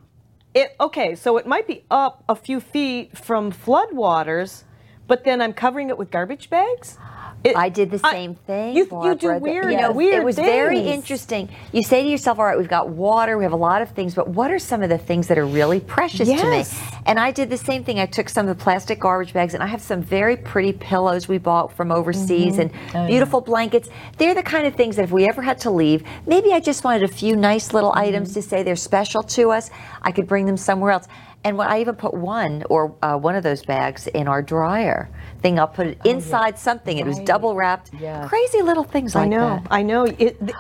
It 0.53 0.75
okay, 0.79 1.15
so 1.15 1.37
it 1.37 1.47
might 1.47 1.67
be 1.67 1.85
up 1.89 2.23
a 2.29 2.35
few 2.35 2.59
feet 2.59 3.17
from 3.17 3.51
floodwaters, 3.51 4.63
but 5.07 5.23
then 5.23 5.41
I'm 5.41 5.53
covering 5.53 5.89
it 5.89 5.97
with 5.97 6.11
garbage 6.11 6.49
bags. 6.49 6.97
It- 7.43 7.55
I 7.57 7.69
did 7.69 7.89
the 7.91 7.99
I- 8.03 8.11
same 8.11 8.35
thing. 8.35 8.75
You, 8.75 8.87
you 9.03 9.15
do 9.15 9.27
that- 9.29 9.41
weird, 9.41 9.71
you 9.71 9.77
know, 9.77 9.91
weird 9.91 10.15
It 10.15 10.23
was 10.23 10.35
very 10.35 10.79
interesting. 10.79 11.49
You 11.71 11.81
say 11.83 12.03
to 12.03 12.09
yourself, 12.09 12.37
"All 12.39 12.45
right, 12.45 12.57
we've 12.57 12.67
got 12.69 12.89
water, 12.89 13.37
we 13.37 13.43
have 13.43 13.53
a 13.53 13.55
lot 13.71 13.81
of 13.81 13.89
things, 13.91 14.13
but 14.13 14.27
what 14.29 14.51
are 14.51 14.59
some 14.59 14.83
of 14.83 14.89
the 14.89 14.97
things 14.97 15.27
that 15.27 15.37
are 15.37 15.45
really 15.45 15.79
precious 15.79 16.27
to 16.27 16.45
me?" 16.49 16.63
And 17.07 17.19
I 17.19 17.31
did 17.31 17.49
the 17.49 17.57
same 17.57 17.83
thing. 17.83 17.99
I 17.99 18.05
took 18.05 18.29
some 18.29 18.47
of 18.47 18.55
the 18.57 18.63
plastic 18.63 18.99
garbage 18.99 19.33
bags, 19.33 19.53
and 19.55 19.63
I 19.63 19.67
have 19.67 19.81
some 19.81 20.01
very 20.01 20.37
pretty 20.37 20.71
pillows 20.73 21.27
we 21.27 21.37
bought 21.39 21.73
from 21.73 21.91
overseas 21.91 22.57
Mm-hmm. 22.57 22.95
and 22.95 23.07
beautiful 23.07 23.41
blankets. 23.41 23.89
They're 24.17 24.35
the 24.35 24.43
kind 24.43 24.67
of 24.67 24.75
things 24.75 24.95
that 24.97 25.03
if 25.03 25.11
we 25.11 25.27
ever 25.27 25.41
had 25.41 25.59
to 25.61 25.71
leave, 25.71 26.03
maybe 26.27 26.53
I 26.53 26.59
just 26.59 26.83
wanted 26.83 27.03
a 27.03 27.07
few 27.07 27.35
nice 27.35 27.73
little 27.73 27.91
Mm-hmm. 27.91 27.99
items 28.07 28.33
to 28.35 28.41
say 28.41 28.61
they're 28.63 28.75
special 28.75 29.23
to 29.23 29.51
us. 29.51 29.69
I 30.03 30.11
could 30.11 30.27
bring 30.27 30.45
them 30.45 30.57
somewhere 30.57 30.91
else. 30.91 31.07
And 31.43 31.57
when 31.57 31.67
I 31.67 31.81
even 31.81 31.95
put 31.95 32.13
one 32.13 32.63
or 32.69 32.95
uh, 33.01 33.17
one 33.17 33.35
of 33.35 33.43
those 33.43 33.65
bags 33.65 34.05
in 34.07 34.27
our 34.27 34.41
dryer 34.43 35.09
thing, 35.41 35.57
I'll 35.59 35.67
put 35.67 35.87
it 35.87 35.97
inside 36.05 36.59
something. 36.59 36.97
It 36.99 37.05
was 37.05 37.19
double 37.19 37.55
wrapped. 37.55 37.91
Yes. 37.99 38.29
Crazy 38.29 38.61
little 38.61 38.83
things 38.83 39.15
I 39.15 39.25
know, 39.27 39.59
that. 39.63 39.67
I 39.71 39.81
know. 39.81 40.05
It, 40.05 40.17
th- 40.39 40.51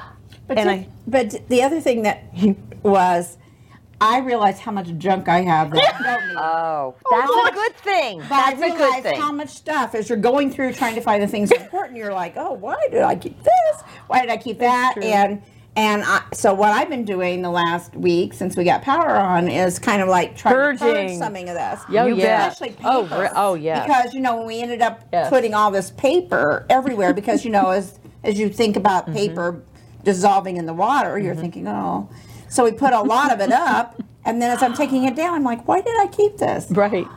But, 0.47 0.57
and 0.57 0.69
the, 0.69 0.73
I, 0.73 0.87
but 1.07 1.47
the 1.49 1.61
other 1.61 1.79
thing 1.81 2.01
that 2.03 2.23
was, 2.81 3.37
I 4.01 4.17
realized 4.21 4.59
how 4.59 4.71
much 4.71 4.87
junk 4.97 5.29
I 5.29 5.41
have 5.41 5.69
that 5.71 5.95
I 5.99 6.03
don't 6.17 6.27
need. 6.29 6.35
Oh, 6.39 6.95
that's 7.11 7.51
a 7.51 7.53
good 7.53 7.75
thing. 7.77 8.17
But 8.21 8.29
That's 8.29 8.61
I 8.61 8.65
a 8.65 8.69
good 8.71 8.77
realized 8.79 9.03
thing. 9.03 9.21
how 9.21 9.31
much 9.31 9.49
stuff 9.49 9.93
as 9.93 10.09
you're 10.09 10.17
going 10.17 10.49
through 10.49 10.73
trying 10.73 10.95
to 10.95 11.01
find 11.01 11.21
the 11.21 11.27
things 11.27 11.51
important. 11.51 11.95
You're 11.99 12.11
like, 12.13 12.33
oh, 12.37 12.53
why 12.53 12.77
did 12.89 13.03
I 13.03 13.15
keep 13.15 13.37
this? 13.43 13.81
Why 14.07 14.21
did 14.21 14.31
I 14.31 14.37
keep 14.37 14.57
that? 14.57 14.93
true. 14.95 15.03
And 15.03 15.43
and 15.75 16.03
I, 16.05 16.21
so 16.33 16.53
what 16.53 16.71
I've 16.73 16.89
been 16.89 17.05
doing 17.05 17.41
the 17.41 17.49
last 17.49 17.95
week 17.95 18.33
since 18.33 18.57
we 18.57 18.63
got 18.65 18.81
power 18.81 19.11
on 19.15 19.47
is 19.47 19.79
kind 19.79 20.01
of 20.01 20.09
like 20.09 20.35
trying 20.35 20.77
to 20.77 20.83
purge 20.83 21.17
something 21.17 21.47
of 21.49 21.55
this. 21.55 21.79
Oh, 21.89 22.07
You 22.07 22.15
yeah. 22.17 22.47
Especially 22.49 22.75
Oh, 22.83 23.03
paper. 23.03 23.21
re- 23.21 23.29
oh, 23.35 23.53
yes. 23.53 23.87
Because 23.87 24.13
you 24.13 24.19
know 24.19 24.37
when 24.37 24.47
we 24.47 24.61
ended 24.61 24.81
up 24.81 25.01
Yes. 25.13 25.29
putting 25.29 25.53
all 25.53 25.71
this 25.71 25.91
paper 25.91 26.65
everywhere, 26.69 27.13
because 27.13 27.45
you 27.45 27.51
know 27.51 27.69
as 27.69 27.99
as 28.23 28.37
you 28.39 28.49
think 28.49 28.75
about 28.75 29.05
Mm-hmm. 29.05 29.13
paper 29.15 29.61
dissolving 30.03 30.57
in 30.57 30.65
the 30.65 30.73
water, 30.73 31.17
you're 31.19 31.35
thinking, 31.35 31.67
oh. 31.67 32.09
So 32.49 32.63
we 32.65 32.71
put 32.73 32.91
a 32.91 33.01
lot 33.01 33.31
of 33.31 33.39
it 33.39 33.51
up, 33.51 34.01
and 34.25 34.41
then 34.41 34.51
as 34.51 34.61
I'm 34.61 34.73
taking 34.73 35.05
it 35.05 35.15
down, 35.15 35.35
I'm 35.35 35.43
like, 35.43 35.67
why 35.67 35.79
did 35.81 35.95
I 35.99 36.07
keep 36.07 36.37
this? 36.37 36.67
Right. 36.69 37.07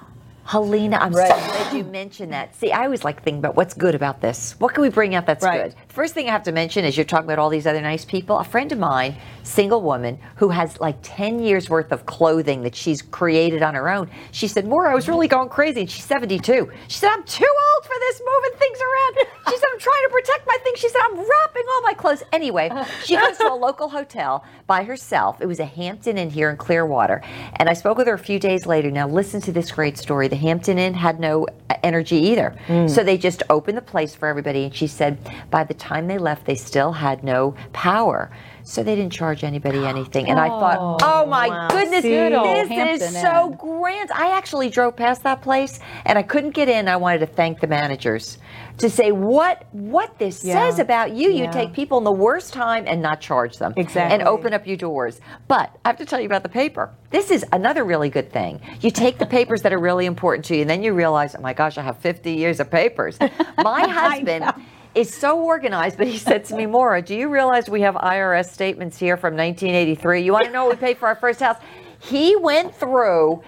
Helena, 0.46 0.98
I'm 1.00 1.12
Right. 1.12 1.28
so 1.28 1.34
glad 1.36 1.72
you 1.74 1.84
mentioned 1.84 2.32
that. 2.32 2.54
See, 2.54 2.70
I 2.70 2.84
always 2.84 3.02
like 3.02 3.22
thinking 3.22 3.38
about 3.38 3.56
what's 3.56 3.72
good 3.74 3.94
about 3.94 4.20
this. 4.20 4.54
What 4.58 4.74
can 4.74 4.82
we 4.82 4.90
bring 4.90 5.14
out 5.14 5.24
that's 5.26 5.42
Right. 5.44 5.64
good? 5.64 5.74
First 5.88 6.12
thing 6.12 6.28
I 6.28 6.32
have 6.32 6.42
to 6.44 6.52
mention 6.52 6.84
is 6.84 6.96
you're 6.96 7.04
talking 7.04 7.24
about 7.26 7.38
all 7.38 7.48
these 7.48 7.66
other 7.66 7.80
nice 7.80 8.04
people. 8.04 8.38
A 8.38 8.44
friend 8.44 8.70
of 8.70 8.78
mine, 8.78 9.16
single 9.44 9.82
woman, 9.82 10.18
who 10.36 10.48
has 10.48 10.80
like 10.80 10.96
10 11.02 11.38
years 11.38 11.70
worth 11.70 11.92
of 11.92 12.06
clothing 12.06 12.62
that 12.62 12.74
she's 12.74 13.00
created 13.02 13.62
on 13.62 13.74
her 13.74 13.88
own. 13.88 14.10
She 14.32 14.48
said, 14.48 14.66
Maura, 14.66 14.90
I 14.90 14.94
was 14.94 15.08
really 15.08 15.28
going 15.28 15.48
crazy. 15.48 15.82
And 15.82 15.90
she's 15.90 16.04
72. 16.04 16.70
She 16.88 16.98
said, 16.98 17.10
I'm 17.12 17.22
too 17.24 17.44
old 17.46 17.84
for 17.84 17.94
this, 18.00 18.20
moving 18.24 18.58
things 18.58 18.78
around. 18.80 19.26
She 19.48 19.56
said, 19.58 19.66
I'm 19.72 19.78
trying 19.78 20.02
to 20.04 20.10
protect 20.10 20.46
my 20.46 20.56
things. 20.64 20.78
She 20.78 20.88
said, 20.88 21.00
I'm 21.04 21.16
wrapping 21.16 21.62
all 21.70 21.82
my 21.82 21.92
clothes. 21.94 22.22
Anyway, 22.32 22.70
she 23.04 23.16
goes 23.16 23.36
to 23.38 23.52
a 23.52 23.54
local 23.54 23.88
hotel 23.88 24.44
by 24.66 24.82
herself. 24.82 25.40
It 25.40 25.46
was 25.46 25.60
a 25.60 25.64
Hampton 25.66 26.18
Inn 26.18 26.30
here 26.30 26.50
in 26.50 26.56
Clearwater. 26.56 27.22
And 27.56 27.68
I 27.68 27.74
spoke 27.74 27.98
with 27.98 28.06
her 28.06 28.14
a 28.14 28.18
few 28.18 28.38
days 28.38 28.66
later. 28.66 28.90
Now, 28.90 29.06
listen 29.06 29.40
to 29.42 29.52
this 29.52 29.70
great 29.70 29.98
story. 29.98 30.28
The 30.28 30.36
Hampton 30.36 30.78
Inn 30.78 30.94
had 30.94 31.20
no 31.20 31.46
uh, 31.68 31.74
energy 31.82 32.16
either. 32.16 32.56
So 32.88 33.04
they 33.04 33.18
just 33.18 33.42
opened 33.50 33.76
the 33.76 33.82
place 33.82 34.14
for 34.14 34.26
everybody. 34.26 34.64
And 34.64 34.74
she 34.74 34.86
said, 34.86 35.18
by 35.50 35.64
the 35.64 35.74
time 35.74 36.06
they 36.08 36.18
left, 36.18 36.46
they 36.46 36.54
still 36.54 36.92
had 36.92 37.22
no 37.22 37.54
power. 37.74 38.30
So 38.64 38.82
they 38.82 38.96
didn't 38.96 39.12
charge 39.12 39.44
anybody 39.44 39.84
anything. 39.84 40.28
And 40.30 40.40
I 40.40 40.48
thought, 40.48 40.78
oh, 40.80 40.96
oh 41.02 41.26
my 41.26 41.48
wow. 41.48 41.68
goodness, 41.68 42.02
See? 42.02 42.08
This 42.08 42.68
Hampton 42.68 42.88
is 42.88 43.20
so 43.20 43.50
Inn. 43.50 43.56
grand. 43.58 44.10
I 44.10 44.30
actually 44.36 44.70
drove 44.70 44.96
past 44.96 45.22
that 45.24 45.42
place 45.42 45.80
and 46.06 46.18
I 46.18 46.22
couldn't 46.22 46.52
get 46.52 46.68
in. 46.68 46.88
I 46.88 46.96
wanted 46.96 47.18
to 47.18 47.26
thank 47.26 47.60
the 47.60 47.66
managers 47.66 48.38
to 48.78 48.88
say 48.90 49.12
what 49.12 49.66
what 49.72 50.18
this 50.18 50.42
Yeah. 50.42 50.54
says 50.54 50.78
about 50.78 51.12
you. 51.12 51.30
You 51.30 51.50
take 51.52 51.72
people 51.74 51.98
in 51.98 52.04
the 52.04 52.12
worst 52.12 52.52
time 52.52 52.84
and 52.86 53.02
not 53.02 53.20
charge 53.20 53.58
them. 53.58 53.74
Exactly. 53.76 54.14
And 54.18 54.26
open 54.26 54.54
up 54.54 54.66
your 54.66 54.76
doors. 54.76 55.20
But 55.46 55.76
I 55.84 55.88
have 55.90 55.98
to 55.98 56.06
tell 56.06 56.18
you 56.18 56.26
about 56.26 56.42
the 56.42 56.48
paper. 56.48 56.90
This 57.10 57.30
is 57.30 57.44
another 57.52 57.84
really 57.84 58.08
good 58.08 58.32
thing. 58.32 58.60
You 58.80 58.90
take 58.90 59.18
the 59.18 59.26
papers 59.26 59.62
that 59.62 59.72
are 59.72 59.78
really 59.78 60.06
important 60.06 60.44
to 60.46 60.56
you, 60.56 60.62
and 60.62 60.70
then 60.70 60.82
you 60.82 60.94
realize, 60.94 61.36
oh 61.36 61.40
my 61.40 61.52
gosh, 61.52 61.78
I 61.78 61.82
have 61.82 61.98
50 61.98 62.32
years 62.32 62.58
of 62.58 62.70
papers. 62.70 63.18
My 63.58 63.86
husband 63.88 64.52
is 64.94 65.12
so 65.12 65.40
organized, 65.40 65.98
but 65.98 66.06
he 66.06 66.18
said 66.18 66.44
to 66.46 66.56
me, 66.56 66.66
Maura, 66.66 67.02
do 67.02 67.14
you 67.14 67.28
realize 67.28 67.68
we 67.68 67.80
have 67.82 67.94
IRS 67.94 68.50
statements 68.50 68.98
here 68.98 69.16
from 69.16 69.36
1983? 69.36 70.22
You 70.22 70.32
want 70.32 70.46
to 70.46 70.52
know 70.52 70.66
what 70.66 70.76
we 70.76 70.80
paid 70.80 70.98
for 70.98 71.06
our 71.08 71.16
first 71.16 71.40
house? 71.40 71.56
He 72.00 72.36
went 72.36 72.74
through. 72.74 73.42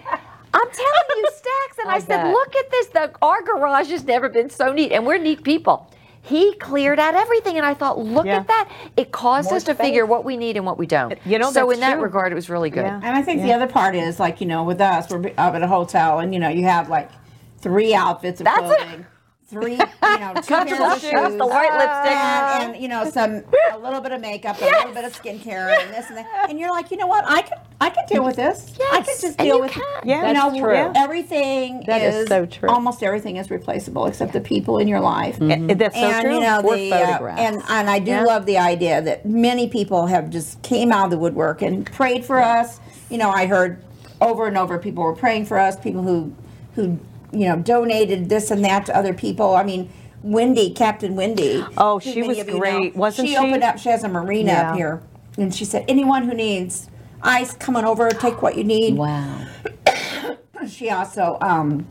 I'm 0.54 0.70
telling 0.70 1.08
you, 1.16 1.28
stacks, 1.34 1.78
and 1.80 1.88
I, 1.90 1.94
I 1.96 1.98
said, 1.98 2.08
bet. 2.22 2.32
"Look 2.32 2.56
at 2.56 2.70
this. 2.70 2.86
The, 2.88 3.12
our 3.20 3.42
garage 3.42 3.90
has 3.90 4.04
never 4.04 4.28
been 4.30 4.48
so 4.48 4.72
neat, 4.72 4.92
and 4.92 5.04
we're 5.06 5.18
neat 5.18 5.42
people." 5.44 5.90
He 6.22 6.54
cleared 6.56 6.98
out 6.98 7.14
everything, 7.14 7.56
and 7.58 7.66
I 7.66 7.74
thought, 7.74 7.98
"Look 7.98 8.24
Yeah. 8.26 8.38
at 8.38 8.46
that! 8.48 8.68
It 8.96 9.12
caused 9.12 9.50
More 9.50 9.58
us 9.58 9.64
to 9.64 9.74
space. 9.74 9.86
figure 9.86 10.06
what 10.06 10.24
we 10.24 10.36
need 10.36 10.56
and 10.56 10.64
what 10.64 10.78
we 10.78 10.86
don't." 10.86 11.14
You 11.26 11.38
know, 11.38 11.52
so 11.52 11.70
in 11.70 11.80
that 11.80 11.94
true. 11.94 12.02
regard, 12.04 12.32
it 12.32 12.34
was 12.34 12.48
really 12.48 12.70
good. 12.70 12.84
Yeah. 12.84 13.00
And 13.02 13.14
I 13.16 13.22
think 13.22 13.42
the 13.42 13.52
other 13.52 13.66
part 13.66 13.94
is 13.94 14.18
like 14.18 14.40
you 14.40 14.46
know 14.46 14.64
with 14.64 14.80
us 14.80 15.10
we're 15.10 15.26
up 15.36 15.54
at 15.54 15.62
a 15.62 15.68
hotel 15.68 16.20
and 16.20 16.32
you 16.32 16.40
know 16.40 16.48
you 16.48 16.64
have 16.64 16.88
like 16.88 17.10
three 17.58 17.94
outfits 17.94 18.40
of 18.40 18.44
That's 18.46 18.58
it. 18.70 18.78
clothing, 18.78 19.06
three 19.48 19.72
you 19.74 19.78
know 20.18 20.34
two 20.42 20.54
pairs 20.54 20.72
of 20.72 21.00
shoes, 21.00 21.10
shoes, 21.10 21.36
the 21.36 21.46
white 21.46 21.70
lipstick. 21.72 22.16
and, 22.16 22.74
and 22.74 22.82
you 22.82 22.88
know 22.88 23.08
some 23.08 23.44
a 23.72 23.78
little 23.78 24.00
bit 24.00 24.10
of 24.12 24.20
makeup, 24.20 24.60
a 24.60 24.64
little 24.64 24.92
bit 24.92 25.04
of 25.04 25.12
skincare, 25.12 25.78
and 25.80 25.94
this 25.94 26.08
and 26.08 26.16
that. 26.18 26.46
And 26.48 26.58
you're 26.58 26.70
like, 26.70 26.90
you 26.90 26.96
know 26.96 27.06
what? 27.06 27.24
I 27.26 27.42
could 27.42 27.58
I 27.80 27.90
could 27.90 28.06
deal 28.08 28.24
with 28.24 28.34
this. 28.36 28.74
I 28.92 28.98
could 29.02 29.20
just 29.20 29.38
deal 29.38 29.56
you 29.56 29.60
with 29.62 29.70
can. 29.70 29.82
Yeah, 30.04 30.26
you 30.26 30.34
know 30.34 30.50
That's 30.50 30.58
true. 30.58 30.92
everything 30.96 31.84
That 31.86 32.02
is 32.02 32.14
is, 32.22 32.28
so 32.28 32.44
true. 32.46 32.68
Almost 32.68 33.02
everything 33.02 33.36
is 33.36 33.50
replaceable 33.50 34.06
except 34.06 34.32
the 34.32 34.40
people 34.40 34.78
in 34.78 34.88
your 34.88 35.00
life. 35.00 35.40
And 35.40 35.70
that's 35.70 35.94
so 35.94 36.00
and 36.00 36.24
true. 36.24 36.34
you 36.34 36.40
know 36.40 36.60
Or 36.62 36.76
the 36.76 36.92
uh, 36.92 37.26
and 37.36 37.62
and 37.68 37.88
I 37.90 37.98
do 38.00 38.10
Yeah. 38.10 38.24
love 38.24 38.46
the 38.46 38.58
idea 38.58 39.00
that 39.02 39.26
many 39.26 39.68
people 39.68 40.06
have 40.06 40.28
just 40.30 40.60
came 40.62 40.90
out 40.90 41.04
of 41.04 41.10
the 41.12 41.18
woodwork 41.18 41.62
and 41.62 41.86
prayed 41.86 42.24
for 42.24 42.40
us. 42.42 42.80
You 43.10 43.18
know, 43.18 43.30
I 43.30 43.46
heard 43.46 43.82
over 44.20 44.46
and 44.48 44.58
over 44.58 44.78
people 44.78 45.04
were 45.04 45.14
praying 45.14 45.46
for 45.46 45.58
us. 45.58 45.76
People 45.78 46.02
who 46.02 46.34
who 46.74 46.98
you 47.32 47.46
know 47.48 47.56
donated 47.56 48.28
this 48.28 48.50
and 48.50 48.64
that 48.64 48.86
to 48.86 48.96
other 48.96 49.14
people. 49.14 49.54
I 49.54 49.62
mean, 49.64 49.90
Wendy, 50.22 50.70
Captain 50.70 51.14
Wendy. 51.16 51.64
Oh, 51.76 51.98
she 51.98 52.22
was 52.22 52.38
you 52.38 52.44
know, 52.44 52.58
great, 52.58 52.96
wasn't 52.96 53.28
she? 53.28 53.34
she? 53.34 53.38
opened 53.38 53.62
up. 53.62 53.78
She 53.78 53.88
has 53.90 54.04
a 54.04 54.08
marina 54.08 54.52
Yeah. 54.52 54.70
up 54.70 54.76
here, 54.76 55.02
and 55.38 55.54
she 55.54 55.64
said, 55.64 55.84
anyone 55.88 56.24
who 56.24 56.34
needs 56.34 56.88
ice, 57.22 57.54
come 57.54 57.76
on 57.76 57.84
over, 57.84 58.08
take 58.10 58.42
what 58.42 58.56
you 58.56 58.64
need. 58.64 58.96
Wow. 58.96 59.46
She 60.68 60.90
also 60.90 61.38
um, 61.42 61.86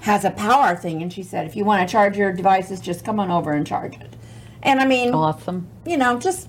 has 0.00 0.24
a 0.26 0.30
power 0.30 0.76
thing, 0.76 1.00
and 1.02 1.10
she 1.10 1.22
said, 1.22 1.46
if 1.46 1.56
you 1.56 1.64
want 1.64 1.88
to 1.88 1.90
charge 1.90 2.16
your 2.18 2.30
devices, 2.32 2.78
just 2.80 3.04
come 3.06 3.18
on 3.18 3.30
over 3.30 3.52
and 3.52 3.66
charge 3.66 3.94
it. 3.96 4.12
And 4.62 4.80
I 4.80 4.86
mean, 4.86 5.14
Awesome. 5.14 5.66
you 5.86 5.96
know, 5.96 6.18
just 6.18 6.48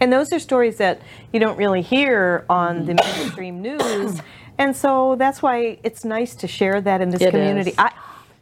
And 0.00 0.12
those 0.12 0.32
are 0.32 0.38
stories 0.38 0.76
that 0.76 1.00
you 1.32 1.40
don't 1.40 1.56
really 1.58 1.82
hear 1.82 2.44
on 2.48 2.84
the 2.84 2.94
mainstream 2.94 3.60
news. 3.60 4.20
And 4.58 4.76
so 4.76 5.14
that's 5.16 5.40
why 5.40 5.78
it's 5.84 6.04
nice 6.04 6.34
to 6.36 6.48
share 6.48 6.80
that 6.80 7.00
in 7.00 7.10
this 7.10 7.22
It 7.22 7.30
community. 7.30 7.74
I, 7.78 7.92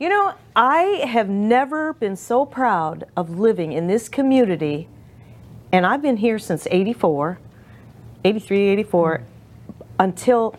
you 0.00 0.08
know, 0.08 0.34
I 0.54 1.04
have 1.06 1.28
never 1.28 1.92
been 1.92 2.16
so 2.16 2.46
proud 2.46 3.04
of 3.16 3.38
living 3.38 3.72
in 3.72 3.86
this 3.86 4.08
community. 4.08 4.88
And 5.70 5.84
I've 5.84 6.00
been 6.00 6.16
here 6.16 6.38
since 6.38 6.66
84, 6.70 7.38
83, 8.24 8.68
84, 8.68 9.22
until 9.98 10.54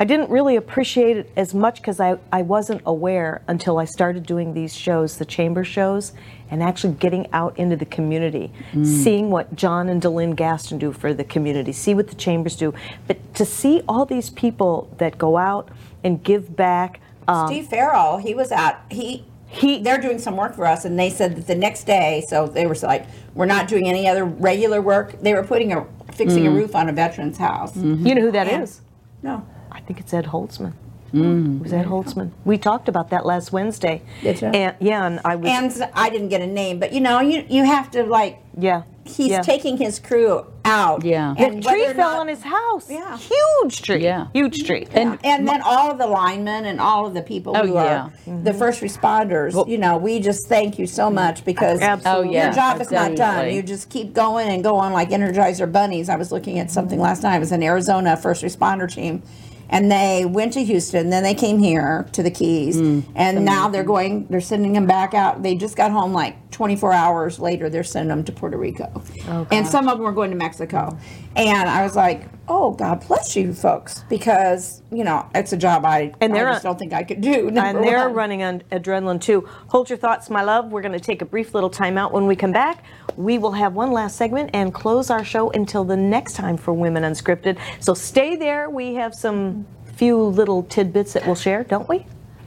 I 0.00 0.04
didn't 0.04 0.30
really 0.30 0.56
appreciate 0.56 1.16
it 1.16 1.30
as 1.36 1.54
much 1.54 1.76
because 1.76 2.00
I, 2.00 2.18
I 2.32 2.42
wasn't 2.42 2.82
aware 2.86 3.42
until 3.46 3.78
I 3.78 3.84
started 3.84 4.24
doing 4.24 4.54
these 4.54 4.74
shows, 4.74 5.18
the 5.18 5.24
chamber 5.24 5.64
shows, 5.64 6.12
and 6.52 6.62
actually 6.62 6.92
getting 6.92 7.26
out 7.32 7.58
into 7.58 7.76
the 7.76 7.86
community, 7.86 8.52
hmm. 8.72 8.84
seeing 8.84 9.30
what 9.30 9.56
John 9.56 9.88
and 9.88 10.02
Delynn 10.02 10.36
Gaston 10.36 10.78
do 10.78 10.92
for 10.92 11.14
the 11.14 11.24
community, 11.24 11.72
see 11.72 11.94
what 11.94 12.08
the 12.08 12.14
chambers 12.14 12.56
do. 12.56 12.74
But 13.08 13.34
to 13.36 13.46
see 13.46 13.82
all 13.88 14.04
these 14.04 14.28
people 14.28 14.94
that 14.98 15.16
go 15.16 15.38
out 15.38 15.70
and 16.04 16.22
give 16.22 16.54
back. 16.54 17.00
Um, 17.26 17.48
Steve 17.48 17.68
Farrell, 17.68 18.18
he 18.18 18.34
was 18.34 18.52
at 18.52 18.84
he 18.90 19.24
He- 19.48 19.82
they're 19.82 20.00
doing 20.00 20.18
some 20.18 20.36
work 20.36 20.54
for 20.54 20.66
us, 20.66 20.86
and 20.86 20.98
they 20.98 21.10
said 21.10 21.36
that 21.36 21.46
the 21.46 21.54
next 21.54 21.84
day, 21.84 22.24
so 22.26 22.46
they 22.46 22.66
were 22.66 22.76
like, 22.82 23.04
"We're 23.34 23.44
not 23.44 23.68
doing 23.68 23.86
any 23.86 24.08
other 24.08 24.24
regular 24.24 24.80
work." 24.80 25.20
They 25.20 25.34
were 25.34 25.42
putting 25.42 25.74
a 25.74 25.86
fixing 26.12 26.46
a 26.46 26.50
hmm. 26.50 26.56
roof 26.56 26.74
on 26.74 26.88
a 26.88 26.92
veteran's 26.92 27.38
house. 27.38 27.76
Mm-hmm. 27.76 28.06
you 28.06 28.14
know 28.14 28.22
who 28.22 28.30
that 28.32 28.48
is? 28.48 28.80
No, 29.22 29.46
I 29.70 29.80
think 29.80 30.00
it's 30.00 30.12
Ed 30.14 30.26
Holtzman. 30.26 30.72
It 31.14 31.62
was 31.62 31.70
that 31.72 31.86
Holtzman. 31.86 32.30
We 32.44 32.56
talked 32.56 32.88
about 32.88 33.10
that 33.10 33.26
last 33.26 33.52
Wednesday. 33.52 34.02
Did 34.22 34.40
you? 34.40 34.48
And 34.48 34.76
yeah, 34.80 35.06
and 35.06 35.20
I 35.24 35.36
was. 35.36 35.48
and 35.48 35.90
I 35.94 36.08
didn't 36.08 36.28
get 36.28 36.40
a 36.40 36.46
name, 36.46 36.78
but 36.78 36.92
you 36.92 37.00
know, 37.00 37.20
you 37.20 37.44
you 37.48 37.64
have 37.64 37.90
to 37.92 38.04
like. 38.04 38.38
yeah. 38.58 38.82
He's 39.04 39.30
yeah. 39.30 39.42
taking 39.42 39.78
his 39.78 39.98
crew 39.98 40.46
out. 40.64 41.04
Yeah. 41.04 41.34
The 41.36 41.44
and 41.46 41.62
tree 41.62 41.86
fell 41.86 41.96
not- 41.96 42.20
on 42.20 42.28
his 42.28 42.42
house. 42.42 42.88
Yeah. 42.88 43.18
Huge 43.18 43.82
tree. 43.82 44.04
Yeah. 44.04 44.28
Huge 44.32 44.64
tree. 44.64 44.86
And 44.92 45.18
and 45.24 45.48
then 45.48 45.60
all 45.62 45.90
of 45.90 45.98
the 45.98 46.06
linemen 46.06 46.66
and 46.66 46.80
all 46.80 47.04
of 47.04 47.12
the 47.12 47.20
people 47.20 47.56
Oh, 47.56 47.66
who 47.66 47.74
yeah. 47.74 48.04
are 48.04 48.12
the 48.24 48.30
mm-hmm. 48.30 48.58
first 48.60 48.80
responders, 48.80 49.68
you 49.68 49.76
know, 49.76 49.96
we 49.96 50.20
just 50.20 50.46
thank 50.46 50.78
you 50.78 50.86
so 50.86 51.10
much 51.10 51.44
because 51.44 51.80
oh, 51.80 51.84
Absolutely. 51.84 52.28
Oh, 52.28 52.32
yeah, 52.32 52.44
your 52.44 52.54
job 52.54 52.80
is 52.80 52.92
not 52.92 53.16
done. 53.16 53.52
You 53.52 53.60
just 53.64 53.90
keep 53.90 54.12
going 54.14 54.48
and 54.50 54.62
go 54.62 54.76
on 54.76 54.92
like 54.92 55.10
Energizer 55.10 55.70
bunnies. 55.70 56.08
I 56.08 56.14
was 56.14 56.30
looking 56.30 56.60
at 56.60 56.70
something 56.70 57.00
last 57.00 57.24
night. 57.24 57.36
It 57.36 57.40
was 57.40 57.50
an 57.50 57.64
Arizona 57.64 58.16
first 58.16 58.44
responder 58.44 58.88
team. 58.88 59.24
And 59.72 59.90
they 59.90 60.26
went 60.26 60.52
to 60.52 60.62
Houston, 60.62 61.08
then 61.08 61.22
they 61.22 61.34
came 61.34 61.58
here 61.58 62.06
to 62.12 62.22
the 62.22 62.30
Keys, 62.30 62.76
Mm. 62.76 63.04
and 63.16 63.42
now 63.44 63.68
they're 63.68 63.82
going. 63.82 64.26
They're 64.28 64.40
sending 64.42 64.74
them 64.74 64.84
back 64.86 65.14
out. 65.14 65.42
They 65.42 65.54
just 65.54 65.76
got 65.76 65.90
home 65.90 66.12
like 66.12 66.36
24 66.50 66.92
hours 66.92 67.40
later. 67.40 67.70
They're 67.70 67.82
sending 67.82 68.10
them 68.10 68.22
to 68.24 68.32
Puerto 68.32 68.58
Rico, 68.58 69.02
and 69.50 69.66
some 69.66 69.88
of 69.88 69.96
them 69.96 70.04
were 70.04 70.12
going 70.12 70.30
to 70.30 70.36
Mexico. 70.36 70.96
And 71.34 71.70
I 71.70 71.82
was 71.82 71.96
like, 71.96 72.28
"Oh, 72.48 72.72
God 72.72 73.02
bless 73.08 73.34
you, 73.34 73.54
folks," 73.54 74.04
because 74.10 74.82
you 74.92 75.04
know 75.04 75.24
it's 75.34 75.54
a 75.54 75.56
job 75.56 75.86
I, 75.86 76.12
And 76.20 76.34
they're 76.34 76.50
I 76.50 76.52
just 76.52 76.66
on- 76.66 76.72
don't 76.72 76.78
think 76.78 76.92
I 76.92 77.02
could 77.02 77.22
do. 77.22 77.48
and 77.56 77.56
they're 77.82 78.08
one. 78.08 78.12
running 78.14 78.42
on 78.42 78.62
adrenaline 78.70 79.22
too. 79.22 79.48
Hold 79.68 79.88
your 79.88 79.96
thoughts, 79.98 80.28
my 80.28 80.42
love. 80.42 80.70
We're 80.70 80.82
going 80.82 80.92
to 80.92 81.00
take 81.00 81.22
a 81.22 81.24
brief 81.24 81.54
little 81.54 81.70
timeout. 81.70 82.12
When 82.12 82.26
we 82.26 82.36
come 82.36 82.52
back, 82.52 82.84
we 83.16 83.38
will 83.38 83.52
have 83.52 83.74
one 83.74 83.92
last 83.92 84.16
segment 84.16 84.50
and 84.52 84.72
close 84.72 85.10
our 85.10 85.24
show 85.24 85.50
until 85.50 85.84
the 85.84 85.96
next 85.96 86.34
time 86.34 86.56
for 86.56 86.72
Women 86.72 87.02
Unscripted. 87.02 87.58
So 87.80 87.94
stay 87.94 88.36
there. 88.36 88.70
We 88.70 88.94
have 88.94 89.14
some 89.14 89.66
few 89.94 90.16
little 90.22 90.62
tidbits 90.64 91.12
that 91.12 91.26
we'll 91.26 91.34
share, 91.34 91.64
don't 91.64 91.88
we? 91.88 92.06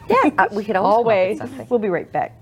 Yeah, 0.09 0.31
uh, 0.37 0.47
we 0.51 0.63
could 0.63 0.75
always. 0.75 1.39
come 1.39 1.47
up 1.47 1.51
with 1.51 1.59
Always. 1.59 1.69
We'll 1.69 1.79
be 1.79 1.89
right 1.89 2.11
back. 2.11 2.35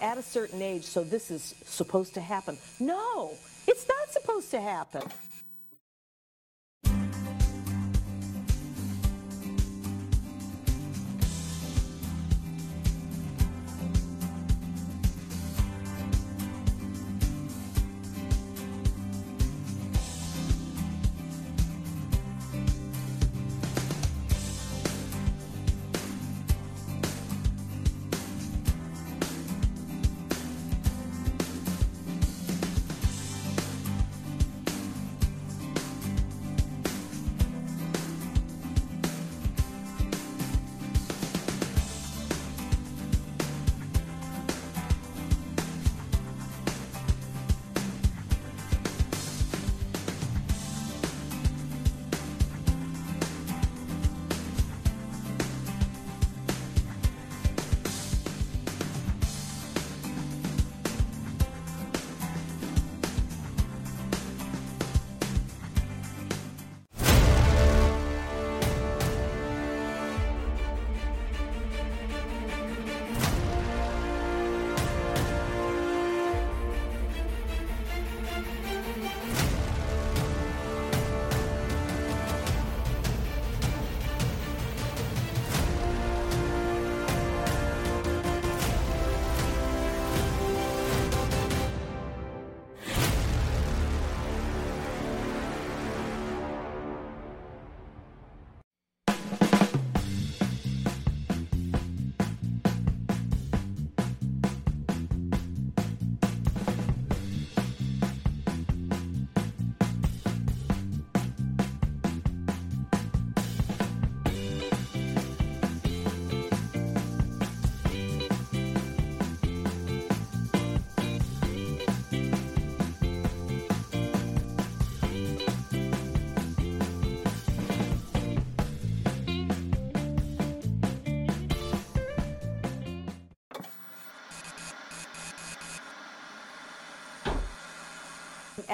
At 0.00 0.16
a 0.16 0.22
certain 0.22 0.62
age, 0.62 0.84
so 0.84 1.04
this 1.04 1.30
is 1.30 1.54
supposed 1.66 2.14
to 2.14 2.20
happen. 2.20 2.56
No, 2.78 3.32
it's 3.66 3.86
not 3.86 4.08
supposed 4.10 4.50
to 4.52 4.60
happen. 4.60 5.02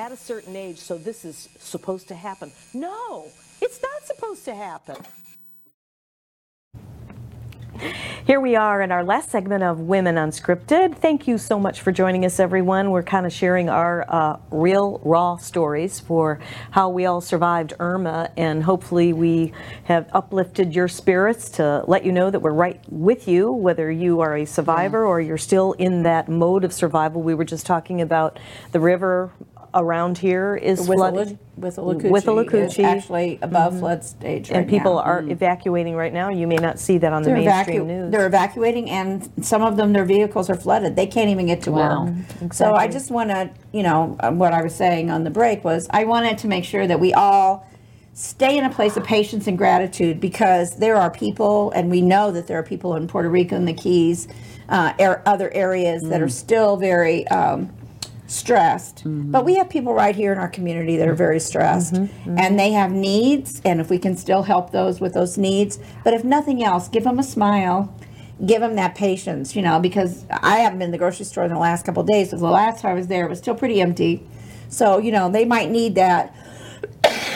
At 0.06 0.12
a 0.12 0.16
certain 0.16 0.54
age, 0.54 0.78
so 0.78 0.96
this 0.98 1.24
is 1.24 1.48
supposed 1.58 2.06
to 2.06 2.14
happen. 2.14 2.52
No, 2.72 3.26
it's 3.60 3.82
not 3.82 4.04
supposed 4.04 4.44
to 4.44 4.54
happen. 4.54 4.94
Here 8.24 8.40
we 8.40 8.54
are 8.54 8.82
in 8.82 8.92
our 8.92 9.02
last 9.02 9.30
segment 9.30 9.64
of 9.64 9.80
Women 9.80 10.14
Unscripted. 10.14 10.96
Thank 10.96 11.26
you 11.26 11.38
so 11.38 11.58
much 11.58 11.80
for 11.80 11.90
joining 11.90 12.24
us, 12.24 12.38
everyone. 12.38 12.92
We're 12.92 13.02
kind 13.02 13.26
of 13.26 13.32
sharing 13.32 13.68
our 13.68 14.06
uh, 14.08 14.38
real, 14.52 15.00
raw 15.04 15.38
stories 15.38 15.98
for 15.98 16.38
how 16.70 16.88
we 16.88 17.06
all 17.06 17.20
survived 17.20 17.74
Irma, 17.80 18.30
and 18.36 18.62
hopefully, 18.62 19.12
we 19.12 19.52
have 19.84 20.08
uplifted 20.12 20.72
your 20.72 20.86
spirits 20.86 21.50
to 21.50 21.82
let 21.88 22.04
you 22.04 22.12
know 22.12 22.30
that 22.30 22.38
we're 22.38 22.52
right 22.52 22.80
with 22.88 23.26
you, 23.26 23.50
whether 23.50 23.90
you 23.90 24.20
are 24.20 24.36
a 24.36 24.44
survivor 24.44 25.04
or 25.04 25.20
you're 25.20 25.36
still 25.36 25.72
in 25.72 26.04
that 26.04 26.28
mode 26.28 26.62
of 26.62 26.72
survival. 26.72 27.22
We 27.22 27.34
were 27.34 27.44
just 27.44 27.66
talking 27.66 28.00
about 28.00 28.38
the 28.70 28.78
river 28.78 29.32
around 29.76 30.18
here 30.18 30.56
is 30.56 30.86
flooded. 30.86 31.38
Withlacoochee 31.60 32.10
Withlacoochee. 32.10 32.68
is 32.68 32.78
actually 32.78 33.38
above 33.40 33.78
flood 33.78 34.04
stage 34.04 34.50
right 34.50 34.58
and 34.58 34.68
people 34.68 34.96
now. 34.96 35.02
are 35.02 35.22
evacuating 35.22 35.94
right 35.94 36.12
now. 36.12 36.28
You 36.28 36.46
may 36.46 36.56
not 36.56 36.78
see 36.78 36.98
that 36.98 37.12
on 37.12 37.22
the 37.22 37.30
They're, 37.30 37.38
mainstream 37.38 37.86
news. 37.86 38.10
they're 38.10 38.26
evacuating, 38.26 38.90
and 38.90 39.30
some 39.42 39.62
of 39.62 39.76
them, 39.76 39.92
their 39.92 40.04
vehicles 40.04 40.50
are 40.50 40.54
flooded. 40.54 40.96
They 40.96 41.06
can't 41.06 41.30
even 41.30 41.46
get 41.46 41.62
to 41.62 41.72
work. 41.72 42.08
So 42.52 42.74
I 42.74 42.88
just 42.88 43.10
want 43.10 43.30
to, 43.30 43.50
you 43.72 43.82
know, 43.82 44.16
uh, 44.20 44.32
what 44.32 44.52
I 44.52 44.62
was 44.62 44.74
saying 44.74 45.10
on 45.10 45.24
the 45.24 45.30
break 45.30 45.64
was 45.64 45.86
I 45.90 46.04
wanted 46.04 46.38
to 46.38 46.48
make 46.48 46.64
sure 46.64 46.86
that 46.86 47.00
we 47.00 47.14
all 47.14 47.66
stay 48.12 48.56
in 48.56 48.64
a 48.64 48.70
place 48.70 48.96
of 48.96 49.04
patience 49.04 49.46
and 49.46 49.58
gratitude 49.58 50.20
because 50.20 50.78
there 50.78 50.96
are 50.96 51.10
people, 51.10 51.70
and 51.72 51.90
we 51.90 52.00
know 52.00 52.30
that 52.32 52.46
there 52.46 52.58
are 52.58 52.62
people 52.62 52.96
in 52.96 53.06
Puerto 53.06 53.28
Rico 53.28 53.56
and 53.56 53.68
the 53.68 53.74
Keys, 53.74 54.26
uh, 54.68 54.92
er, 54.98 55.22
other 55.26 55.52
areas 55.52 56.02
that 56.08 56.20
are 56.22 56.28
still 56.28 56.76
very. 56.76 57.26
Um, 57.28 57.75
stressed. 58.26 58.98
Mm-hmm. 58.98 59.30
But 59.30 59.44
we 59.44 59.56
have 59.56 59.68
people 59.68 59.94
right 59.94 60.14
here 60.14 60.32
in 60.32 60.38
our 60.38 60.48
community 60.48 60.96
that 60.96 61.08
are 61.08 61.14
very 61.14 61.40
stressed. 61.40 61.94
Mm-hmm. 61.94 62.30
Mm-hmm. 62.30 62.38
And 62.38 62.58
they 62.58 62.72
have 62.72 62.92
needs 62.92 63.60
and 63.64 63.80
if 63.80 63.90
we 63.90 63.98
can 63.98 64.16
still 64.16 64.42
help 64.42 64.70
those 64.70 65.00
with 65.00 65.14
those 65.14 65.38
needs. 65.38 65.78
But 66.04 66.14
if 66.14 66.24
nothing 66.24 66.62
else 66.62 66.88
give 66.88 67.04
them 67.04 67.18
a 67.18 67.24
smile. 67.24 67.94
Give 68.44 68.60
them 68.60 68.76
that 68.76 68.94
patience 68.94 69.56
you 69.56 69.62
know 69.62 69.80
because 69.80 70.26
i 70.28 70.58
haven't 70.58 70.78
been 70.78 70.88
in 70.88 70.92
the 70.92 70.98
grocery 70.98 71.24
store 71.24 71.44
in 71.44 71.50
the 71.50 71.58
last 71.58 71.86
couple 71.86 72.02
of 72.02 72.06
days 72.06 72.26
because 72.26 72.42
the 72.42 72.50
last 72.50 72.82
time 72.82 72.90
i 72.90 72.94
was 72.94 73.06
there 73.06 73.24
it 73.24 73.30
was 73.30 73.38
still 73.38 73.54
pretty 73.54 73.80
empty. 73.80 74.22
So 74.68 74.98
you 74.98 75.10
know 75.10 75.30
they 75.30 75.46
might 75.46 75.70
need 75.70 75.94
that 75.94 76.36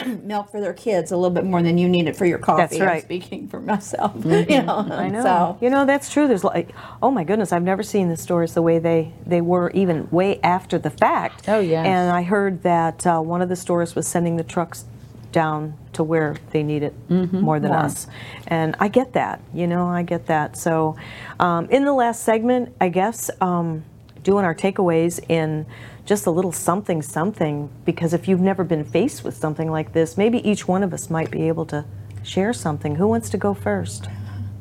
milk 0.23 0.51
for 0.51 0.61
their 0.61 0.73
kids 0.73 1.13
a 1.13 1.17
little 1.17 1.31
bit 1.35 1.45
more 1.45 1.63
than 1.63 1.79
you 1.79 1.89
need 1.89 2.07
it 2.09 2.17
for 2.17 2.27
your 2.27 2.39
coffee 2.39 2.63
That's 2.63 2.81
I'm 2.81 2.87
right. 2.87 3.03
speaking 3.03 3.49
for 3.49 3.61
myself 3.61 4.15
you 4.25 4.63
know 4.63 4.87
I 4.91 5.09
know. 5.09 5.23
so 5.23 5.59
you 5.61 5.71
know 5.71 5.85
that's 5.87 6.13
true. 6.13 6.29
There's 6.29 6.45
like, 6.45 6.71
oh 7.03 7.11
my 7.11 7.25
goodness, 7.25 7.53
I've 7.53 7.63
never 7.63 7.83
seen 7.83 8.09
the 8.09 8.17
stores 8.17 8.55
the 8.55 8.63
way 8.63 8.79
they 8.79 9.13
they 9.27 9.41
were 9.41 9.71
even 9.71 10.09
way 10.11 10.41
after 10.43 10.79
the 10.79 10.91
fact. 10.91 11.49
Oh, 11.49 11.61
yes. 11.61 11.87
And 11.87 12.11
I 12.11 12.23
heard 12.23 12.63
that 12.63 13.07
uh, 13.07 13.21
one 13.21 13.43
of 13.43 13.49
the 13.49 13.57
stores 13.57 13.95
was 13.95 14.07
sending 14.07 14.37
the 14.37 14.45
trucks 14.45 14.85
down 15.33 15.75
to 15.93 16.03
where 16.03 16.37
they 16.51 16.63
need 16.63 16.83
it 16.83 16.95
Mm-hmm. 17.09 17.41
more 17.41 17.61
than 17.61 17.73
us. 17.73 18.07
And 18.47 18.75
I 18.81 18.89
get 18.89 19.13
that. 19.15 19.41
You 19.55 19.67
know, 19.67 19.87
I 19.89 20.03
get 20.03 20.27
that. 20.27 20.57
So, 20.57 20.97
um, 21.39 21.67
in 21.71 21.85
the 21.85 21.93
last 21.93 22.23
segment, 22.25 22.75
I 22.81 22.89
guess 22.89 23.31
um, 23.41 23.85
doing 24.23 24.45
our 24.45 24.55
takeaways 24.55 25.21
in 25.29 25.67
just 26.11 26.27
a 26.27 26.31
little 26.31 26.51
something 26.51 27.03
something 27.03 27.71
because 27.85 28.13
if 28.13 28.27
you've 28.27 28.41
never 28.41 28.65
been 28.65 28.85
faced 28.85 29.23
with 29.23 29.37
something 29.37 29.71
like 29.71 29.93
this, 29.93 30.17
maybe 30.17 30.39
each 30.47 30.67
one 30.67 30.83
of 30.83 30.93
us 30.93 31.09
might 31.09 31.31
be 31.31 31.47
able 31.47 31.65
to 31.67 31.85
share 32.25 32.53
something. 32.53 32.97
Who 32.97 33.07
wants 33.07 33.31
to 33.31 33.39
go 33.39 33.55
first? 33.55 34.09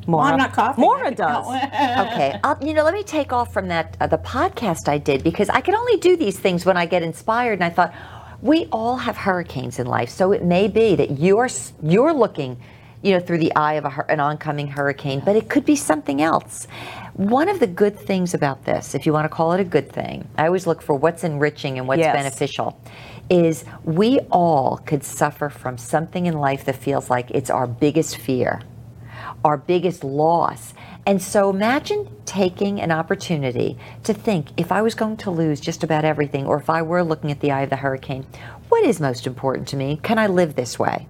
Maura. 0.05 0.31
i'm 0.31 0.37
not 0.37 0.53
coughing 0.53 0.83
Maura 0.83 1.11
does. 1.11 1.45
okay 2.05 2.39
I'll, 2.43 2.57
you 2.65 2.73
know 2.73 2.83
let 2.83 2.93
me 2.93 3.03
take 3.03 3.33
off 3.33 3.51
from 3.53 3.67
that 3.67 3.97
uh, 3.99 4.07
the 4.07 4.17
podcast 4.17 4.87
i 4.87 4.97
did 4.97 5.23
because 5.23 5.49
i 5.49 5.61
can 5.61 5.75
only 5.75 5.97
do 5.97 6.15
these 6.15 6.39
things 6.39 6.65
when 6.65 6.77
i 6.77 6.85
get 6.87 7.03
inspired 7.03 7.53
and 7.53 7.63
i 7.63 7.69
thought 7.69 7.93
we 8.41 8.67
all 8.71 8.95
have 8.97 9.17
hurricanes 9.17 9.77
in 9.77 9.85
life 9.85 10.09
so 10.09 10.31
it 10.31 10.43
may 10.43 10.67
be 10.67 10.95
that 10.95 11.19
you're 11.19 11.49
you're 11.83 12.13
looking 12.13 12.57
you 13.01 13.13
know 13.13 13.19
through 13.19 13.37
the 13.37 13.53
eye 13.55 13.73
of 13.73 13.85
a, 13.85 14.05
an 14.09 14.19
oncoming 14.19 14.67
hurricane 14.67 15.21
but 15.25 15.35
it 15.35 15.49
could 15.49 15.65
be 15.65 15.75
something 15.75 16.21
else 16.21 16.67
one 17.13 17.49
of 17.49 17.59
the 17.59 17.67
good 17.67 17.97
things 17.97 18.33
about 18.33 18.65
this 18.65 18.95
if 18.95 19.05
you 19.05 19.13
want 19.13 19.25
to 19.25 19.29
call 19.29 19.53
it 19.53 19.59
a 19.59 19.63
good 19.63 19.91
thing 19.91 20.27
i 20.37 20.45
always 20.45 20.67
look 20.67 20.81
for 20.81 20.95
what's 20.95 21.23
enriching 21.23 21.77
and 21.77 21.87
what's 21.87 21.99
Yes. 21.99 22.13
beneficial 22.15 22.79
is 23.29 23.63
we 23.83 24.19
all 24.31 24.77
could 24.85 25.03
suffer 25.03 25.49
from 25.49 25.77
something 25.77 26.25
in 26.25 26.33
life 26.33 26.65
that 26.65 26.75
feels 26.75 27.09
like 27.09 27.29
it's 27.31 27.49
our 27.49 27.67
biggest 27.67 28.17
fear 28.17 28.61
our 29.43 29.57
biggest 29.57 30.03
loss. 30.03 30.73
And 31.05 31.21
so 31.21 31.49
imagine 31.49 32.09
taking 32.25 32.81
an 32.81 32.91
opportunity 32.91 33.77
to 34.03 34.13
think 34.13 34.49
if 34.57 34.71
I 34.71 34.81
was 34.81 34.95
going 34.95 35.17
to 35.17 35.31
lose 35.31 35.59
just 35.59 35.83
about 35.83 36.05
everything, 36.05 36.45
or 36.45 36.57
if 36.57 36.69
I 36.69 36.81
were 36.81 37.03
looking 37.03 37.31
at 37.31 37.39
the 37.39 37.51
eye 37.51 37.61
of 37.61 37.69
the 37.69 37.77
hurricane, 37.77 38.25
what 38.69 38.83
is 38.83 38.99
most 38.99 39.25
important 39.25 39.67
to 39.69 39.77
me? 39.77 39.99
Can 40.03 40.19
I 40.19 40.27
live 40.27 40.55
this 40.55 40.77
way? 40.77 41.07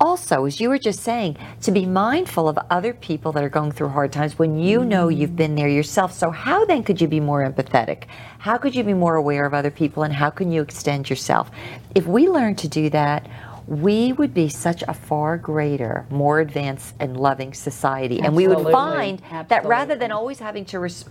Also, 0.00 0.44
as 0.44 0.60
you 0.60 0.68
were 0.68 0.78
just 0.78 1.00
saying, 1.00 1.36
to 1.62 1.72
be 1.72 1.84
mindful 1.84 2.48
of 2.48 2.56
other 2.70 2.94
people 2.94 3.32
that 3.32 3.42
are 3.42 3.48
going 3.48 3.72
through 3.72 3.88
hard 3.88 4.12
times 4.12 4.38
when 4.38 4.56
you 4.56 4.84
know 4.84 5.08
you've 5.08 5.34
been 5.34 5.56
there 5.56 5.68
yourself. 5.68 6.12
So, 6.12 6.30
how 6.30 6.64
then 6.66 6.84
could 6.84 7.00
you 7.00 7.08
be 7.08 7.18
more 7.18 7.48
empathetic? 7.48 8.04
How 8.38 8.58
could 8.58 8.76
you 8.76 8.84
be 8.84 8.94
more 8.94 9.16
aware 9.16 9.44
of 9.44 9.54
other 9.54 9.72
people? 9.72 10.04
And 10.04 10.14
how 10.14 10.30
can 10.30 10.52
you 10.52 10.62
extend 10.62 11.10
yourself? 11.10 11.50
If 11.96 12.06
we 12.06 12.28
learn 12.28 12.54
to 12.56 12.68
do 12.68 12.88
that, 12.90 13.26
we 13.68 14.14
would 14.14 14.32
be 14.32 14.48
such 14.48 14.82
a 14.88 14.94
far 14.94 15.36
greater, 15.36 16.06
more 16.10 16.40
advanced 16.40 16.94
and 17.00 17.16
loving 17.18 17.52
society. 17.52 18.18
And 18.20 18.34
we 18.34 18.48
would 18.48 18.56
Absolutely. 18.58 18.72
find 18.72 19.22
that 19.48 19.66
rather 19.66 19.94
than 19.94 20.10
always 20.10 20.38
having 20.38 20.64
to 20.66 20.78
res- 20.78 21.04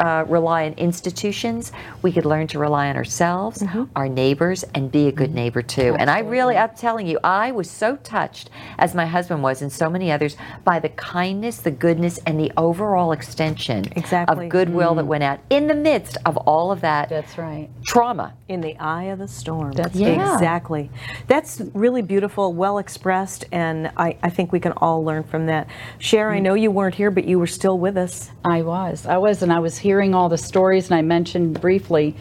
uh, 0.00 0.24
rely 0.28 0.66
on 0.66 0.74
institutions, 0.74 1.72
we 2.02 2.12
could 2.12 2.26
learn 2.26 2.46
to 2.48 2.58
rely 2.58 2.88
on 2.90 2.96
ourselves, 2.96 3.62
Mm-hmm. 3.62 3.84
our 3.96 4.08
neighbors, 4.08 4.64
and 4.74 4.92
be 4.92 5.08
a 5.08 5.12
good 5.12 5.34
neighbor 5.34 5.62
too. 5.62 5.96
And 5.98 6.10
I 6.10 6.18
really, 6.18 6.56
I'm 6.58 6.74
telling 6.74 7.06
you, 7.06 7.18
I 7.24 7.52
was 7.52 7.70
so 7.70 7.96
touched, 7.96 8.50
as 8.78 8.94
my 8.94 9.06
husband 9.06 9.42
was, 9.42 9.62
and 9.62 9.72
so 9.72 9.88
many 9.88 10.12
others, 10.12 10.36
by 10.64 10.78
the 10.80 10.90
kindness, 10.90 11.58
the 11.58 11.70
goodness, 11.70 12.18
and 12.26 12.38
the 12.38 12.52
overall 12.58 13.12
extension 13.12 13.84
Exactly. 13.96 14.44
of 14.46 14.50
goodwill 14.50 14.94
that 14.96 15.06
went 15.06 15.22
out 15.24 15.40
in 15.48 15.68
the 15.68 15.74
midst 15.74 16.18
of 16.26 16.36
all 16.36 16.70
of 16.70 16.82
that 16.82 17.08
That's 17.08 17.38
right. 17.38 17.70
trauma. 17.86 18.34
In 18.48 18.60
the 18.60 18.76
eye 18.78 19.04
of 19.04 19.18
the 19.20 19.28
storm. 19.28 19.72
That's. 19.72 19.94
Yeah. 19.96 20.34
exactly. 20.34 20.90
That's 21.28 21.62
really 21.72 21.93
beautiful, 22.02 22.52
well 22.52 22.78
expressed, 22.78 23.44
and 23.52 23.90
I, 23.96 24.16
I 24.22 24.30
think 24.30 24.52
we 24.52 24.60
can 24.60 24.72
all 24.72 25.04
learn 25.04 25.24
from 25.24 25.46
that. 25.46 25.68
Cher, 25.98 26.30
I 26.30 26.38
know 26.38 26.54
you 26.54 26.70
weren't 26.70 26.94
here, 26.94 27.10
but 27.10 27.24
you 27.24 27.38
were 27.38 27.46
still 27.46 27.78
with 27.78 27.96
us. 27.96 28.30
I 28.44 28.62
was. 28.62 29.06
I 29.06 29.18
was, 29.18 29.42
and 29.42 29.52
I 29.52 29.58
was 29.58 29.78
hearing 29.78 30.14
all 30.14 30.28
the 30.28 30.38
stories, 30.38 30.90
and 30.90 30.94
I 30.94 31.02
mentioned 31.02 31.60
briefly, 31.60 32.16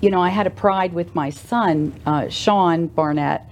you 0.00 0.10
know, 0.10 0.20
I 0.20 0.30
had 0.30 0.46
a 0.46 0.50
pride 0.50 0.92
with 0.92 1.14
my 1.14 1.30
son, 1.30 1.98
uh, 2.06 2.28
Sean 2.28 2.88
Barnett, 2.88 3.48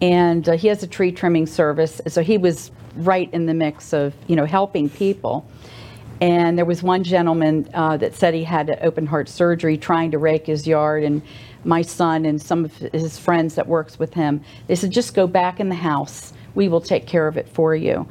and 0.00 0.48
uh, 0.48 0.52
he 0.52 0.68
has 0.68 0.82
a 0.82 0.86
tree 0.86 1.12
trimming 1.12 1.46
service, 1.46 2.00
so 2.06 2.22
he 2.22 2.36
was 2.36 2.70
right 2.96 3.32
in 3.32 3.46
the 3.46 3.54
mix 3.54 3.92
of, 3.92 4.14
you 4.26 4.36
know, 4.36 4.44
helping 4.44 4.88
people. 4.88 5.46
And 6.20 6.56
there 6.56 6.64
was 6.64 6.82
one 6.82 7.04
gentleman 7.04 7.68
uh, 7.74 7.96
that 7.98 8.14
said 8.14 8.32
he 8.34 8.44
had 8.44 8.78
open 8.82 9.06
heart 9.06 9.28
surgery 9.28 9.76
trying 9.76 10.10
to 10.12 10.18
rake 10.18 10.46
his 10.46 10.66
yard. 10.66 11.04
And 11.04 11.22
my 11.64 11.82
son 11.82 12.24
and 12.24 12.40
some 12.40 12.64
of 12.64 12.76
his 12.76 13.18
friends 13.18 13.54
that 13.56 13.66
works 13.66 13.98
with 13.98 14.14
him, 14.14 14.42
they 14.66 14.74
said, 14.74 14.92
just 14.92 15.14
go 15.14 15.26
back 15.26 15.60
in 15.60 15.68
the 15.68 15.74
house. 15.74 16.32
We 16.54 16.68
will 16.68 16.80
take 16.80 17.06
care 17.06 17.28
of 17.28 17.36
it 17.36 17.48
for 17.48 17.74
you. 17.74 18.08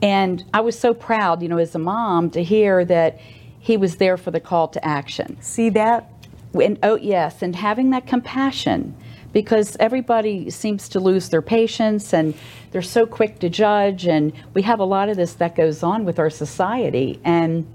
And 0.00 0.44
I 0.54 0.60
was 0.60 0.78
so 0.78 0.94
proud, 0.94 1.42
you 1.42 1.48
know, 1.48 1.58
as 1.58 1.74
a 1.74 1.78
mom 1.78 2.30
to 2.30 2.42
hear 2.42 2.84
that 2.86 3.20
he 3.60 3.76
was 3.76 3.96
there 3.96 4.16
for 4.16 4.30
the 4.30 4.40
call 4.40 4.68
to 4.68 4.84
action. 4.84 5.36
See 5.40 5.68
that? 5.70 6.10
And 6.54 6.78
oh, 6.82 6.96
yes, 6.96 7.42
and 7.42 7.54
having 7.54 7.90
that 7.90 8.06
compassion 8.06 8.94
because 9.32 9.76
everybody 9.80 10.50
seems 10.50 10.88
to 10.90 11.00
lose 11.00 11.28
their 11.30 11.42
patience 11.42 12.12
and 12.12 12.34
they're 12.70 12.82
so 12.82 13.06
quick 13.06 13.38
to 13.40 13.48
judge. 13.48 14.06
And 14.06 14.32
we 14.54 14.62
have 14.62 14.80
a 14.80 14.84
lot 14.84 15.08
of 15.08 15.16
this 15.16 15.34
that 15.34 15.54
goes 15.56 15.82
on 15.82 16.04
with 16.04 16.18
our 16.18 16.30
society. 16.30 17.20
And 17.24 17.66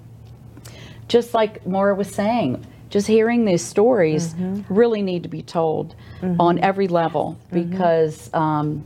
just 1.08 1.34
like 1.34 1.66
Maura 1.66 1.96
was 1.96 2.10
saying, 2.14 2.66
just 2.90 3.08
hearing 3.08 3.46
these 3.46 3.64
stories 3.64 4.34
really 4.70 5.02
need 5.02 5.24
to 5.24 5.30
be 5.30 5.42
told 5.42 5.96
on 6.40 6.60
every 6.60 6.88
level 6.88 7.38
because 7.52 8.34
um, 8.34 8.86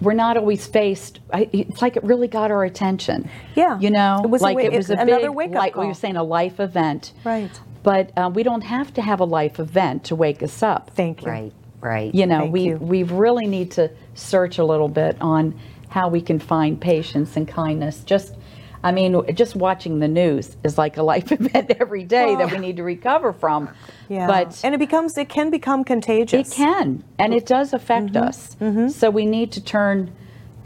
we're 0.00 0.12
not 0.14 0.36
always 0.36 0.66
faced. 0.66 1.20
I, 1.32 1.48
it's 1.52 1.80
like 1.80 1.96
it 1.96 2.04
really 2.04 2.28
got 2.28 2.50
our 2.50 2.64
attention. 2.64 3.30
Yeah. 3.54 3.78
you 3.78 3.90
know, 3.90 4.20
It 4.22 4.28
was 4.30 4.42
like 4.42 4.56
wa- 4.56 4.62
it 4.62 4.72
was 4.72 4.90
a 4.90 4.94
another 4.94 5.28
big, 5.28 5.36
wake-up 5.36 5.54
like 5.56 5.74
we 5.74 5.80
call. 5.82 5.86
were 5.88 5.94
saying, 5.94 6.16
a 6.16 6.22
life 6.22 6.60
event. 6.60 7.12
Right. 7.24 7.50
But 7.82 8.10
uh, 8.16 8.30
we 8.32 8.42
don't 8.42 8.62
have 8.62 8.92
to 8.94 9.02
have 9.02 9.20
a 9.20 9.24
life 9.24 9.58
event 9.58 10.04
to 10.04 10.16
wake 10.16 10.42
us 10.42 10.62
up. 10.62 10.90
Thank 10.90 11.22
you. 11.22 11.28
Right, 11.30 11.52
right. 11.84 12.12
You 12.14 12.26
know, 12.26 12.40
Thank 12.40 12.52
we 12.52 12.60
you. 12.68 12.76
we 12.78 13.02
really 13.04 13.46
need 13.46 13.70
to 13.72 13.90
search 14.14 14.58
a 14.58 14.64
little 14.64 14.88
bit 14.88 15.16
on 15.20 15.58
how 15.90 16.08
we 16.08 16.20
can 16.20 16.38
find 16.40 16.80
patience 16.80 17.36
and 17.36 17.46
kindness. 17.46 18.02
Just, 18.04 18.34
I 18.82 18.90
mean, 18.90 19.22
just 19.34 19.54
watching 19.54 20.00
the 20.00 20.08
news 20.08 20.56
is 20.64 20.76
like 20.76 20.96
a 20.96 21.02
life 21.02 21.30
event 21.38 21.70
every 21.80 22.02
day 22.04 22.34
that 22.34 22.50
we 22.50 22.58
need 22.58 22.76
to 22.78 22.82
recover 22.82 23.32
from. 23.32 23.68
Yeah. 24.08 24.26
But 24.26 24.60
and 24.64 24.74
it 24.74 24.78
becomes 24.78 25.16
it 25.16 25.28
can 25.28 25.50
become 25.50 25.84
contagious. 25.84 26.50
it 26.52 26.54
can, 26.56 27.04
and 27.18 27.32
it 27.32 27.46
does 27.46 27.72
affect 27.72 28.12
Mm-hmm. 28.14 28.86
us. 28.86 28.96
So 28.96 29.10
we 29.10 29.26
need 29.26 29.52
to 29.52 29.62
turn 29.62 30.10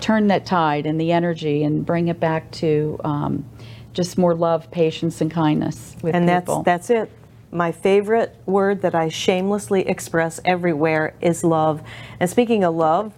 turn 0.00 0.28
that 0.28 0.46
tide 0.46 0.86
and 0.86 1.00
the 1.00 1.10
energy 1.12 1.64
and 1.64 1.84
bring 1.84 2.06
it 2.08 2.20
back 2.20 2.50
to 2.52 2.98
um, 3.02 3.44
just 3.92 4.16
more 4.16 4.32
love, 4.34 4.70
patience, 4.70 5.20
and 5.20 5.28
kindness 5.30 5.96
with 6.02 6.14
and 6.14 6.28
people. 6.28 6.62
that's 6.62 6.88
that's 6.88 6.90
it. 6.90 7.10
My 7.50 7.72
favorite 7.72 8.36
word 8.46 8.82
that 8.82 8.94
I 8.94 9.08
shamelessly 9.08 9.88
express 9.88 10.38
everywhere 10.44 11.14
is 11.20 11.42
love. 11.44 11.82
And 12.20 12.28
speaking 12.28 12.62
of 12.64 12.74
love, 12.74 13.14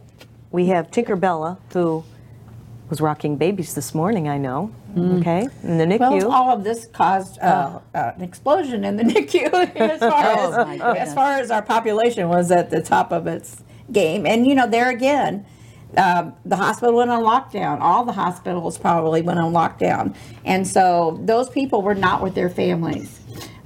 we 0.52 0.66
have 0.66 0.90
Tinkerbella 0.90 1.58
who 1.72 2.04
was 2.88 3.00
rocking 3.00 3.36
babies 3.36 3.74
this 3.74 3.94
morning. 3.94 4.28
I 4.28 4.38
know 4.38 4.72
Okay, 4.98 5.46
in 5.62 5.78
the 5.78 5.84
NICU. 5.84 6.00
Well, 6.00 6.32
all 6.32 6.50
of 6.50 6.64
this 6.64 6.86
caused 6.86 7.38
uh, 7.40 7.78
uh, 7.94 8.12
an 8.16 8.22
explosion 8.22 8.84
in 8.84 8.96
the 8.96 9.04
NICU 9.12 9.52
as 9.76 10.00
far 10.00 10.24
Oh, 10.26 10.52
as 10.62 10.66
goodness. 10.80 11.08
as 11.08 11.14
far 11.14 11.32
as 11.38 11.50
our 11.52 11.62
population 11.62 12.28
was 12.28 12.50
at 12.50 12.70
the 12.70 12.82
top 12.82 13.12
of 13.12 13.28
its 13.28 13.62
game. 13.92 14.26
And 14.26 14.46
you 14.48 14.56
know, 14.56 14.66
there 14.68 14.90
again, 14.90 15.46
um, 15.96 16.34
the 16.44 16.56
hospital 16.56 16.96
went 16.96 17.10
on 17.10 17.22
lockdown. 17.22 17.80
All 17.80 18.04
the 18.04 18.12
hospitals 18.12 18.78
probably 18.78 19.22
went 19.22 19.38
on 19.38 19.52
lockdown, 19.52 20.16
and 20.44 20.66
so 20.66 21.20
those 21.22 21.48
people 21.48 21.82
were 21.82 21.94
not 21.94 22.20
with 22.22 22.34
their 22.34 22.50
families. 22.50 23.19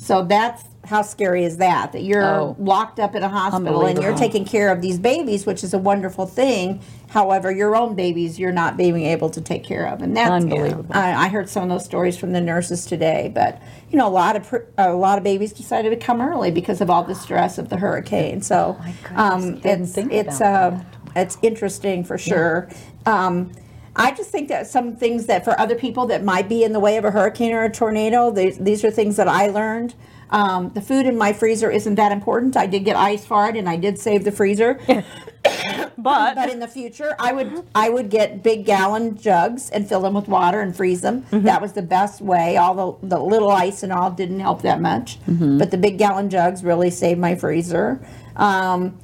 So 0.05 0.23
that's 0.23 0.63
how 0.85 1.01
scary 1.01 1.45
is 1.45 1.57
that? 1.57 1.93
That 1.93 2.03
you're 2.03 2.23
Oh. 2.23 2.57
locked 2.59 3.01
up 3.01 3.15
in 3.15 3.23
a 3.23 3.29
hospital 3.29 3.87
and 3.87 4.03
you're 4.03 4.15
taking 4.15 4.45
care 4.45 4.71
of 4.71 4.83
these 4.83 4.99
babies, 4.99 5.47
which 5.47 5.65
is 5.65 5.73
a 5.73 5.79
wonderful 5.79 6.27
thing. 6.27 6.81
However, 7.09 7.51
your 7.51 7.75
own 7.75 7.95
babies 7.95 8.39
you're 8.39 8.53
not 8.53 8.77
being 8.77 9.01
able 9.07 9.31
to 9.31 9.41
take 9.41 9.65
care 9.65 9.87
of, 9.87 10.03
and 10.03 10.15
that's 10.15 10.31
Unbelievable. 10.31 10.85
I, 10.91 11.25
I 11.25 11.29
heard 11.29 11.49
some 11.49 11.63
of 11.63 11.69
those 11.71 11.87
stories 11.87 12.19
from 12.19 12.33
the 12.33 12.41
nurses 12.43 12.85
today, 12.85 13.33
but 13.35 13.63
you 13.91 13.97
know, 13.97 14.07
a 14.07 14.11
lot 14.11 14.37
of 14.37 14.55
a 14.77 14.93
lot 14.93 15.17
of 15.17 15.25
babies 15.25 15.55
decided 15.55 15.89
to 15.89 15.97
come 15.97 16.21
early 16.21 16.51
because 16.51 16.83
of 16.83 16.91
all 16.91 17.03
the 17.05 17.15
stress 17.15 17.57
of 17.57 17.71
the 17.71 17.79
hurricane. 17.79 18.43
So, 18.43 18.77
um, 19.15 19.61
Didn't 19.61 19.85
it's 19.97 19.97
it's 19.97 20.41
uh, 20.43 20.79
it's 21.17 21.39
interesting 21.41 22.05
for 22.05 22.19
sure. 22.19 22.69
Um, 23.07 23.53
I 23.97 24.13
just 24.13 24.31
think 24.31 24.49
that 24.49 24.67
some 24.67 24.97
things 24.97 25.27
that 25.27 25.45
for 25.45 25.59
other 25.59 25.75
people 25.75 26.07
that 26.07 26.25
might 26.25 26.49
be 26.49 26.65
in 26.65 26.73
the 26.73 26.81
way 26.81 26.97
of 26.97 27.05
a 27.05 27.11
hurricane 27.11 27.53
or 27.53 27.65
a 27.65 27.71
tornado, 27.71 28.31
these, 28.31 28.59
these 28.59 28.85
are 28.85 28.91
things 28.91 29.17
that 29.17 29.29
I 29.29 29.49
learned. 29.49 29.95
Um, 30.31 30.71
the 30.71 30.81
food 30.81 31.07
in 31.07 31.17
my 31.17 31.33
freezer 31.33 31.71
isn't 31.71 31.95
that 31.95 32.11
important. 32.11 32.57
I 32.57 32.67
did 32.67 32.85
get 32.85 32.97
ice 32.97 33.25
for 33.25 33.49
it, 33.49 33.57
and 33.57 33.69
I 33.69 33.77
did 33.77 33.99
save 33.99 34.25
the 34.25 34.33
freezer. 34.33 34.81
but 34.87 36.35
But 36.35 36.51
in 36.51 36.59
the 36.59 36.67
future, 36.67 37.15
I 37.21 37.33
would 37.33 37.65
I 37.75 37.89
would 37.89 38.11
get 38.11 38.43
big 38.43 38.65
gallon 38.65 39.17
jugs 39.17 39.71
and 39.71 39.89
fill 39.89 40.01
them 40.01 40.15
with 40.15 40.27
water 40.27 40.61
and 40.61 40.75
freeze 40.75 41.03
them. 41.03 41.25
That 41.31 41.63
was 41.63 41.75
the 41.75 41.83
best 41.83 42.21
way. 42.21 42.57
All 42.57 42.99
the, 42.99 43.09
the 43.09 43.19
little 43.21 43.51
ice 43.51 43.83
and 43.85 43.93
all 43.93 44.11
didn't 44.11 44.41
help 44.41 44.63
that 44.63 44.81
much, 44.81 45.19
but 45.59 45.71
the 45.71 45.77
big 45.79 45.99
gallon 45.99 46.31
jugs 46.31 46.65
really 46.65 46.91
saved 46.91 47.21
my 47.21 47.37
freezer. 47.37 48.05
Um, 48.35 48.99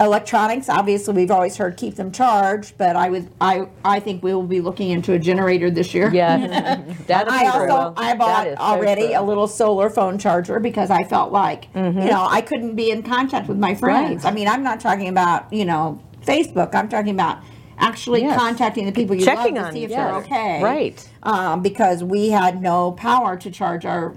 electronics, 0.00 0.68
obviously, 0.68 1.14
we've 1.14 1.30
always 1.30 1.56
heard 1.56 1.76
keep 1.76 1.94
them 1.96 2.10
charged, 2.12 2.76
but 2.78 2.96
I 2.96 3.10
would 3.10 3.30
I 3.40 3.68
I 3.84 4.00
think 4.00 4.22
we 4.22 4.34
will 4.34 4.42
be 4.42 4.60
looking 4.60 4.90
into 4.90 5.12
a 5.12 5.18
generator 5.18 5.70
this 5.70 5.94
year. 5.94 6.12
Yeah, 6.12 6.82
that'll 7.06 7.32
I 7.32 7.42
be 7.42 7.46
also 7.46 7.66
true. 7.66 7.94
I 8.04 8.14
bought 8.16 8.46
is 8.48 8.58
so 8.58 8.62
already 8.64 9.08
true. 9.08 9.20
a 9.20 9.22
little 9.22 9.46
solar 9.48 9.90
phone 9.90 10.18
charger 10.18 10.58
because 10.60 10.90
I 10.90 11.04
felt 11.04 11.32
like 11.32 11.68
you 11.74 11.80
know 11.92 12.26
I 12.28 12.40
couldn't 12.40 12.74
be 12.74 12.90
in 12.90 13.02
contact 13.02 13.48
with 13.48 13.58
my 13.58 13.74
friends. 13.74 14.24
I 14.24 14.30
mean, 14.32 14.48
I'm 14.48 14.62
not 14.62 14.80
talking 14.80 15.08
about 15.08 15.52
you 15.52 15.64
know 15.64 16.00
Facebook. 16.22 16.74
I'm 16.74 16.88
talking 16.88 17.14
about 17.14 17.38
actually 17.78 18.22
Yes. 18.22 18.38
contacting 18.38 18.86
the 18.86 18.92
people 18.92 19.16
you 19.16 19.24
Checking 19.24 19.56
love 19.56 19.64
to 19.64 19.66
on 19.68 19.72
see 19.72 19.84
if 19.84 19.90
they're 19.90 19.98
Yes. 19.98 20.24
okay. 20.24 20.62
Right. 20.62 21.10
Um, 21.24 21.60
because 21.62 22.04
we 22.04 22.28
had 22.30 22.62
no 22.62 22.92
power 22.92 23.36
to 23.36 23.50
charge 23.50 23.84
our 23.84 24.14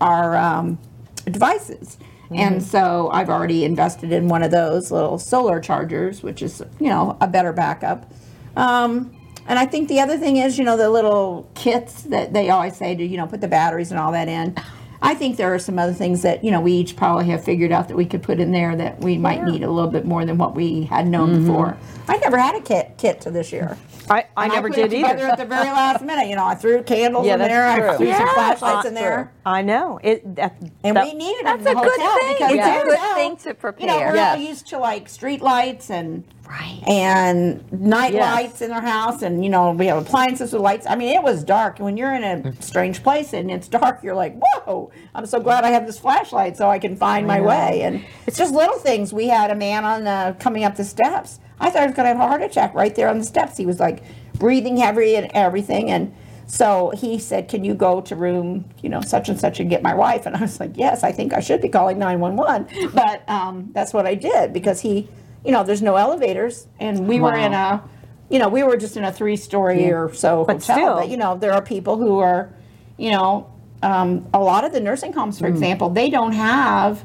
our 0.00 0.36
um, 0.36 0.78
devices. 1.26 1.98
And 2.32 2.62
so 2.62 3.10
I've 3.12 3.28
already 3.28 3.64
invested 3.64 4.12
in 4.12 4.28
one 4.28 4.42
of 4.42 4.50
those 4.50 4.90
little 4.90 5.18
solar 5.18 5.60
chargers, 5.60 6.22
which 6.22 6.42
is, 6.42 6.62
you 6.78 6.88
know, 6.88 7.16
a 7.20 7.26
better 7.26 7.52
backup. 7.52 8.10
Um, 8.56 9.16
and 9.46 9.58
I 9.58 9.66
think 9.66 9.88
the 9.88 10.00
other 10.00 10.16
thing 10.16 10.36
is, 10.36 10.58
you 10.58 10.64
know, 10.64 10.76
the 10.76 10.90
little 10.90 11.50
kits 11.54 12.02
that 12.02 12.32
they 12.32 12.50
always 12.50 12.76
say 12.76 12.94
to, 12.94 13.04
you 13.04 13.16
know, 13.16 13.26
put 13.26 13.40
the 13.40 13.48
batteries 13.48 13.90
and 13.90 13.98
all 13.98 14.12
that 14.12 14.28
in. 14.28 14.54
I 15.02 15.14
think 15.14 15.38
there 15.38 15.52
are 15.52 15.58
some 15.58 15.78
other 15.78 15.94
things 15.94 16.22
that, 16.22 16.44
you 16.44 16.50
know, 16.50 16.60
we 16.60 16.72
each 16.72 16.94
probably 16.94 17.24
have 17.26 17.42
figured 17.42 17.72
out 17.72 17.88
that 17.88 17.96
we 17.96 18.04
could 18.04 18.22
put 18.22 18.38
in 18.38 18.52
there 18.52 18.76
that 18.76 19.00
we 19.00 19.16
might 19.16 19.42
need 19.42 19.62
a 19.62 19.70
little 19.70 19.90
bit 19.90 20.04
more 20.04 20.26
than 20.26 20.36
what 20.36 20.54
we 20.54 20.84
had 20.84 21.06
known 21.06 21.40
before. 21.40 21.76
I 22.06 22.18
never 22.18 22.38
had 22.38 22.54
a 22.54 22.60
kit 22.60 22.92
kit 22.98 23.20
to 23.22 23.30
this 23.30 23.50
year. 23.50 23.78
I, 24.10 24.26
I 24.36 24.44
And 24.44 24.52
never 24.54 24.68
put 24.68 24.76
did 24.76 24.92
either. 24.92 25.26
at 25.28 25.38
the 25.38 25.44
very 25.44 25.66
last 25.70 26.02
minute. 26.02 26.26
You 26.28 26.36
know, 26.36 26.44
I 26.44 26.54
threw 26.56 26.82
candles 26.82 27.26
Yeah, 27.26 27.34
in 27.34 27.38
that's 27.38 27.50
there. 27.52 27.66
I 27.66 27.78
true. 27.78 27.96
threw 27.98 28.12
some 28.12 28.28
flashlights 28.34 28.86
in 28.88 28.94
there. 28.94 29.32
I 29.46 29.62
know 29.62 30.00
it. 30.02 30.34
That, 30.36 30.56
And 30.84 30.96
that- 30.96 31.04
we 31.04 31.14
needed 31.14 31.46
That's 31.46 31.62
them 31.62 31.78
in 31.78 31.78
a 31.78 31.80
the 31.82 31.88
good 31.88 32.00
hotel 32.00 32.18
thing. 32.18 32.32
because 32.34 32.52
It's 32.52 32.66
it 32.66 32.82
a 32.82 32.84
good 32.84 32.98
out, 32.98 33.14
thing 33.14 33.36
to 33.36 33.54
prepare. 33.54 33.80
You 33.80 33.86
know, 33.86 33.94
prepare. 33.94 34.10
we're 34.12 34.16
Yes. 34.16 34.36
all 34.36 34.42
used 34.42 34.66
to 34.68 34.78
like 34.78 35.08
street 35.08 35.40
lights 35.42 35.90
and 35.90 36.24
Right. 36.48 36.82
and 36.88 37.72
night 37.72 38.12
Yes. 38.12 38.34
lights 38.34 38.60
in 38.62 38.72
our 38.72 38.80
house, 38.80 39.22
and 39.22 39.44
you 39.44 39.50
know 39.50 39.70
we 39.70 39.86
have 39.86 39.98
appliances 39.98 40.52
with 40.52 40.62
lights. 40.62 40.84
I 40.90 40.96
mean, 40.96 41.14
it 41.14 41.22
was 41.22 41.44
dark. 41.44 41.76
And 41.78 41.84
when 41.84 41.96
you're 41.96 42.12
in 42.12 42.24
a 42.24 42.60
strange 42.60 43.04
place 43.04 43.32
and 43.32 43.48
it's 43.52 43.68
dark, 43.68 44.00
you're 44.02 44.16
like, 44.16 44.34
"Whoa! 44.66 44.90
I'm 45.14 45.26
so 45.26 45.38
glad 45.38 45.62
I 45.64 45.68
have 45.70 45.86
this 45.86 46.00
flashlight 46.00 46.56
so 46.56 46.68
I 46.68 46.80
can 46.80 46.96
find 46.96 47.24
my 47.24 47.40
way." 47.40 47.82
And 47.82 48.04
it's 48.26 48.36
just 48.36 48.52
little 48.52 48.78
things. 48.80 49.12
We 49.12 49.28
had 49.28 49.52
a 49.52 49.54
man 49.54 49.84
on 49.84 50.08
uh, 50.08 50.34
coming 50.40 50.64
up 50.64 50.74
the 50.74 50.82
steps. 50.84 51.38
I 51.60 51.70
thought 51.70 51.82
he 51.82 51.86
was 51.86 51.94
going 51.94 52.04
to 52.04 52.14
have 52.16 52.20
a 52.20 52.26
heart 52.26 52.42
attack 52.42 52.74
right 52.74 52.94
there 52.94 53.08
on 53.08 53.18
the 53.18 53.24
steps. 53.24 53.56
He 53.56 53.66
was 53.66 53.78
like 53.78 54.02
breathing 54.34 54.76
heavy 54.78 55.16
and 55.16 55.30
everything, 55.34 55.90
and 55.90 56.14
so 56.46 56.90
he 56.96 57.18
said, 57.18 57.48
"Can 57.48 57.62
you 57.64 57.74
go 57.74 58.00
to 58.00 58.16
room, 58.16 58.64
you 58.82 58.88
know, 58.88 59.00
such 59.02 59.28
and 59.28 59.38
such 59.38 59.60
and 59.60 59.68
get 59.70 59.82
my 59.82 59.94
wife?" 59.94 60.26
And 60.26 60.36
I 60.36 60.40
was 60.40 60.58
like, 60.58 60.72
"Yes, 60.76 61.04
I 61.04 61.12
think 61.12 61.32
I 61.32 61.40
should 61.40 61.60
be 61.60 61.68
calling 61.68 61.98
911." 61.98 62.90
But 62.94 63.28
um, 63.28 63.70
that's 63.72 63.92
what 63.92 64.06
I 64.06 64.14
did 64.16 64.52
because 64.52 64.80
he, 64.80 65.08
you 65.44 65.52
know, 65.52 65.62
there's 65.62 65.82
no 65.82 65.96
elevators, 65.96 66.66
and 66.80 67.06
we 67.06 67.20
were 67.20 67.34
in 67.34 67.52
a, 67.52 67.82
you 68.30 68.38
know, 68.38 68.48
we 68.48 68.62
were 68.62 68.76
just 68.76 68.96
in 68.96 69.04
a 69.04 69.12
three-story 69.12 69.92
or 69.92 70.12
so 70.14 70.44
But 70.44 70.54
hotel. 70.62 70.76
still. 70.76 70.94
But 70.96 71.08
you 71.08 71.16
know, 71.18 71.36
there 71.36 71.52
are 71.52 71.62
people 71.62 71.96
who 71.98 72.18
are, 72.18 72.52
you 72.96 73.10
know, 73.12 73.46
um, 73.82 74.26
a 74.34 74.40
lot 74.40 74.64
of 74.64 74.72
the 74.72 74.80
nursing 74.80 75.12
homes, 75.12 75.36
Mm. 75.36 75.40
for 75.40 75.46
example, 75.46 75.90
they 75.90 76.10
don't 76.10 76.32
have 76.32 77.04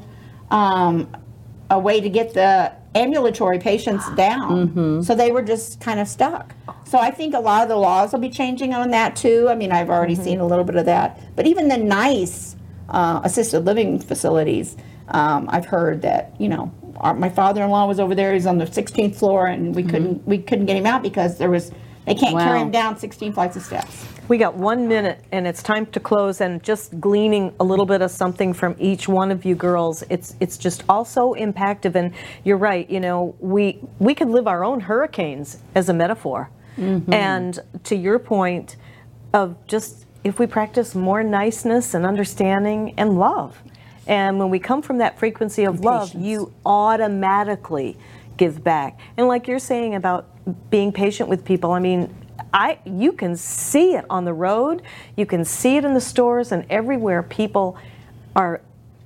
um, 0.50 1.08
a 1.70 1.78
way 1.78 2.00
to 2.00 2.08
get 2.08 2.34
the 2.34 2.72
ambulatory 2.96 3.58
patients 3.58 4.08
down. 4.14 4.68
Mm-hmm. 4.68 5.02
So 5.02 5.14
they 5.14 5.30
were 5.32 5.42
just 5.42 5.80
kind 5.80 6.00
of 6.00 6.08
stuck. 6.08 6.54
So 6.84 6.98
I 6.98 7.10
think 7.10 7.34
a 7.34 7.40
lot 7.40 7.62
of 7.62 7.68
the 7.68 7.76
laws 7.76 8.12
will 8.12 8.20
be 8.20 8.30
changing 8.30 8.72
on 8.74 8.90
that 8.90 9.16
too. 9.16 9.48
I 9.48 9.54
mean, 9.54 9.72
I've 9.72 9.90
already 9.90 10.14
Mm-hmm. 10.14 10.24
seen 10.24 10.40
a 10.40 10.46
little 10.46 10.64
bit 10.64 10.76
of 10.76 10.86
that. 10.86 11.20
But 11.36 11.46
even 11.46 11.68
the 11.68 11.76
nice 11.76 12.56
uh, 12.88 13.20
assisted 13.24 13.60
living 13.64 13.98
facilities, 13.98 14.76
um, 15.08 15.48
I've 15.50 15.66
heard 15.66 16.02
that 16.02 16.34
you 16.38 16.48
know. 16.48 16.72
Our, 16.98 17.12
my 17.12 17.28
father-in-law 17.28 17.86
was 17.86 18.00
over 18.00 18.14
there. 18.14 18.32
He's 18.32 18.46
on 18.46 18.56
the 18.56 18.64
16th 18.64 19.16
floor, 19.16 19.46
and 19.46 19.74
we 19.76 19.82
couldn't 19.82 20.26
we 20.26 20.38
couldn't 20.38 20.64
get 20.64 20.78
him 20.78 20.86
out 20.86 21.02
because 21.02 21.36
there 21.36 21.50
was 21.50 21.70
they 22.06 22.14
can't 22.14 22.38
carry 22.38 22.60
him 22.60 22.70
down 22.70 22.96
16 22.96 23.32
flights 23.32 23.56
of 23.56 23.62
steps. 23.62 24.06
We 24.28 24.38
got 24.38 24.54
one 24.54 24.86
minute 24.88 25.24
and 25.32 25.46
it's 25.46 25.62
time 25.62 25.86
to 25.86 26.00
close 26.00 26.40
and 26.40 26.62
just 26.62 26.98
gleaning 27.00 27.54
a 27.60 27.64
little 27.64 27.86
bit 27.86 28.00
of 28.00 28.10
something 28.10 28.52
from 28.52 28.76
each 28.78 29.08
one 29.08 29.30
of 29.30 29.44
you 29.44 29.54
girls. 29.54 30.04
It's 30.08 30.36
it's 30.40 30.56
just 30.56 30.84
also 30.88 31.34
impactful 31.34 31.94
and 31.94 32.12
you're 32.44 32.56
right, 32.56 32.88
you 32.88 33.00
know, 33.00 33.34
we 33.40 33.80
we 33.98 34.14
could 34.14 34.28
live 34.28 34.46
our 34.46 34.64
own 34.64 34.80
hurricanes 34.80 35.58
as 35.74 35.88
a 35.88 35.92
metaphor. 35.92 36.50
Mm-hmm. 36.78 37.12
And 37.12 37.58
to 37.84 37.96
your 37.96 38.18
point 38.18 38.76
of 39.32 39.56
just 39.66 40.06
if 40.22 40.38
we 40.38 40.46
practice 40.46 40.94
more 40.94 41.22
niceness 41.22 41.94
and 41.94 42.06
understanding 42.06 42.94
and 42.96 43.18
love. 43.18 43.62
And 44.06 44.38
when 44.38 44.50
we 44.50 44.60
come 44.60 44.82
from 44.82 44.98
that 44.98 45.18
frequency 45.18 45.64
of 45.64 45.80
love, 45.80 46.08
patience. 46.08 46.24
you 46.24 46.52
automatically 46.64 47.96
give 48.36 48.62
back. 48.62 48.98
And 49.16 49.26
like 49.26 49.48
you're 49.48 49.58
saying 49.58 49.94
about 49.94 50.28
being 50.70 50.92
patient 50.92 51.28
with 51.28 51.44
people, 51.44 51.72
I 51.72 51.78
mean, 51.78 52.14
I 52.52 52.78
you 52.84 53.12
can 53.12 53.36
see 53.36 53.94
it 53.94 54.04
on 54.08 54.24
the 54.24 54.32
road, 54.32 54.82
you 55.16 55.26
can 55.26 55.44
see 55.44 55.76
it 55.76 55.84
in 55.84 55.94
the 55.94 56.00
stores 56.00 56.52
and 56.52 56.64
everywhere. 56.70 57.22
People 57.22 57.76
are 58.34 58.60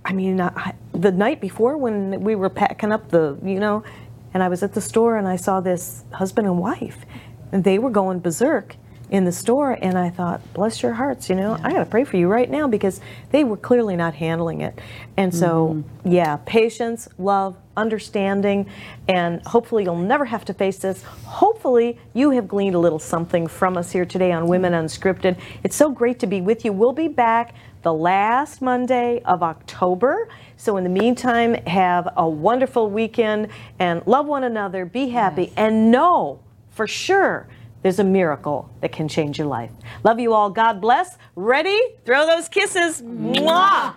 I 0.05 0.13
mean, 0.13 0.41
I, 0.41 0.75
the 0.93 1.13
night 1.13 1.41
before 1.41 1.77
when 1.77 2.23
we 2.23 2.35
were 2.35 2.49
packing 2.49 2.91
up 2.91 3.11
the, 3.11 3.39
you 3.45 3.61
know, 3.61 3.85
and 4.33 4.43
I 4.43 4.49
was 4.49 4.63
at 4.63 4.73
the 4.73 4.81
store 4.81 5.17
and 5.17 5.29
I 5.29 5.37
saw 5.37 5.61
this 5.61 6.05
husband 6.13 6.47
and 6.47 6.59
wife. 6.59 7.05
And 7.53 7.65
they 7.65 7.79
were 7.79 7.91
going 7.91 8.21
berserk 8.21 8.77
in 9.11 9.25
the 9.25 9.33
store 9.33 9.77
and 9.83 9.99
I 9.99 10.09
thought, 10.09 10.41
bless 10.55 10.83
your 10.83 10.93
hearts, 10.93 11.29
you 11.29 11.35
know, 11.35 11.59
I 11.63 11.73
got 11.73 11.81
to 11.81 11.85
pray 11.85 12.05
for 12.05 12.17
you 12.17 12.29
right 12.29 12.49
now 12.49 12.69
because 12.69 13.01
they 13.33 13.43
were 13.43 13.57
clearly 13.57 13.97
not 13.97 14.15
handling 14.15 14.61
it. 14.61 14.79
And 15.17 15.35
so, 15.35 15.75
mm-hmm. 15.75 16.13
yeah, 16.13 16.39
patience, 16.47 17.09
love, 17.19 17.57
understanding, 17.77 18.71
and 19.09 19.43
hopefully 19.43 19.83
you'll 19.83 19.97
never 19.97 20.25
have 20.25 20.45
to 20.45 20.55
face 20.55 20.79
this. 20.79 21.03
Hopefully 21.03 21.99
you 22.15 22.31
have 22.31 22.47
gleaned 22.47 22.77
a 22.77 22.79
little 22.79 23.01
something 23.01 23.49
from 23.49 23.77
us 23.77 23.91
here 23.91 24.05
today 24.05 24.31
on 24.31 24.47
Women 24.47 24.73
Unscripted. 24.73 25.37
It's 25.65 25.75
so 25.75 25.91
great 25.91 26.21
to 26.21 26.29
be 26.29 26.41
with 26.41 26.65
you. 26.65 26.73
We'll 26.73 26.93
be 26.93 27.09
back 27.09 27.55
the 27.83 27.93
last 27.93 28.63
Monday 28.63 29.23
of 29.25 29.43
October. 29.43 30.29
So 30.57 30.77
in 30.77 30.85
the 30.85 30.91
meantime, 30.91 31.55
have 31.67 32.13
a 32.17 32.29
wonderful 32.29 32.91
weekend 32.91 33.49
and 33.81 34.07
love 34.07 34.27
one 34.27 34.45
another, 34.45 34.85
be 34.85 35.09
happy, 35.09 35.53
and 35.57 35.91
know 35.91 36.41
for 36.71 36.87
sure 36.87 37.49
there's 37.83 37.99
a 37.99 38.05
miracle 38.05 38.71
that 38.81 38.93
can 38.93 39.09
change 39.09 39.39
your 39.39 39.47
life. 39.47 39.71
Love 40.05 40.21
you 40.21 40.35
all. 40.35 40.51
God 40.51 40.81
bless. 40.81 41.17
Ready? 41.35 41.79
Throw 42.05 42.27
those 42.27 42.49
kisses. 42.49 43.03
Mwah! 43.03 43.95